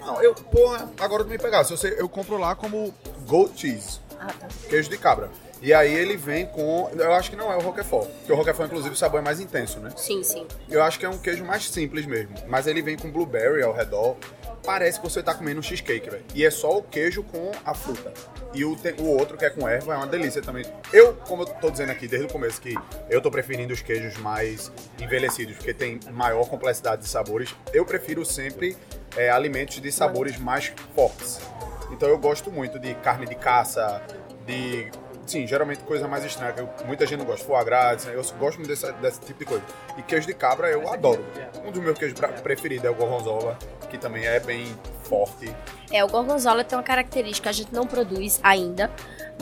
Não, 0.00 0.20
eu, 0.22 0.34
porra, 0.34 0.90
agora 0.98 1.24
tu 1.24 1.30
me 1.30 1.38
pegasse. 1.38 1.70
Eu, 1.70 1.76
sei, 1.76 1.94
eu 1.98 2.08
compro 2.08 2.36
lá 2.36 2.54
como 2.54 2.92
goat 3.26 3.60
cheese, 3.60 4.00
Ah, 4.18 4.26
tá. 4.38 4.48
queijo 4.68 4.90
de 4.90 4.98
cabra. 4.98 5.30
E 5.60 5.72
aí 5.72 5.94
ele 5.94 6.16
vem 6.16 6.46
com. 6.46 6.90
Eu 6.92 7.12
acho 7.12 7.30
que 7.30 7.36
não 7.36 7.52
é 7.52 7.56
o 7.56 7.60
Roquefort. 7.60 8.08
Porque 8.08 8.32
o 8.32 8.36
Roquefort, 8.36 8.66
inclusive, 8.66 8.94
o 8.94 8.98
sabor 8.98 9.20
é 9.20 9.22
mais 9.22 9.38
intenso, 9.38 9.78
né? 9.78 9.92
Sim, 9.96 10.22
sim. 10.24 10.44
Eu 10.68 10.82
acho 10.82 10.98
que 10.98 11.06
é 11.06 11.08
um 11.08 11.16
queijo 11.18 11.44
mais 11.44 11.70
simples 11.70 12.04
mesmo. 12.04 12.34
Mas 12.48 12.66
ele 12.66 12.82
vem 12.82 12.96
com 12.96 13.08
blueberry 13.12 13.62
ao 13.62 13.72
redor. 13.72 14.16
Parece 14.64 15.00
que 15.00 15.04
você 15.08 15.22
tá 15.22 15.34
comendo 15.34 15.58
um 15.60 15.62
cheesecake, 15.62 16.08
velho. 16.08 16.24
E 16.34 16.44
é 16.44 16.50
só 16.50 16.78
o 16.78 16.82
queijo 16.82 17.22
com 17.24 17.50
a 17.64 17.74
fruta. 17.74 18.12
E 18.54 18.64
o, 18.64 18.76
te- 18.76 18.94
o 18.98 19.06
outro, 19.06 19.36
que 19.36 19.44
é 19.44 19.50
com 19.50 19.68
erva, 19.68 19.94
é 19.94 19.96
uma 19.96 20.06
delícia 20.06 20.40
também. 20.40 20.64
Eu, 20.92 21.14
como 21.26 21.42
eu 21.42 21.46
tô 21.46 21.70
dizendo 21.70 21.90
aqui 21.90 22.06
desde 22.06 22.28
o 22.28 22.30
começo, 22.30 22.60
que 22.60 22.74
eu 23.10 23.20
tô 23.20 23.30
preferindo 23.30 23.72
os 23.72 23.82
queijos 23.82 24.16
mais 24.18 24.70
envelhecidos, 25.00 25.56
porque 25.56 25.74
tem 25.74 25.98
maior 26.12 26.46
complexidade 26.48 27.02
de 27.02 27.08
sabores. 27.08 27.54
Eu 27.72 27.84
prefiro 27.84 28.24
sempre 28.24 28.76
é, 29.16 29.30
alimentos 29.30 29.80
de 29.80 29.90
sabores 29.90 30.38
mais 30.38 30.72
fortes. 30.94 31.40
Então 31.90 32.08
eu 32.08 32.18
gosto 32.18 32.50
muito 32.52 32.78
de 32.78 32.94
carne 32.96 33.26
de 33.26 33.34
caça, 33.34 34.00
de. 34.46 34.90
Sim, 35.26 35.46
geralmente 35.46 35.80
coisa 35.84 36.08
mais 36.08 36.24
estranha, 36.24 36.52
que 36.52 36.60
eu- 36.60 36.68
muita 36.84 37.06
gente 37.06 37.18
não 37.20 37.24
gosta. 37.26 37.44
Foie 37.46 37.64
gras, 37.64 38.06
eu 38.06 38.22
gosto 38.38 38.58
muito 38.58 38.68
desse, 38.68 38.90
desse 38.94 39.20
tipo 39.20 39.38
de 39.38 39.44
coisa. 39.44 39.62
E 39.96 40.02
queijo 40.02 40.26
de 40.26 40.34
cabra 40.34 40.68
eu 40.68 40.92
adoro. 40.92 41.24
Um 41.64 41.70
dos 41.70 41.82
meus 41.82 41.96
queijos 41.98 42.18
pra- 42.18 42.28
preferidos 42.28 42.84
é 42.84 42.90
o 42.90 42.94
gorgonzola, 42.94 43.56
que 43.88 43.96
também 43.96 44.26
é 44.26 44.40
bem 44.40 44.76
forte. 45.04 45.54
É, 45.92 46.02
o 46.04 46.08
gorgonzola 46.08 46.64
tem 46.64 46.76
uma 46.76 46.82
característica, 46.84 47.48
a 47.50 47.52
gente 47.52 47.72
não 47.72 47.86
produz 47.86 48.40
ainda, 48.42 48.90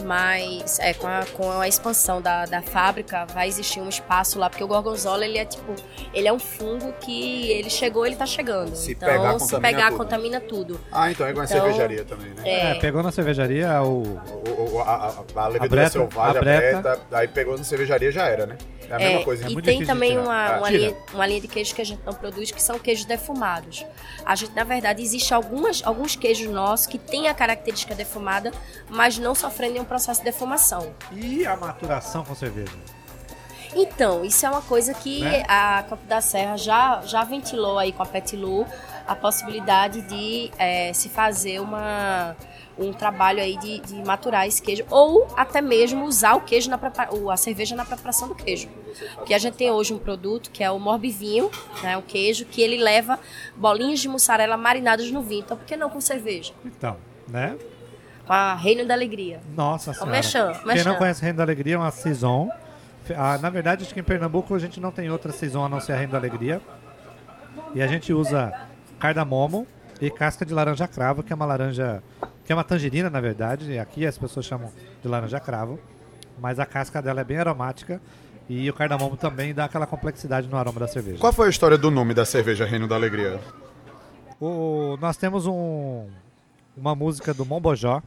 mas 0.04 0.78
é, 0.78 0.94
com, 0.94 1.06
a, 1.06 1.24
com 1.32 1.50
a 1.60 1.68
expansão 1.68 2.20
da, 2.22 2.46
da 2.46 2.62
fábrica 2.62 3.26
vai 3.26 3.48
existir 3.48 3.80
um 3.80 3.88
espaço 3.88 4.38
lá, 4.38 4.48
porque 4.48 4.64
o 4.64 4.66
gorgonzola 4.66 5.24
ele 5.24 5.38
é 5.38 5.44
tipo, 5.44 5.74
ele 6.14 6.26
é 6.26 6.32
um 6.32 6.38
fungo 6.38 6.92
que 7.00 7.50
ele 7.50 7.68
chegou, 7.68 8.06
ele 8.06 8.16
tá 8.16 8.26
chegando. 8.26 8.74
Se 8.74 8.92
então, 8.92 9.08
pegar, 9.08 9.32
se 9.34 9.38
contamina 9.38 9.60
pegar, 9.68 9.86
tudo. 9.88 9.98
contamina 9.98 10.40
tudo. 10.40 10.80
Ah, 10.90 11.10
então 11.10 11.26
é 11.26 11.30
igual 11.30 11.42
a 11.42 11.44
Então, 11.44 11.58
cervejaria 11.60 12.04
também, 12.04 12.30
né? 12.30 12.42
É, 12.44 12.70
É, 12.70 12.74
pegou 12.76 13.02
na 13.02 13.12
cervejaria 13.12 13.82
o. 13.82 14.02
O- 14.02 14.74
o- 14.76 14.80
a, 14.80 15.24
a, 15.36 15.42
a 15.42 15.48
levedura 15.48 15.88
selvagem, 15.90 16.20
a 16.36 16.38
a 16.38 16.40
breta. 16.40 16.80
breta, 16.82 17.00
aí 17.12 17.28
pegou 17.28 17.56
na 17.58 17.64
cervejaria 17.64 18.10
já 18.10 18.26
era, 18.26 18.46
né? 18.46 18.56
É 18.88 18.94
a 18.94 19.00
É, 19.00 19.04
mesma 19.04 19.24
coisa. 19.24 19.46
e 19.48 19.52
muito 19.52 19.64
tem 19.64 19.84
também 19.84 20.18
uma, 20.18 20.54
Ah, 20.54 20.58
uma, 20.58 20.70
linha, 20.70 20.96
uma 21.14 21.26
linha 21.26 21.40
de 21.40 21.46
queijo 21.48 21.74
que 21.74 21.80
a 21.80 21.84
gente 21.84 22.00
não 22.04 22.12
produz, 22.12 22.50
que 22.50 22.60
são 22.60 22.78
queijos 22.78 23.04
defumados. 23.04 23.84
A 24.24 24.34
gente, 24.34 24.52
na 24.54 24.64
verdade, 24.64 25.00
existe 25.02 25.32
algumas, 25.32 25.80
alguns 25.84 26.16
queijos 26.16 26.48
nossos 26.52 26.86
que 26.86 26.98
têm 26.98 27.28
a 27.28 27.34
característica 27.34 27.94
defumada, 27.94 28.50
mas 28.88 29.16
não 29.18 29.34
sofrem 29.34 29.78
nenhum 29.80 29.84
processo 29.88 30.20
de 30.20 30.24
defumação. 30.26 30.92
E 31.12 31.46
a 31.46 31.56
maturação 31.56 32.22
com 32.24 32.34
cerveja? 32.34 32.72
Então, 33.74 34.24
isso 34.24 34.44
é 34.44 34.50
uma 34.50 34.62
coisa 34.62 34.92
que 34.92 35.20
Né? 35.20 35.44
a 35.48 35.84
Campo 35.88 36.04
da 36.06 36.20
Serra 36.20 36.56
já, 36.56 37.02
já 37.04 37.22
ventilou 37.24 37.78
aí 37.78 37.92
com 37.92 38.02
a 38.02 38.06
Petilu 38.06 38.66
a 39.06 39.14
possibilidade 39.14 40.02
de 40.02 40.50
eh, 40.58 40.92
se 40.92 41.08
fazer 41.08 41.60
uma, 41.60 42.36
um 42.76 42.92
trabalho 42.92 43.40
aí 43.40 43.56
de, 43.58 43.78
de 43.80 43.94
maturar 44.04 44.46
esse 44.46 44.60
queijo 44.60 44.84
ou 44.90 45.26
até 45.36 45.60
mesmo 45.60 46.04
usar 46.04 46.34
o 46.34 46.40
queijo 46.40 46.68
na 46.68 46.78
prepara- 46.78 47.14
o- 47.14 47.30
a 47.30 47.36
cerveja 47.36 47.76
na 47.76 47.84
preparação 47.84 48.26
do 48.28 48.34
queijo. 48.34 48.68
Porque 49.16 49.34
a 49.34 49.38
gente 49.38 49.54
tem 49.54 49.70
hoje 49.70 49.94
um 49.94 49.98
produto 49.98 50.50
que 50.50 50.64
é 50.64 50.70
o 50.70 50.78
morbivinho, 50.80 51.48
né, 51.82 51.96
um 51.96 52.02
queijo 52.02 52.44
que 52.46 52.60
ele 52.60 52.76
leva 52.76 53.20
bolinhas 53.56 54.00
de 54.00 54.08
mussarela 54.08 54.56
marinadas 54.56 55.10
no 55.12 55.22
vinho. 55.22 55.42
Então, 55.42 55.56
por 55.56 55.64
que 55.66 55.76
não 55.76 55.88
com 55.90 56.00
cerveja? 56.00 56.52
Então, 56.64 56.96
né? 57.28 57.56
Com 58.26 58.32
a 58.32 58.54
Reino 58.54 58.86
da 58.86 58.94
Alegria. 58.94 59.40
Nossa 59.56 59.92
senhora. 59.92 60.20
Quem 60.72 60.84
não 60.84 60.94
conhece 60.96 61.22
Reino 61.22 61.38
da 61.38 61.42
Alegria 61.44 61.74
é 61.74 61.78
uma 61.78 61.90
Saison. 61.90 62.48
Ah, 63.16 63.38
na 63.38 63.50
verdade, 63.50 63.82
acho 63.84 63.92
que 63.92 63.98
em 64.00 64.04
Pernambuco 64.04 64.54
a 64.54 64.58
gente 64.58 64.78
não 64.78 64.92
tem 64.92 65.10
outra 65.10 65.32
Saison 65.32 65.64
a 65.64 65.68
não 65.68 65.80
ser 65.80 65.92
a 65.92 65.96
Reino 65.96 66.12
da 66.12 66.18
Alegria. 66.18 66.60
E 67.74 67.82
a 67.82 67.86
gente 67.86 68.12
usa 68.12 68.52
cardamomo 68.98 69.66
e 70.00 70.10
casca 70.10 70.46
de 70.46 70.54
laranja 70.54 70.86
cravo, 70.86 71.22
que 71.22 71.32
é 71.32 71.36
uma 71.36 71.46
laranja... 71.46 72.02
Que 72.44 72.52
é 72.52 72.56
uma 72.56 72.64
tangerina, 72.64 73.10
na 73.10 73.20
verdade. 73.20 73.72
E 73.72 73.78
aqui 73.78 74.06
as 74.06 74.16
pessoas 74.16 74.46
chamam 74.46 74.70
de 75.02 75.08
laranja 75.08 75.40
cravo. 75.40 75.78
Mas 76.38 76.58
a 76.58 76.66
casca 76.66 77.02
dela 77.02 77.20
é 77.20 77.24
bem 77.24 77.38
aromática. 77.38 78.00
E 78.48 78.68
o 78.68 78.74
cardamomo 78.74 79.16
também 79.16 79.54
dá 79.54 79.64
aquela 79.66 79.86
complexidade 79.86 80.48
no 80.48 80.56
aroma 80.56 80.80
da 80.80 80.88
cerveja. 80.88 81.18
Qual 81.18 81.32
foi 81.32 81.46
a 81.46 81.50
história 81.50 81.78
do 81.78 81.90
nome 81.90 82.14
da 82.14 82.24
cerveja 82.24 82.64
Reino 82.64 82.88
da 82.88 82.94
Alegria? 82.96 83.38
O- 84.40 84.96
nós 85.00 85.16
temos 85.16 85.46
um, 85.46 86.06
uma 86.80 86.94
música 86.94 87.32
do 87.34 87.44
Mombojó, 87.44 88.02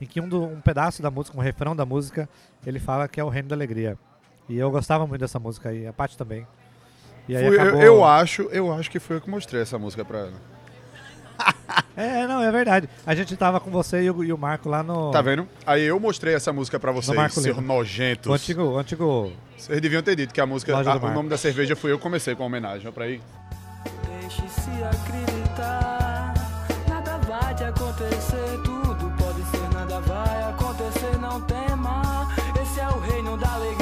em 0.00 0.06
que 0.06 0.20
um, 0.20 0.28
do- 0.28 0.44
um 0.44 0.60
pedaço 0.60 1.02
da 1.02 1.10
música, 1.10 1.36
um 1.36 1.40
refrão 1.42 1.76
da 1.76 1.84
música, 1.84 2.28
ele 2.66 2.78
fala 2.80 3.06
que 3.06 3.20
é 3.20 3.24
o 3.24 3.28
Reino 3.28 3.48
da 3.48 3.54
Alegria. 3.54 3.96
E 4.48 4.56
eu 4.58 4.70
gostava 4.70 5.06
muito 5.06 5.20
dessa 5.20 5.38
música 5.38 5.68
aí, 5.68 5.86
a 5.86 5.92
Paty 5.92 6.16
também. 6.16 6.46
E 7.28 7.36
aí 7.36 7.46
Fui- 7.46 7.56
eu, 7.56 7.62
acabou... 7.62 7.82
eu 7.82 8.04
acho, 8.04 8.42
eu 8.50 8.72
acho 8.72 8.90
que 8.90 8.98
foi 8.98 9.16
eu 9.16 9.20
que 9.20 9.28
mostrei 9.30 9.62
essa 9.62 9.78
música 9.78 10.04
pra 10.04 10.18
ela. 10.20 10.32
É, 11.96 12.26
não, 12.26 12.42
é 12.42 12.50
verdade. 12.50 12.88
A 13.06 13.14
gente 13.14 13.36
tava 13.36 13.60
com 13.60 13.70
você 13.70 14.02
e 14.02 14.10
o, 14.10 14.24
e 14.24 14.32
o 14.32 14.38
Marco 14.38 14.68
lá 14.68 14.82
no... 14.82 15.10
Tá 15.10 15.20
vendo? 15.20 15.46
Aí 15.66 15.82
eu 15.84 15.98
mostrei 16.00 16.34
essa 16.34 16.52
música 16.52 16.80
pra 16.80 16.92
vocês, 16.92 17.14
Marco 17.16 17.34
seus 17.34 17.46
Lima. 17.56 17.60
nojentos. 17.60 18.26
O 18.26 18.32
antigo, 18.32 18.62
o 18.62 18.78
antigo... 18.78 19.32
Vocês 19.56 19.80
deviam 19.80 20.02
ter 20.02 20.16
dito 20.16 20.32
que 20.32 20.40
a 20.40 20.46
música, 20.46 20.74
a- 20.76 20.96
o 20.96 21.10
nome 21.12 21.28
da 21.28 21.36
cerveja 21.36 21.76
foi 21.76 21.92
eu 21.92 21.98
que 21.98 22.02
comecei 22.02 22.34
com 22.34 22.42
a 22.42 22.46
homenagem, 22.46 22.88
ó 22.88 22.92
pra 22.92 23.04
aí. 23.04 23.20
Deixe-se 24.20 24.70
acreditar, 24.82 25.39
acontecer, 28.00 28.58
tudo 28.64 29.12
pode 29.18 29.42
ser, 29.50 29.74
nada 29.74 30.00
vai 30.00 30.42
acontecer, 30.44 31.18
não 31.18 31.40
tema. 31.42 32.26
Esse 32.60 32.80
é 32.80 32.88
o 32.88 32.98
reino 32.98 33.36
da 33.36 33.52
alegria. 33.52 33.79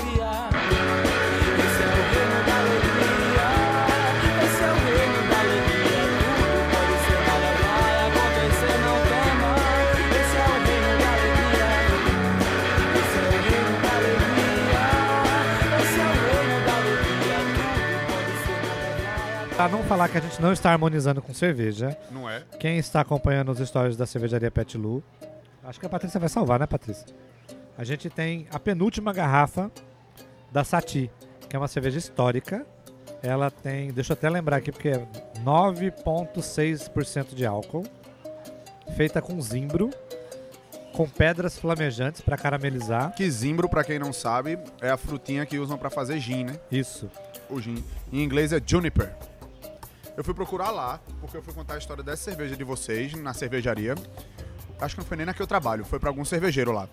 Falar 19.88 20.08
que 20.08 20.18
a 20.18 20.20
gente 20.20 20.40
não 20.40 20.52
está 20.52 20.70
harmonizando 20.70 21.20
com 21.20 21.34
cerveja. 21.34 21.98
Não 22.12 22.30
é? 22.30 22.44
Quem 22.60 22.78
está 22.78 23.00
acompanhando 23.00 23.50
os 23.50 23.58
stories 23.58 23.96
da 23.96 24.06
cervejaria 24.06 24.50
Pet 24.52 24.78
Lu, 24.78 25.02
acho 25.64 25.80
que 25.80 25.86
a 25.86 25.88
Patrícia 25.88 26.20
vai 26.20 26.28
salvar, 26.28 26.60
né, 26.60 26.66
Patrícia? 26.66 27.06
A 27.76 27.82
gente 27.82 28.08
tem 28.08 28.46
a 28.52 28.60
penúltima 28.60 29.12
garrafa 29.12 29.68
da 30.52 30.62
Sati, 30.62 31.10
que 31.48 31.56
é 31.56 31.58
uma 31.58 31.66
cerveja 31.66 31.98
histórica. 31.98 32.64
Ela 33.20 33.50
tem, 33.50 33.90
deixa 33.90 34.12
eu 34.12 34.14
até 34.14 34.30
lembrar 34.30 34.58
aqui, 34.58 34.70
porque 34.70 34.90
é 34.90 35.06
9,6% 35.44 37.34
de 37.34 37.44
álcool, 37.44 37.84
feita 38.96 39.20
com 39.20 39.40
zimbro, 39.40 39.90
com 40.92 41.08
pedras 41.08 41.58
flamejantes 41.58 42.20
para 42.20 42.36
caramelizar. 42.36 43.12
Que 43.14 43.28
zimbro, 43.28 43.68
pra 43.68 43.82
quem 43.82 43.98
não 43.98 44.12
sabe, 44.12 44.56
é 44.80 44.90
a 44.90 44.96
frutinha 44.96 45.44
que 45.44 45.58
usam 45.58 45.76
pra 45.76 45.90
fazer 45.90 46.20
gin, 46.20 46.44
né? 46.44 46.60
Isso. 46.70 47.10
O 47.50 47.60
gin. 47.60 47.82
Em 48.12 48.22
inglês 48.22 48.52
é 48.52 48.60
juniper. 48.64 49.12
Eu 50.18 50.24
fui 50.24 50.34
procurar 50.34 50.72
lá, 50.72 50.98
porque 51.20 51.36
eu 51.36 51.42
fui 51.44 51.54
contar 51.54 51.74
a 51.74 51.78
história 51.78 52.02
dessa 52.02 52.24
cerveja 52.24 52.56
de 52.56 52.64
vocês 52.64 53.12
na 53.14 53.32
cervejaria. 53.32 53.94
Acho 54.80 54.96
que 54.96 55.00
não 55.00 55.06
foi 55.06 55.16
nem 55.16 55.24
na 55.24 55.32
que 55.32 55.40
eu 55.40 55.46
trabalho, 55.46 55.84
foi 55.84 56.00
pra 56.00 56.10
algum 56.10 56.24
cervejeiro 56.24 56.72
lá. 56.72 56.88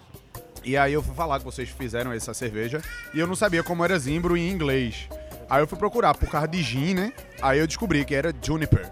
E 0.63 0.77
aí 0.77 0.93
eu 0.93 1.01
fui 1.01 1.15
falar 1.15 1.39
que 1.39 1.45
vocês 1.45 1.67
fizeram 1.69 2.13
essa 2.13 2.35
cerveja 2.35 2.83
e 3.15 3.19
eu 3.19 3.25
não 3.25 3.35
sabia 3.35 3.63
como 3.63 3.83
era 3.83 3.97
zimbro 3.97 4.37
em 4.37 4.47
inglês. 4.47 5.09
Aí 5.49 5.59
eu 5.59 5.65
fui 5.65 5.75
procurar 5.75 6.15
por 6.15 6.29
causa 6.29 6.47
de 6.47 6.61
gin, 6.61 6.93
né? 6.93 7.13
Aí 7.41 7.57
eu 7.57 7.65
descobri 7.65 8.05
que 8.05 8.13
era 8.13 8.31
juniper. 8.43 8.91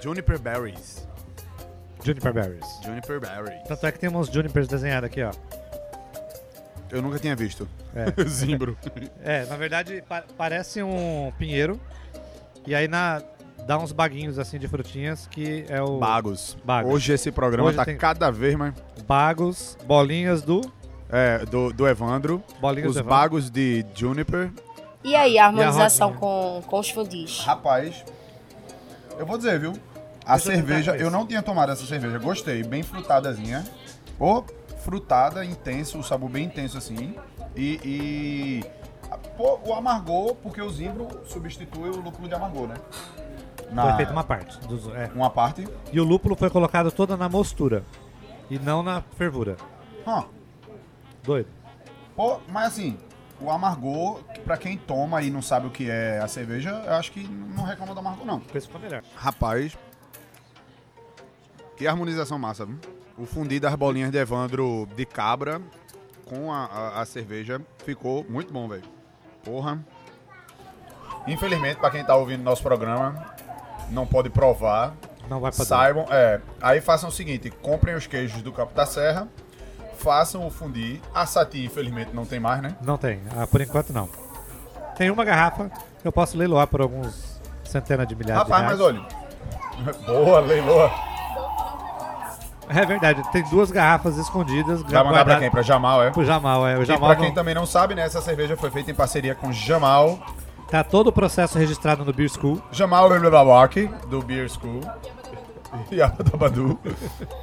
Juniper 0.00 0.38
berries. 0.38 1.06
Juniper 2.02 2.32
Berries. 2.32 2.66
Juniper 2.82 3.20
berries. 3.20 3.68
Tanto 3.68 3.86
é 3.86 3.92
que 3.92 3.98
tem 3.98 4.08
uns 4.08 4.28
junipers 4.28 4.66
desenhados 4.66 5.06
aqui, 5.08 5.22
ó. 5.22 5.30
Eu 6.90 7.02
nunca 7.02 7.18
tinha 7.18 7.36
visto. 7.36 7.68
É. 7.94 8.06
zimbro. 8.24 8.78
É, 9.22 9.44
na 9.44 9.56
verdade 9.56 10.02
pa- 10.08 10.24
parece 10.38 10.82
um 10.82 11.30
pinheiro. 11.38 11.78
E 12.66 12.74
aí 12.76 12.86
na, 12.86 13.20
dá 13.66 13.78
uns 13.78 13.92
baguinhos 13.92 14.38
assim 14.38 14.58
de 14.58 14.66
frutinhas 14.68 15.26
que 15.26 15.64
é 15.68 15.80
o 15.82 15.98
Bagos. 15.98 16.56
Bagos. 16.64 16.92
Hoje 16.92 17.12
esse 17.12 17.30
programa 17.30 17.68
Hoje 17.68 17.76
tá 17.76 17.84
tem- 17.84 17.96
cada 17.96 18.30
vez 18.30 18.54
mais. 18.56 18.74
bagos, 19.06 19.76
bolinhas 19.86 20.42
do 20.42 20.60
É, 21.10 21.44
do, 21.46 21.72
do 21.72 21.86
Evandro. 21.86 22.42
bolinhas 22.60 22.88
Os 22.90 22.94
do 22.94 23.00
Evandro. 23.00 23.16
bagos 23.18 23.50
de 23.50 23.84
Juniper. 23.94 24.50
E 25.04 25.14
aí, 25.16 25.36
a 25.38 25.46
harmonização 25.46 26.08
rodinha? 26.12 26.20
com, 26.20 26.62
com 26.68 26.78
os 26.78 26.88
fundis? 26.90 27.40
Rapaz, 27.40 28.04
eu 29.18 29.26
vou 29.26 29.36
dizer, 29.36 29.58
viu? 29.58 29.72
A 30.24 30.36
Deixa 30.36 30.52
cerveja, 30.52 30.96
eu 30.96 31.10
não 31.10 31.26
tinha 31.26 31.42
tomado 31.42 31.72
essa 31.72 31.84
cerveja. 31.84 32.16
Gostei, 32.18 32.62
bem 32.62 32.82
frutadazinha. 32.84 33.64
Pô, 34.16 34.44
frutada, 34.84 35.44
intenso, 35.44 35.98
o 35.98 36.04
sabor 36.04 36.30
bem 36.30 36.44
intenso 36.44 36.78
assim. 36.78 37.14
E. 37.56 37.80
e 37.84 38.64
pô, 39.36 39.58
o 39.66 39.74
amargor, 39.74 40.36
porque 40.36 40.62
o 40.62 40.70
zimbro 40.70 41.08
substitui 41.26 41.90
o 41.90 41.96
lúpulo 42.00 42.28
de 42.28 42.34
amargor, 42.34 42.68
né? 42.68 42.76
Na- 43.72 43.82
Foi 43.84 43.92
feita 43.96 44.12
uma 44.12 44.24
parte. 44.24 44.58
dos- 44.66 44.86
é. 44.94 45.10
uma 45.14 45.30
parte. 45.30 45.66
E 45.92 46.00
o 46.00 46.04
lúpulo 46.04 46.36
foi 46.36 46.50
colocado 46.50 46.90
toda 46.92 47.16
na 47.16 47.28
mostura. 47.28 47.84
E 48.50 48.58
não 48.58 48.82
na 48.82 49.00
fervura. 49.16 49.56
Hã. 50.06 50.24
Doido. 51.22 51.48
Pô, 52.14 52.38
mas 52.48 52.66
assim, 52.66 52.98
o 53.40 53.50
amargor, 53.50 54.20
pra 54.44 54.56
quem 54.56 54.76
toma 54.76 55.22
e 55.22 55.30
não 55.30 55.40
sabe 55.40 55.66
o 55.66 55.70
que 55.70 55.88
é 55.90 56.18
a 56.18 56.28
cerveja, 56.28 56.70
eu 56.86 56.92
acho 56.94 57.10
que 57.12 57.26
não 57.26 57.64
reclama 57.64 57.94
do 57.94 58.00
amargor, 58.00 58.26
não. 58.26 58.42
Esse 58.54 58.66
ficou 58.66 58.80
melhor. 58.80 59.02
Rapaz, 59.16 59.76
que 61.76 61.86
harmonização 61.86 62.38
massa, 62.38 62.66
viu? 62.66 62.78
O 63.16 63.24
fundi 63.24 63.58
das 63.60 63.74
bolinhas 63.74 64.10
de 64.10 64.18
Evandro 64.18 64.86
de 64.94 65.06
cabra 65.06 65.60
com 66.28 66.52
a, 66.52 66.64
a- 66.66 67.00
a 67.00 67.04
cerveja 67.06 67.60
ficou 67.84 68.24
muito 68.28 68.52
bom, 68.52 68.68
velho. 68.68 68.82
Porra. 69.44 69.78
Infelizmente, 71.26 71.78
pra 71.78 71.90
quem 71.90 72.04
tá 72.04 72.16
ouvindo 72.16 72.42
nosso 72.42 72.62
programa, 72.62 73.34
não 73.90 74.06
pode 74.06 74.30
provar. 74.30 74.94
Não 75.28 75.40
vai 75.40 75.52
pra 75.52 75.64
Saibam, 75.64 76.04
é. 76.10 76.40
Aí 76.60 76.80
façam 76.80 77.08
o 77.08 77.12
seguinte: 77.12 77.50
comprem 77.50 77.94
os 77.94 78.06
queijos 78.06 78.42
do 78.42 78.52
Campo 78.52 78.74
da 78.74 78.84
Serra, 78.86 79.28
façam 79.98 80.46
o 80.46 80.50
fundi. 80.50 81.00
A 81.14 81.24
Sati, 81.26 81.64
infelizmente, 81.64 82.10
não 82.12 82.24
tem 82.26 82.40
mais, 82.40 82.60
né? 82.62 82.74
Não 82.82 82.98
tem. 82.98 83.20
Ah, 83.36 83.46
por 83.46 83.60
enquanto 83.60 83.92
não. 83.92 84.08
Tem 84.96 85.10
uma 85.10 85.24
garrafa 85.24 85.70
que 86.00 86.06
eu 86.06 86.12
posso 86.12 86.36
leiloar 86.36 86.66
por 86.66 86.80
alguns 86.80 87.40
centenas 87.64 88.06
de 88.06 88.14
milhares 88.14 88.42
Rapaz, 88.42 88.62
de 88.62 88.68
mas 88.70 88.78
reais. 88.80 88.96
olha. 88.96 89.22
Boa, 90.06 90.40
leiloa. 90.40 90.90
É 92.68 92.86
verdade, 92.86 93.22
tem 93.32 93.42
duas 93.44 93.70
garrafas 93.70 94.16
escondidas. 94.16 94.82
Vai 94.82 95.04
mandar 95.04 95.24
pra 95.24 95.38
quem? 95.38 95.50
Pra 95.50 95.62
Jamal, 95.62 96.02
é? 96.04 96.10
Pro 96.10 96.24
Jamal, 96.24 96.66
é. 96.66 96.78
O 96.78 96.82
E 96.82 96.86
Jamal 96.86 97.10
pra 97.10 97.18
não- 97.18 97.24
quem 97.24 97.34
também 97.34 97.54
não 97.54 97.66
sabe, 97.66 97.94
né, 97.94 98.02
essa 98.02 98.20
cerveja 98.22 98.56
foi 98.56 98.70
feita 98.70 98.90
em 98.90 98.94
parceria 98.94 99.34
com 99.34 99.52
Jamal. 99.52 100.18
Tá 100.72 100.82
todo 100.84 101.08
o 101.08 101.12
processo 101.12 101.58
registrado 101.58 102.04
no 102.04 102.12
Beer 102.12 102.28
School. 102.30 102.62
Jamal 102.72 103.08
Lelebawak, 103.08 103.86
do 104.08 104.22
Beer 104.22 104.48
School. 104.50 104.80
E 105.90 106.02
a 106.02 106.08
Badu. 106.08 106.78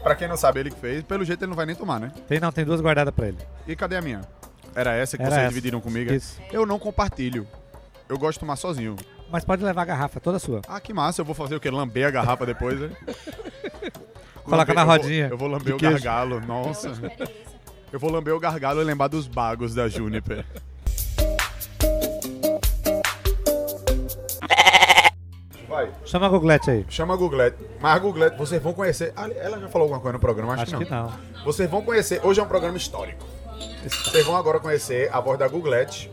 pra 0.04 0.16
quem 0.16 0.28
não 0.28 0.38
sabe, 0.38 0.60
ele 0.60 0.70
que 0.72 0.80
fez. 0.80 1.04
Pelo 1.04 1.24
jeito 1.26 1.42
ele 1.44 1.50
não 1.50 1.56
vai 1.56 1.66
nem 1.66 1.76
tomar, 1.76 2.00
né? 2.00 2.12
Tem 2.28 2.40
não, 2.40 2.52
tem 2.52 2.64
duas 2.66 2.80
guardadas 2.82 3.14
pra 3.14 3.28
ele. 3.28 3.38
E 3.68 3.76
cadê 3.76 3.96
a 3.98 4.02
minha? 4.02 4.22
Era 4.76 4.94
essa 4.96 5.18
que 5.18 5.24
Era 5.24 5.32
vocês 5.32 5.42
essa. 5.44 5.50
dividiram 5.50 5.82
comigo? 5.82 6.12
Isso. 6.14 6.40
Eu 6.52 6.66
não 6.66 6.78
compartilho. 6.78 7.48
Eu 8.08 8.18
gosto 8.20 8.34
de 8.34 8.40
tomar 8.42 8.56
sozinho. 8.56 8.96
Mas 9.32 9.44
pode 9.46 9.64
levar 9.64 9.82
a 9.82 9.86
garrafa, 9.86 10.20
toda 10.20 10.38
sua. 10.40 10.62
Ah, 10.68 10.80
que 10.80 10.94
massa. 10.94 11.22
Eu 11.22 11.26
vou 11.26 11.34
fazer 11.36 11.56
o 11.56 11.60
quê? 11.60 11.70
Lamber 11.72 12.08
a 12.08 12.12
garrafa 12.12 12.46
depois, 12.46 12.80
né? 12.80 12.90
Coloca 14.44 14.74
Lamber- 14.74 14.76
na 14.76 14.82
eu 14.82 14.86
vou- 14.86 14.96
rodinha 14.98 15.28
Eu 15.30 15.38
vou, 15.38 15.48
lamber 15.48 15.76
o 15.76 15.78
queijo. 15.78 15.94
gargalo. 15.96 16.42
Nossa. 16.42 16.92
Eu 17.92 18.00
vou 18.00 18.12
lamber 18.12 18.34
o 18.36 18.40
gargalo 18.40 18.82
e 18.82 18.84
lembrar 18.84 19.08
dos 19.08 19.28
bagos 19.28 19.74
da 19.76 19.88
Juniper. 19.88 20.46
Chama 26.10 26.26
a 26.26 26.30
Googlete 26.30 26.72
aí. 26.72 26.86
Chama 26.90 27.14
a 27.14 27.18
Googlete. 27.18 27.58
Mas 27.80 27.96
a 27.96 28.00
Googlete, 28.00 28.36
vocês 28.36 28.60
vão 28.60 28.74
conhecer. 28.74 29.14
Ela 29.16 29.60
já 29.60 29.70
falou 29.70 29.84
alguma 29.84 30.00
coisa 30.00 30.14
no 30.14 30.20
programa? 30.20 30.54
Acho, 30.56 30.76
Acho 30.76 30.84
que 30.84 30.90
não. 30.90 31.14
Vocês 31.46 31.70
vão 31.70 31.84
conhecer. 31.84 32.20
Hoje 32.24 32.40
é 32.40 32.44
um 32.44 32.48
programa 32.48 32.76
histórico. 32.76 33.28
Vocês 33.88 34.26
vão 34.26 34.36
agora 34.36 34.60
conhecer 34.60 35.08
a 35.14 35.20
voz 35.20 35.38
da 35.38 35.48
Googlete, 35.48 36.10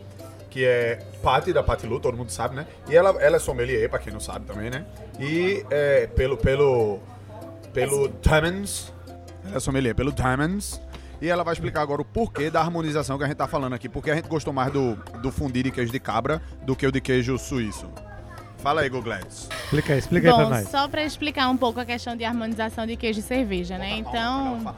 que 0.51 0.63
é 0.63 0.99
Patty 1.23 1.51
da 1.51 1.63
Patty 1.63 1.87
Lu, 1.87 1.99
todo 1.99 2.15
mundo 2.15 2.29
sabe, 2.29 2.55
né? 2.55 2.67
E 2.87 2.95
ela, 2.95 3.09
ela 3.19 3.37
é 3.37 3.39
sommelier, 3.39 3.89
pra 3.89 3.97
quem 3.97 4.13
não 4.13 4.19
sabe 4.19 4.45
também, 4.45 4.69
né? 4.69 4.85
E 5.19 5.65
é, 5.71 6.05
pelo. 6.05 6.37
pelo. 6.37 6.99
pelo 7.73 8.07
Diamonds. 8.21 8.93
Ela 9.47 9.57
é 9.57 9.59
sommelier 9.59 9.95
pelo 9.95 10.11
Diamonds. 10.11 10.79
E 11.19 11.27
ela 11.27 11.43
vai 11.43 11.55
explicar 11.55 11.81
agora 11.81 12.03
o 12.03 12.05
porquê 12.05 12.51
da 12.51 12.61
harmonização 12.61 13.17
que 13.17 13.23
a 13.23 13.27
gente 13.27 13.37
tá 13.37 13.47
falando 13.47 13.73
aqui. 13.73 13.89
Porque 13.89 14.11
a 14.11 14.15
gente 14.15 14.27
gostou 14.27 14.53
mais 14.53 14.71
do, 14.71 14.95
do 15.23 15.31
fundi 15.31 15.63
de 15.63 15.71
queijo 15.71 15.91
de 15.91 15.99
cabra 15.99 16.39
do 16.61 16.75
que 16.75 16.85
o 16.85 16.91
de 16.91 17.01
queijo 17.01 17.35
suíço. 17.39 17.89
Fala 18.59 18.81
aí, 18.81 18.89
Googlete. 18.89 19.47
Explica 19.63 19.93
aí, 19.93 19.99
explica 19.99 20.29
aí 20.29 20.35
pra 20.35 20.43
Bom, 20.45 20.49
nós. 20.49 20.69
só 20.69 20.87
para 20.87 21.03
explicar 21.03 21.49
um 21.49 21.57
pouco 21.57 21.79
a 21.79 21.85
questão 21.85 22.15
de 22.15 22.25
harmonização 22.25 22.85
de 22.85 22.95
queijo 22.95 23.19
e 23.19 23.23
cerveja, 23.23 23.77
né? 23.77 23.97
Então, 23.97 24.75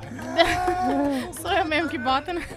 sou 1.42 1.52
eu 1.52 1.66
mesmo 1.66 1.90
que 1.90 1.98
bota, 1.98 2.34
né? 2.34 2.46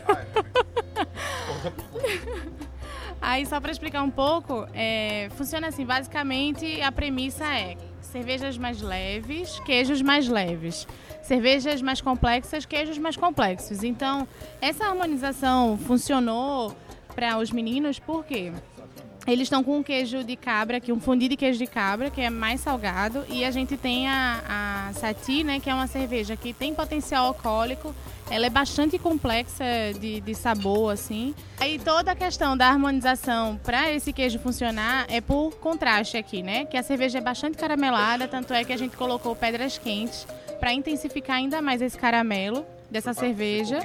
Aí, 3.20 3.46
só 3.46 3.60
para 3.60 3.70
explicar 3.70 4.02
um 4.02 4.10
pouco, 4.10 4.66
é, 4.74 5.28
funciona 5.36 5.68
assim: 5.68 5.86
basicamente, 5.86 6.80
a 6.82 6.90
premissa 6.90 7.44
é 7.44 7.76
cervejas 8.00 8.58
mais 8.58 8.82
leves, 8.82 9.60
queijos 9.60 10.02
mais 10.02 10.28
leves. 10.28 10.88
Cervejas 11.22 11.80
mais 11.80 12.00
complexas, 12.00 12.66
queijos 12.66 12.98
mais 12.98 13.16
complexos. 13.16 13.84
Então, 13.84 14.26
essa 14.60 14.86
harmonização 14.86 15.78
funcionou 15.78 16.76
para 17.14 17.38
os 17.38 17.52
meninos 17.52 18.00
por 18.00 18.24
quê? 18.24 18.52
Eles 19.26 19.42
estão 19.42 19.62
com 19.62 19.78
um 19.78 19.82
queijo 19.82 20.24
de 20.24 20.34
cabra, 20.34 20.78
aqui 20.78 20.92
um 20.92 21.00
fundi 21.00 21.28
de 21.28 21.36
queijo 21.36 21.58
de 21.58 21.66
cabra, 21.66 22.10
que 22.10 22.20
é 22.20 22.28
mais 22.28 22.60
salgado, 22.60 23.24
e 23.28 23.44
a 23.44 23.50
gente 23.50 23.76
tem 23.76 24.08
a, 24.08 24.88
a 24.88 24.92
Sati, 24.94 25.44
né, 25.44 25.60
que 25.60 25.70
é 25.70 25.74
uma 25.74 25.86
cerveja 25.86 26.36
que 26.36 26.52
tem 26.52 26.74
potencial 26.74 27.26
alcoólico. 27.26 27.94
Ela 28.30 28.46
é 28.46 28.50
bastante 28.50 28.98
complexa 28.98 29.64
de, 30.00 30.20
de 30.20 30.34
sabor, 30.34 30.92
assim. 30.92 31.34
Aí 31.60 31.78
toda 31.78 32.12
a 32.12 32.14
questão 32.14 32.56
da 32.56 32.66
harmonização 32.68 33.60
para 33.62 33.92
esse 33.92 34.12
queijo 34.12 34.38
funcionar 34.38 35.06
é 35.08 35.20
por 35.20 35.54
contraste 35.56 36.16
aqui, 36.16 36.42
né? 36.42 36.64
Que 36.64 36.76
a 36.76 36.82
cerveja 36.82 37.18
é 37.18 37.20
bastante 37.20 37.58
caramelada, 37.58 38.26
tanto 38.26 38.54
é 38.54 38.64
que 38.64 38.72
a 38.72 38.76
gente 38.76 38.96
colocou 38.96 39.36
pedras 39.36 39.76
quentes 39.76 40.26
para 40.58 40.72
intensificar 40.72 41.36
ainda 41.36 41.60
mais 41.60 41.82
esse 41.82 41.98
caramelo 41.98 42.64
dessa 42.90 43.12
cerveja. 43.12 43.80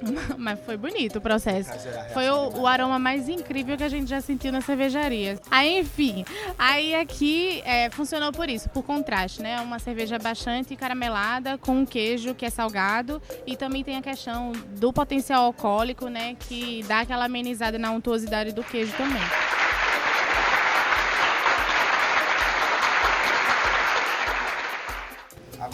Mas 0.36 0.58
foi 0.60 0.76
bonito 0.76 1.16
o 1.16 1.20
processo. 1.20 1.70
Foi 2.12 2.28
o, 2.28 2.60
o 2.60 2.66
aroma 2.66 2.98
mais 2.98 3.28
incrível 3.28 3.76
que 3.76 3.84
a 3.84 3.88
gente 3.88 4.08
já 4.08 4.20
sentiu 4.20 4.52
na 4.52 4.60
cervejaria. 4.60 5.38
Aí, 5.50 5.78
enfim, 5.78 6.24
aí 6.58 6.94
aqui 6.94 7.62
é, 7.64 7.90
funcionou 7.90 8.32
por 8.32 8.48
isso, 8.48 8.68
por 8.70 8.82
contraste, 8.82 9.42
né? 9.42 9.60
Uma 9.60 9.78
cerveja 9.78 10.18
bastante 10.18 10.76
caramelada 10.76 11.58
com 11.58 11.72
um 11.72 11.86
queijo 11.86 12.34
que 12.34 12.44
é 12.44 12.50
salgado 12.50 13.20
e 13.46 13.56
também 13.56 13.82
tem 13.82 13.96
a 13.96 14.02
questão 14.02 14.52
do 14.78 14.92
potencial 14.92 15.44
alcoólico, 15.44 16.08
né? 16.08 16.36
Que 16.38 16.84
dá 16.86 17.00
aquela 17.00 17.24
amenizada 17.24 17.78
na 17.78 17.90
untuosidade 17.90 18.52
do 18.52 18.62
queijo 18.62 18.92
também. 18.96 19.22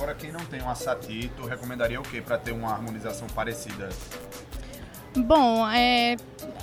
Agora, 0.02 0.16
quem 0.16 0.32
não 0.32 0.40
tem 0.40 0.60
uma 0.60 0.74
Sati, 0.74 1.30
tu 1.36 1.46
recomendaria 1.46 2.00
o 2.00 2.02
que 2.02 2.20
pra 2.20 2.36
ter 2.36 2.50
uma 2.50 2.72
harmonização 2.72 3.28
parecida? 3.28 3.88
Bom, 5.16 5.64
é, 5.68 6.16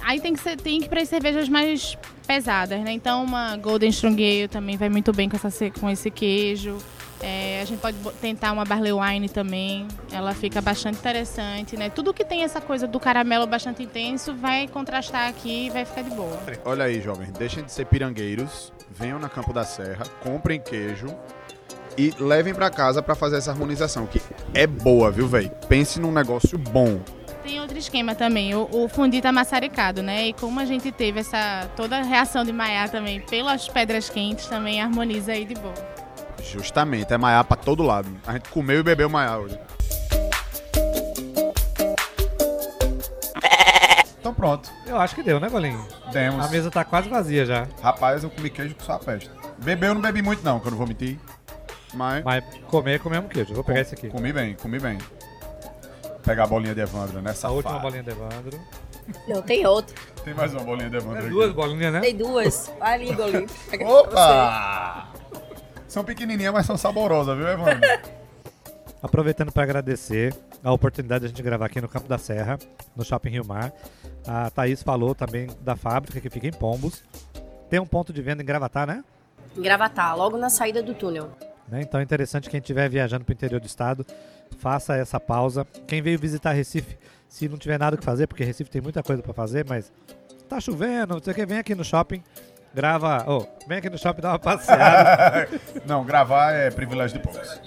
aí 0.04 0.20
tem 0.20 0.34
que 0.34 0.42
ser, 0.42 0.58
tem 0.58 0.80
que 0.80 0.88
ir 0.88 0.90
para 0.90 1.02
as 1.02 1.08
cervejas 1.08 1.48
mais 1.48 1.98
pesadas, 2.28 2.82
né? 2.82 2.92
Então 2.92 3.24
uma 3.24 3.56
Golden 3.56 3.92
Strong 3.92 4.22
Ale 4.22 4.48
também 4.50 4.76
vai 4.76 4.90
muito 4.90 5.14
bem 5.14 5.30
com, 5.30 5.38
essa, 5.38 5.72
com 5.72 5.90
esse 5.90 6.12
queijo. 6.12 6.80
É, 7.22 7.62
a 7.62 7.66
gente 7.66 7.80
pode 7.80 7.98
tentar 8.20 8.52
uma 8.52 8.66
Barley 8.66 8.92
Wine 8.92 9.30
também, 9.30 9.88
ela 10.12 10.34
fica 10.34 10.60
bastante 10.60 10.98
interessante, 10.98 11.78
né? 11.78 11.90
Tudo 11.90 12.14
que 12.14 12.26
tem 12.26 12.44
essa 12.44 12.60
coisa 12.60 12.88
do 12.88 13.00
caramelo 13.00 13.48
bastante 13.48 13.82
intenso 13.82 14.36
vai 14.36 14.68
contrastar 14.68 15.30
aqui 15.30 15.68
e 15.68 15.70
vai 15.70 15.86
ficar 15.86 16.02
de 16.02 16.10
boa. 16.10 16.38
Olha 16.66 16.84
aí, 16.84 17.00
jovens, 17.00 17.32
deixem 17.32 17.64
de 17.64 17.72
ser 17.72 17.86
pirangueiros, 17.86 18.74
venham 18.92 19.18
na 19.18 19.30
Campo 19.30 19.54
da 19.54 19.64
Serra, 19.64 20.04
comprem 20.22 20.60
queijo 20.60 21.08
e 21.98 22.14
levem 22.20 22.54
pra 22.54 22.70
casa 22.70 23.02
pra 23.02 23.16
fazer 23.16 23.38
essa 23.38 23.52
harmonização, 23.52 24.06
que 24.06 24.22
é 24.54 24.66
boa, 24.68 25.12
viu, 25.12 25.28
velho? 25.28 25.50
Pense 25.68 26.00
num 26.00 26.12
negócio 26.12 26.58
bom. 26.58 27.00
Tem 27.44 27.60
outro 27.60 27.78
esquema 27.78 28.14
também, 28.14 28.54
o, 28.54 28.68
o 28.72 28.88
fundi 28.88 29.22
tá 29.22 29.32
maçaricado, 29.32 30.04
né? 30.04 30.28
E 30.28 30.34
como 30.34 30.60
a 30.60 30.66
gente 30.66 30.92
teve 30.92 31.22
essa 31.22 31.68
toda 31.76 31.98
a 31.98 32.04
reação 32.04 32.44
de 32.44 32.52
Maiá 32.54 32.88
também 32.88 33.22
pelas 33.22 33.68
pedras 33.68 34.10
quentes, 34.10 34.46
também 34.46 34.82
harmoniza 34.82 35.32
aí 35.32 35.46
de 35.46 35.56
boa. 35.56 35.74
Justamente, 36.44 37.14
é 37.14 37.18
maiá 37.18 37.44
pra 37.44 37.58
todo 37.58 37.84
lado. 37.84 38.10
A 38.26 38.34
gente 38.34 38.50
comeu 38.50 38.80
e 38.80 38.84
bebeu 38.84 39.10
maiá 39.10 39.38
hoje. 39.38 39.60
Então 44.20 44.34
pronto, 44.34 44.70
Eu 44.86 44.98
acho 45.00 45.16
que 45.16 45.24
deu, 45.24 45.40
né, 45.40 45.50
Golinho? 45.50 45.84
demos. 46.12 46.46
A 46.46 46.50
mesa 46.50 46.70
tá 46.70 46.84
quase 46.84 47.10
vazia 47.10 47.46
já. 47.46 47.68
Rapaz, 47.82 48.24
eu 48.24 48.30
comi 48.30 48.50
queijo 48.50 48.76
com 48.76 48.84
sua 48.84 49.00
peste. 49.00 49.30
Beber 49.58 49.88
eu 49.90 49.94
não 49.96 50.02
bebi 50.02 50.22
muito 50.22 50.44
não, 50.44 50.60
que 50.60 50.68
eu 50.68 50.72
não 50.72 50.78
vou 50.78 50.88
mentir. 50.88 51.18
Mas 51.94 52.24
Mas 52.24 52.44
comer, 52.68 53.00
comemos 53.00 53.32
queijo. 53.32 53.54
Vou 53.54 53.64
pegar 53.64 53.82
esse 53.82 53.96
aqui. 53.96 54.10
comi 54.10 54.32
bem, 54.32 54.56
comi 54.56 54.80
bem. 54.80 54.98
Pegar 56.24 56.44
a 56.44 56.48
bolinha 56.48 56.76
de 56.76 56.82
Evandro, 56.82 57.22
né? 57.22 57.32
A 57.32 57.34
Safado. 57.34 57.56
última 57.56 57.80
bolinha 57.80 58.04
de 58.04 58.12
Evandro. 58.12 58.60
Não, 59.28 59.42
tem 59.42 59.66
outro. 59.66 59.96
Tem 60.24 60.34
mais 60.34 60.54
uma 60.54 60.64
bolinha 60.64 60.90
de 60.90 60.98
Evandro 60.98 61.20
aqui. 61.20 61.30
Duas 61.30 61.52
bolinhas, 61.54 61.94
né? 61.94 62.00
Tem 62.02 62.16
duas. 62.16 62.72
Vai 62.78 62.94
ali, 62.94 63.14
você. 63.14 63.84
Opa! 63.84 65.10
São 65.88 66.04
pequenininhas, 66.04 66.54
mas 66.54 66.66
são 66.66 66.78
saborosas, 66.78 67.36
viu, 67.36 67.48
Evandro? 67.48 67.80
Aproveitando 69.02 69.52
para 69.52 69.64
agradecer 69.64 70.36
a 70.64 70.72
oportunidade 70.74 71.22
de 71.22 71.26
a 71.26 71.30
gente 71.30 71.42
gravar 71.42 71.66
aqui 71.68 71.80
no 71.80 71.88
Campo 71.88 72.08
da 72.08 72.18
Serra, 72.18 72.60
no 72.96 73.04
Shopping 73.04 73.30
Rio 73.30 73.46
Mar. 73.46 73.72
A 74.28 74.50
Thaís 74.52 74.84
falou 74.84 75.16
também 75.16 75.48
da 75.62 75.76
fábrica 75.76 76.20
que 76.20 76.30
fica 76.30 76.46
em 76.48 76.52
Pombos. 76.52 77.02
Tem 77.70 77.80
um 77.80 77.86
ponto 77.86 78.12
de 78.12 78.22
venda 78.22 78.44
em 78.44 78.46
Gravatar, 78.46 78.86
né? 78.86 79.04
Em 79.58 79.62
Gravatar, 79.62 80.16
logo 80.18 80.38
na 80.38 80.50
saída 80.50 80.84
do 80.84 80.94
túnel. 80.94 81.32
Né? 81.70 81.82
Então 81.82 82.00
é 82.00 82.04
interessante 82.04 82.50
quem 82.50 82.60
estiver 82.60 82.90
viajando 82.90 83.24
para 83.24 83.32
o 83.32 83.36
interior 83.36 83.60
do 83.60 83.68
estado, 83.68 84.06
faça 84.58 84.96
essa 84.96 85.20
pausa. 85.20 85.66
Quem 85.88 86.02
veio 86.02 86.18
visitar 86.18 86.52
Recife, 86.52 86.98
se 87.28 87.48
não 87.48 87.58
tiver 87.58 87.78
nada 87.78 87.96
o 87.96 88.00
que 88.00 88.06
fazer, 88.06 88.28
porque 88.28 88.44
Recife 88.44 88.70
tem 88.70 88.82
muita 88.82 89.04
coisa 89.04 89.22
para 89.22 89.34
fazer, 89.34 89.66
mas 89.68 89.92
tá 90.48 90.60
chovendo, 90.60 91.14
não 91.16 91.22
sei 91.22 91.32
o 91.32 91.36
que, 91.36 91.46
vem 91.46 91.60
aqui 91.60 91.76
no 91.76 91.84
shopping, 91.84 92.24
grava, 92.74 93.24
oh, 93.28 93.46
vem 93.68 93.78
aqui 93.78 93.90
no 93.90 93.98
shopping 93.98 94.22
dar 94.22 94.30
uma 94.30 94.40
passeada, 94.40 95.48
Não, 95.86 96.04
gravar 96.04 96.54
é 96.54 96.72
privilégio 96.72 97.18
de 97.18 97.24
poucos. 97.24 97.62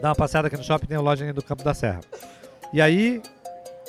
dá 0.00 0.10
uma 0.10 0.14
passeada 0.14 0.46
aqui 0.48 0.56
no 0.56 0.62
shopping, 0.62 0.86
tem 0.86 0.96
a 0.96 1.00
loja 1.00 1.32
do 1.32 1.42
Campo 1.42 1.64
da 1.64 1.74
Serra. 1.74 2.00
E 2.72 2.80
aí, 2.80 3.22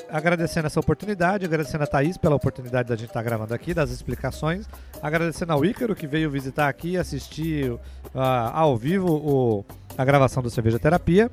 agradecendo 0.09 0.67
essa 0.67 0.79
oportunidade, 0.79 1.45
agradecendo 1.45 1.83
a 1.83 1.87
Thaís 1.87 2.17
pela 2.17 2.35
oportunidade 2.35 2.87
da 2.89 2.95
gente 2.95 3.09
estar 3.09 3.21
gravando 3.23 3.53
aqui, 3.53 3.73
das 3.73 3.89
explicações, 3.91 4.65
agradecendo 5.01 5.51
ao 5.53 5.65
Ícaro 5.65 5.95
que 5.95 6.07
veio 6.07 6.29
visitar 6.29 6.67
aqui 6.69 6.91
e 6.91 6.97
assistir 6.97 7.77
ah, 8.15 8.51
ao 8.53 8.77
vivo 8.77 9.11
o- 9.11 9.65
a 9.97 10.05
gravação 10.05 10.41
do 10.41 10.49
Cerveja 10.49 10.79
Terapia, 10.79 11.29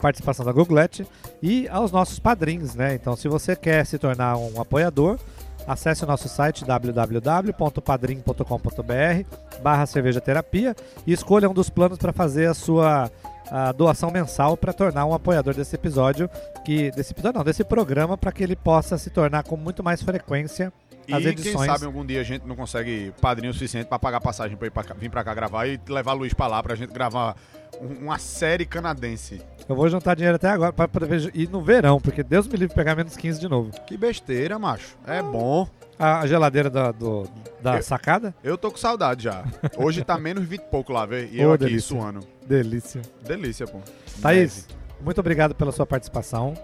participação 0.00 0.44
da 0.44 0.52
Googlete 0.52 1.06
e 1.42 1.68
aos 1.68 1.92
nossos 1.92 2.18
padrinhos, 2.18 2.74
né? 2.74 2.94
Então, 2.94 3.14
se 3.16 3.28
você 3.28 3.54
quer 3.54 3.84
se 3.86 3.98
tornar 3.98 4.36
um 4.38 4.60
apoiador, 4.60 5.18
acesse 5.66 6.04
o 6.04 6.06
nosso 6.06 6.28
site 6.28 6.64
www.padrim.com.br 6.64 9.60
barra 9.62 9.86
cerveja 9.86 10.20
terapia 10.20 10.74
e 11.06 11.12
escolha 11.12 11.48
um 11.48 11.54
dos 11.54 11.68
planos 11.68 11.98
para 11.98 12.12
fazer 12.12 12.46
a 12.46 12.54
sua 12.54 13.10
a 13.50 13.72
doação 13.72 14.10
mensal 14.10 14.56
para 14.56 14.72
tornar 14.72 15.04
um 15.06 15.12
apoiador 15.14 15.54
desse 15.54 15.74
episódio, 15.74 16.30
que 16.64 16.90
desse 16.92 17.12
episódio 17.12 17.38
não, 17.38 17.44
desse 17.44 17.64
programa 17.64 18.16
para 18.16 18.30
que 18.32 18.42
ele 18.42 18.54
possa 18.56 18.96
se 18.96 19.10
tornar 19.10 19.42
com 19.42 19.56
muito 19.56 19.82
mais 19.82 20.00
frequência 20.02 20.72
E 21.08 21.12
as 21.14 21.20
quem 21.22 21.32
edições. 21.32 21.66
sabe 21.66 21.84
algum 21.84 22.04
dia 22.06 22.20
a 22.20 22.24
gente 22.24 22.46
não 22.46 22.54
consegue 22.54 23.12
padrinho 23.20 23.52
suficiente 23.52 23.86
pra 23.86 23.98
pagar 23.98 24.20
passagem 24.20 24.56
pra 24.56 24.66
ir 24.68 24.70
pra 24.70 24.84
cá- 24.84 24.94
vir 24.94 25.10
pra 25.10 25.24
cá 25.24 25.34
gravar 25.34 25.66
e 25.66 25.80
levar 25.88 26.12
Luiz 26.12 26.32
pra 26.32 26.46
lá 26.46 26.62
pra 26.62 26.74
gente 26.76 26.92
gravar 26.92 27.34
um- 27.80 28.04
uma 28.04 28.18
série 28.18 28.64
canadense. 28.64 29.40
Eu 29.68 29.74
vou 29.76 29.88
juntar 29.88 30.14
dinheiro 30.14 30.36
até 30.36 30.48
agora 30.48 30.72
para 30.72 30.86
poder 30.88 31.30
ir 31.34 31.48
no 31.48 31.62
verão, 31.62 32.00
porque 32.00 32.22
Deus 32.22 32.46
me 32.46 32.56
livre 32.56 32.74
pegar 32.74 32.94
menos 32.96 33.16
15 33.16 33.40
de 33.40 33.48
novo. 33.48 33.70
Que 33.86 33.96
besteira, 33.96 34.58
macho. 34.58 34.96
É 35.06 35.22
bom. 35.22 35.66
A 36.02 36.26
geladeira 36.26 36.70
da, 36.70 36.90
do- 36.92 37.28
da 37.62 37.76
Eu- 37.76 37.82
sacada? 37.82 38.34
Eu 38.42 38.56
tô 38.56 38.70
com 38.70 38.78
saudade 38.78 39.24
já. 39.24 39.44
Hoje 39.76 40.02
tá 40.02 40.16
menos 40.18 40.44
20 40.44 40.62
e 40.62 40.64
pouco 40.64 40.92
lá, 40.92 41.04
vê? 41.04 41.28
E 41.30 41.38
Ô, 41.40 41.42
eu 41.42 41.52
aqui 41.52 41.64
delícia. 41.66 41.88
suando. 41.96 42.20
Delícia. 42.46 43.02
Delícia, 43.22 43.66
pô. 43.66 43.78
Thaís, 44.22 44.66
muito 45.00 45.18
obrigado 45.20 45.54
pela 45.54 45.70
sua 45.72 45.84
participação. 45.84 46.54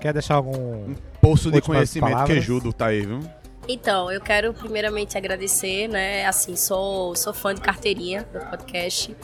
Quer 0.00 0.12
deixar 0.12 0.34
algum. 0.36 0.94
Poço 1.20 1.50
de 1.50 1.60
conhecimento 1.60 2.12
palavras. 2.12 2.32
queijudo 2.36 2.72
tá 2.72 2.86
aí, 2.86 3.04
viu? 3.04 3.20
Então, 3.66 4.12
eu 4.12 4.20
quero 4.20 4.52
primeiramente 4.54 5.16
agradecer, 5.18 5.88
né? 5.88 6.26
Assim, 6.26 6.54
sou, 6.54 7.16
sou 7.16 7.32
fã 7.32 7.54
de 7.54 7.60
carteirinha 7.62 8.24
do 8.32 8.38
podcast. 8.50 9.16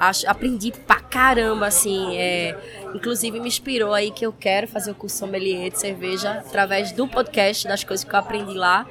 Acho, 0.00 0.28
aprendi 0.28 0.72
pra 0.72 0.98
caramba, 0.98 1.66
assim. 1.66 2.16
É, 2.16 2.56
inclusive 2.94 3.38
me 3.38 3.46
inspirou 3.46 3.92
aí 3.92 4.10
que 4.10 4.24
eu 4.26 4.32
quero 4.32 4.66
fazer 4.66 4.90
o 4.90 4.94
curso 4.94 5.18
sommelier 5.18 5.70
de 5.70 5.78
cerveja 5.78 6.32
através 6.38 6.90
do 6.92 7.06
podcast, 7.06 7.68
das 7.68 7.84
coisas 7.84 8.02
que 8.02 8.12
eu 8.14 8.18
aprendi 8.18 8.54
lá. 8.54 8.86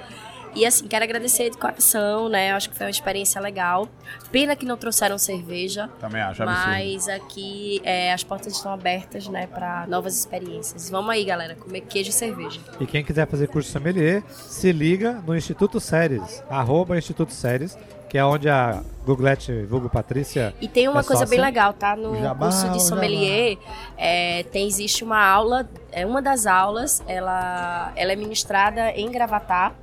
E 0.54 0.66
assim, 0.66 0.88
quero 0.88 1.04
agradecer 1.04 1.50
de 1.50 1.58
coração, 1.58 2.28
né? 2.28 2.52
Acho 2.52 2.70
que 2.70 2.76
foi 2.76 2.86
uma 2.86 2.92
experiência 2.92 3.40
legal. 3.40 3.88
Pena 4.32 4.56
que 4.56 4.66
não 4.66 4.76
trouxeram 4.76 5.18
cerveja. 5.18 5.90
Também 6.00 6.22
acho 6.22 6.44
absurdo. 6.44 6.68
Mas 6.68 7.08
aqui 7.08 7.82
é, 7.84 8.12
as 8.12 8.24
portas 8.24 8.54
estão 8.54 8.74
abertas, 8.74 9.28
né, 9.28 9.48
para 9.48 9.86
novas 9.88 10.18
experiências. 10.18 10.90
Vamos 10.90 11.10
aí, 11.12 11.24
galera, 11.24 11.56
comer 11.56 11.82
queijo 11.82 12.10
e 12.10 12.14
cerveja. 12.14 12.60
E 12.80 12.86
quem 12.86 13.04
quiser 13.04 13.28
fazer 13.28 13.48
curso 13.48 13.72
sommelier, 13.72 14.24
se 14.30 14.72
liga 14.72 15.22
no 15.26 15.36
Instituto 15.36 15.80
Séries, 15.80 16.44
arroba 16.50 16.98
Instituto 16.98 17.32
Séries, 17.34 17.78
que 18.10 18.18
é 18.18 18.26
onde 18.26 18.50
a 18.50 18.84
Googlete, 19.06 19.64
vulgo 19.64 19.90
Patrícia, 19.90 20.54
E 20.60 20.68
tem 20.68 20.90
uma 20.90 21.00
É 21.00 21.04
coisa 21.04 21.22
sócia? 21.22 21.28
bem 21.28 21.40
legal, 21.40 21.72
tá? 21.74 21.96
No 21.96 22.14
jabá, 22.20 22.48
curso 22.48 22.70
de 22.72 22.84
sommelier, 22.84 23.58
é, 23.98 24.44
tem, 24.52 24.68
existe 24.68 25.02
uma 25.02 25.24
aula, 25.26 25.70
é, 25.94 26.06
uma 26.06 26.22
das 26.22 26.46
aulas, 26.46 27.02
ela, 27.08 27.94
ela 27.96 28.12
é 28.12 28.16
ministrada 28.18 28.92
em 28.92 29.10
Gravatar 29.10 29.74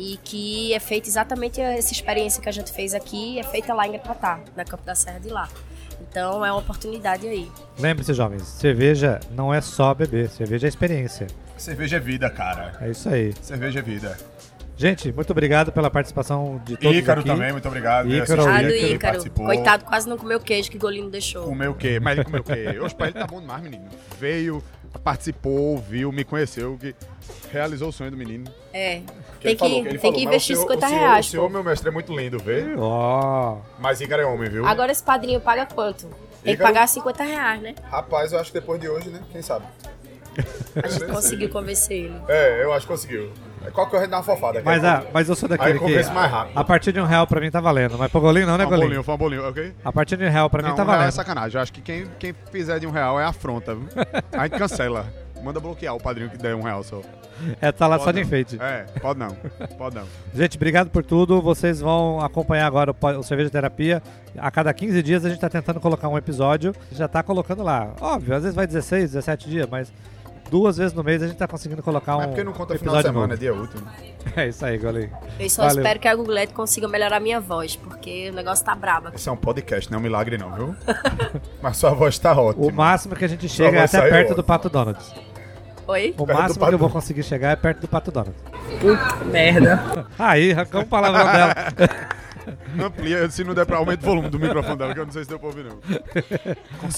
e 0.00 0.16
que 0.24 0.72
é 0.72 0.80
feita 0.80 1.08
exatamente 1.08 1.60
essa 1.60 1.92
experiência 1.92 2.42
que 2.42 2.48
a 2.48 2.52
gente 2.52 2.72
fez 2.72 2.94
aqui, 2.94 3.38
é 3.38 3.42
feita 3.42 3.74
lá 3.74 3.86
em 3.86 3.92
Gravatar, 3.92 4.40
na 4.56 4.64
Campo 4.64 4.82
da 4.82 4.94
Serra 4.94 5.20
de 5.20 5.28
lá. 5.28 5.46
Então 6.00 6.42
é 6.42 6.50
uma 6.50 6.58
oportunidade 6.58 7.28
aí. 7.28 7.46
lembre-se, 7.78 8.14
jovens, 8.14 8.44
cerveja 8.44 9.20
não 9.30 9.52
é 9.52 9.60
só 9.60 9.92
beber, 9.92 10.30
cerveja 10.30 10.66
é 10.66 10.70
experiência. 10.70 11.26
Cerveja 11.58 11.98
é 11.98 12.00
vida, 12.00 12.30
cara. 12.30 12.72
É 12.80 12.90
isso 12.90 13.10
aí. 13.10 13.34
Cerveja 13.42 13.80
é 13.80 13.82
vida. 13.82 14.16
Gente, 14.74 15.12
muito 15.12 15.30
obrigado 15.30 15.70
pela 15.70 15.90
participação 15.90 16.58
de 16.64 16.74
todos 16.78 16.96
Ícaro 16.96 17.20
aqui. 17.20 17.28
também, 17.28 17.52
muito 17.52 17.68
obrigado. 17.68 18.10
Ícaro, 18.10 18.42
Ícaro. 18.48 18.98
participou. 18.98 19.44
Coitado, 19.44 19.84
quase 19.84 20.08
não 20.08 20.16
comeu 20.16 20.40
queijo 20.40 20.70
que 20.70 20.78
Golino 20.78 21.10
deixou. 21.10 21.44
Comeu 21.44 21.72
o 21.72 21.74
quê? 21.74 22.00
Mas 22.00 22.14
ele 22.14 22.24
comeu 22.24 22.40
o 22.40 22.44
quê? 22.44 22.78
Hoje 22.80 22.94
pra 22.94 23.08
ele 23.08 23.18
tá 23.18 23.26
bom 23.26 23.42
demais, 23.42 23.62
menino. 23.62 23.84
Veio, 24.18 24.64
participou, 24.98 25.58
ouviu, 25.72 26.10
me 26.12 26.24
conheceu, 26.24 26.76
que 26.80 26.94
realizou 27.50 27.88
o 27.88 27.92
sonho 27.92 28.10
do 28.10 28.16
menino. 28.16 28.50
É. 28.72 29.00
Que 29.40 29.44
Tem 29.44 29.50
ele 29.52 29.56
falou, 29.58 29.82
que, 29.82 29.88
tem 29.90 29.98
falou, 29.98 30.16
que 30.16 30.22
investir 30.24 30.56
o 30.56 30.60
senhor- 30.60 30.72
50 30.72 30.86
o 30.86 30.88
senhor, 30.88 31.00
reais. 31.00 31.26
O 31.26 31.30
senhor, 31.30 31.42
pô. 31.44 31.48
meu 31.50 31.64
mestre, 31.64 31.88
é 31.88 31.92
muito 31.92 32.14
lindo, 32.16 32.38
vê? 32.38 32.64
Ó, 32.76 33.56
Mas 33.78 34.00
Ícaro 34.00 34.22
é 34.22 34.26
homem, 34.26 34.50
viu? 34.50 34.66
Agora 34.66 34.92
esse 34.92 35.02
padrinho 35.02 35.40
paga 35.40 35.66
quanto? 35.66 36.06
Tem 36.06 36.10
que 36.42 36.50
Ícaro? 36.52 36.72
pagar 36.74 36.86
50 36.86 37.24
reais, 37.24 37.62
né? 37.62 37.74
Rapaz, 37.84 38.32
eu 38.32 38.38
acho 38.40 38.52
que 38.52 38.58
depois 38.60 38.80
de 38.80 38.88
hoje, 38.88 39.08
né? 39.10 39.20
Quem 39.32 39.42
sabe? 39.42 39.64
A 40.82 40.88
gente 40.88 41.04
conseguiu 41.12 41.48
convencer 41.48 42.04
ele. 42.04 42.20
É, 42.28 42.62
eu 42.62 42.72
acho 42.72 42.86
que 42.86 42.92
conseguiu. 42.92 43.32
Qual 43.72 43.88
que 43.88 43.96
eu 43.96 44.08
dar 44.08 44.16
uma 44.18 44.22
fofada? 44.22 44.62
mas, 44.64 44.82
ah, 44.84 45.04
mas 45.12 45.28
eu 45.28 45.34
sou 45.36 45.48
daquele 45.48 45.72
Aí 45.72 45.78
que 45.78 46.10
mais 46.12 46.30
rápido. 46.30 46.58
a 46.58 46.64
partir 46.64 46.92
de 46.92 47.00
um 47.00 47.04
real 47.04 47.26
pra 47.26 47.40
mim 47.40 47.50
tá 47.50 47.60
valendo, 47.60 47.98
mas 47.98 48.10
pro 48.10 48.20
Golinho 48.20 48.46
não, 48.46 48.56
né, 48.56 48.64
Foi 48.64 48.66
um 48.66 48.70
Golinho? 48.70 48.88
bolinho, 48.88 49.02
foi 49.04 49.14
um 49.14 49.18
bolinho, 49.18 49.48
ok? 49.48 49.74
A 49.84 49.92
partir 49.92 50.16
de 50.16 50.24
um 50.24 50.30
real 50.30 50.48
pra 50.48 50.62
Não, 50.62 50.70
mim 50.70 50.76
tá 50.76 50.82
um 50.82 50.86
real 50.86 50.94
é 50.96 50.98
valendo. 51.00 51.12
sacanagem. 51.14 51.56
Eu 51.56 51.62
acho 51.62 51.72
que 51.72 51.80
quem, 51.82 52.06
quem 52.18 52.34
fizer 52.50 52.78
de 52.78 52.86
um 52.86 52.90
real 52.90 53.20
é 53.20 53.24
afronta, 53.24 53.74
viu? 53.74 53.86
A 54.32 54.44
gente 54.46 54.58
cancela. 54.58 55.06
Manda 55.42 55.58
bloquear 55.58 55.94
o 55.94 55.98
padrinho 56.00 56.28
que 56.28 56.36
der 56.36 56.54
um 56.54 56.60
real 56.62 56.82
só. 56.82 57.00
É, 57.62 57.72
tá 57.72 57.86
lá 57.86 57.96
Pode 57.96 58.04
só 58.04 58.10
de 58.10 58.20
não. 58.20 58.26
enfeite. 58.26 58.58
É, 58.60 58.84
pode 59.00 59.18
não. 59.18 59.34
Pode 59.78 59.94
não. 59.96 60.04
Gente, 60.34 60.56
obrigado 60.58 60.90
por 60.90 61.02
tudo. 61.02 61.40
Vocês 61.40 61.80
vão 61.80 62.20
acompanhar 62.20 62.66
agora 62.66 62.90
o, 62.90 62.94
po- 62.94 63.08
o 63.08 63.22
Cerveja 63.22 63.48
Terapia. 63.48 64.02
A 64.36 64.50
cada 64.50 64.70
15 64.74 65.02
dias 65.02 65.24
a 65.24 65.30
gente 65.30 65.40
tá 65.40 65.48
tentando 65.48 65.80
colocar 65.80 66.08
um 66.08 66.18
episódio. 66.18 66.74
Já 66.92 67.08
tá 67.08 67.22
colocando 67.22 67.62
lá. 67.62 67.88
Óbvio, 68.02 68.34
às 68.36 68.42
vezes 68.42 68.54
vai 68.54 68.66
16, 68.66 69.12
17 69.12 69.48
dias, 69.48 69.66
mas 69.70 69.90
duas 70.50 70.76
vezes 70.76 70.92
no 70.92 71.04
mês 71.04 71.22
a 71.22 71.28
gente 71.28 71.36
tá 71.36 71.46
conseguindo 71.46 71.82
colocar 71.82 72.16
um 72.16 72.22
é 72.22 72.26
porque 72.26 72.42
não 72.44 72.52
conta 72.52 72.76
final 72.76 72.96
de 72.96 73.02
semana, 73.02 73.24
é 73.24 73.28
novo. 73.28 73.38
dia 73.38 73.54
útil. 73.54 73.80
É 74.36 74.48
isso 74.48 74.66
aí, 74.66 74.76
Golinho. 74.76 75.10
Eu 75.38 75.48
só 75.48 75.62
Valeu. 75.62 75.78
espero 75.78 75.98
que 75.98 76.06
a 76.06 76.14
Googlete 76.14 76.52
consiga 76.52 76.86
melhorar 76.86 77.20
minha 77.20 77.40
voz, 77.40 77.74
porque 77.76 78.28
o 78.30 78.34
negócio 78.34 78.62
tá 78.62 78.74
brabo 78.74 79.08
aqui. 79.08 79.16
Esse 79.16 79.30
é 79.30 79.32
um 79.32 79.36
podcast, 79.36 79.90
não 79.90 79.96
é 79.96 79.98
um 79.98 80.02
milagre 80.02 80.36
não, 80.36 80.52
viu? 80.54 80.76
Mas 81.62 81.78
sua 81.78 81.90
voz 81.92 82.18
tá 82.18 82.38
ótima. 82.38 82.66
O 82.66 82.70
máximo 82.70 83.16
que 83.16 83.24
a 83.24 83.28
gente 83.28 83.48
chega 83.48 83.78
é 83.78 83.84
até 83.84 83.98
perto 84.02 84.14
ótimo. 84.20 84.36
do 84.36 84.44
Pato 84.44 84.68
Donald. 84.68 84.98
Oi? 85.86 86.14
O 86.18 86.26
Perto 86.26 86.38
máximo 86.38 86.66
que 86.66 86.74
eu 86.74 86.78
vou 86.78 86.90
conseguir 86.90 87.22
chegar 87.22 87.50
é 87.50 87.56
perto 87.56 87.80
do 87.80 87.88
Pato 87.88 88.12
Donald. 88.12 88.36
Puta 88.78 89.24
merda. 89.24 90.06
Aí, 90.18 90.52
arrancou 90.52 90.82
um 90.82 90.86
palavrão 90.86 91.32
dela. 91.32 91.54
Amplia, 92.78 93.30
se 93.30 93.42
não 93.42 93.54
der 93.54 93.64
pra 93.66 93.78
aumentar 93.78 94.02
o 94.02 94.06
volume 94.10 94.28
do 94.28 94.38
microfone 94.38 94.76
dela, 94.76 94.92
que 94.94 95.00
eu 95.00 95.06
não 95.06 95.12
sei 95.12 95.24
se 95.24 95.30
deu 95.30 95.38
pra 95.38 95.48
ouvir, 95.48 95.64
não. 95.64 95.78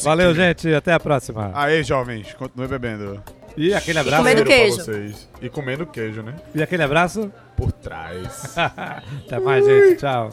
Valeu, 0.02 0.34
gente. 0.34 0.74
Até 0.74 0.92
a 0.92 1.00
próxima. 1.00 1.52
Aí, 1.54 1.82
jovens, 1.82 2.34
continue 2.34 2.66
bebendo. 2.68 3.22
E 3.56 3.74
aquele 3.74 3.98
abraço. 3.98 4.22
comendo 4.22 4.44
queijo. 4.44 4.76
vocês. 4.76 5.28
E 5.40 5.48
comendo 5.48 5.86
queijo, 5.86 6.22
né? 6.22 6.34
E 6.54 6.62
aquele 6.62 6.82
abraço. 6.82 7.32
Por 7.56 7.70
trás. 7.72 8.56
Até 9.26 9.38
mais, 9.38 9.64
gente. 9.64 9.96
Tchau. 9.96 10.30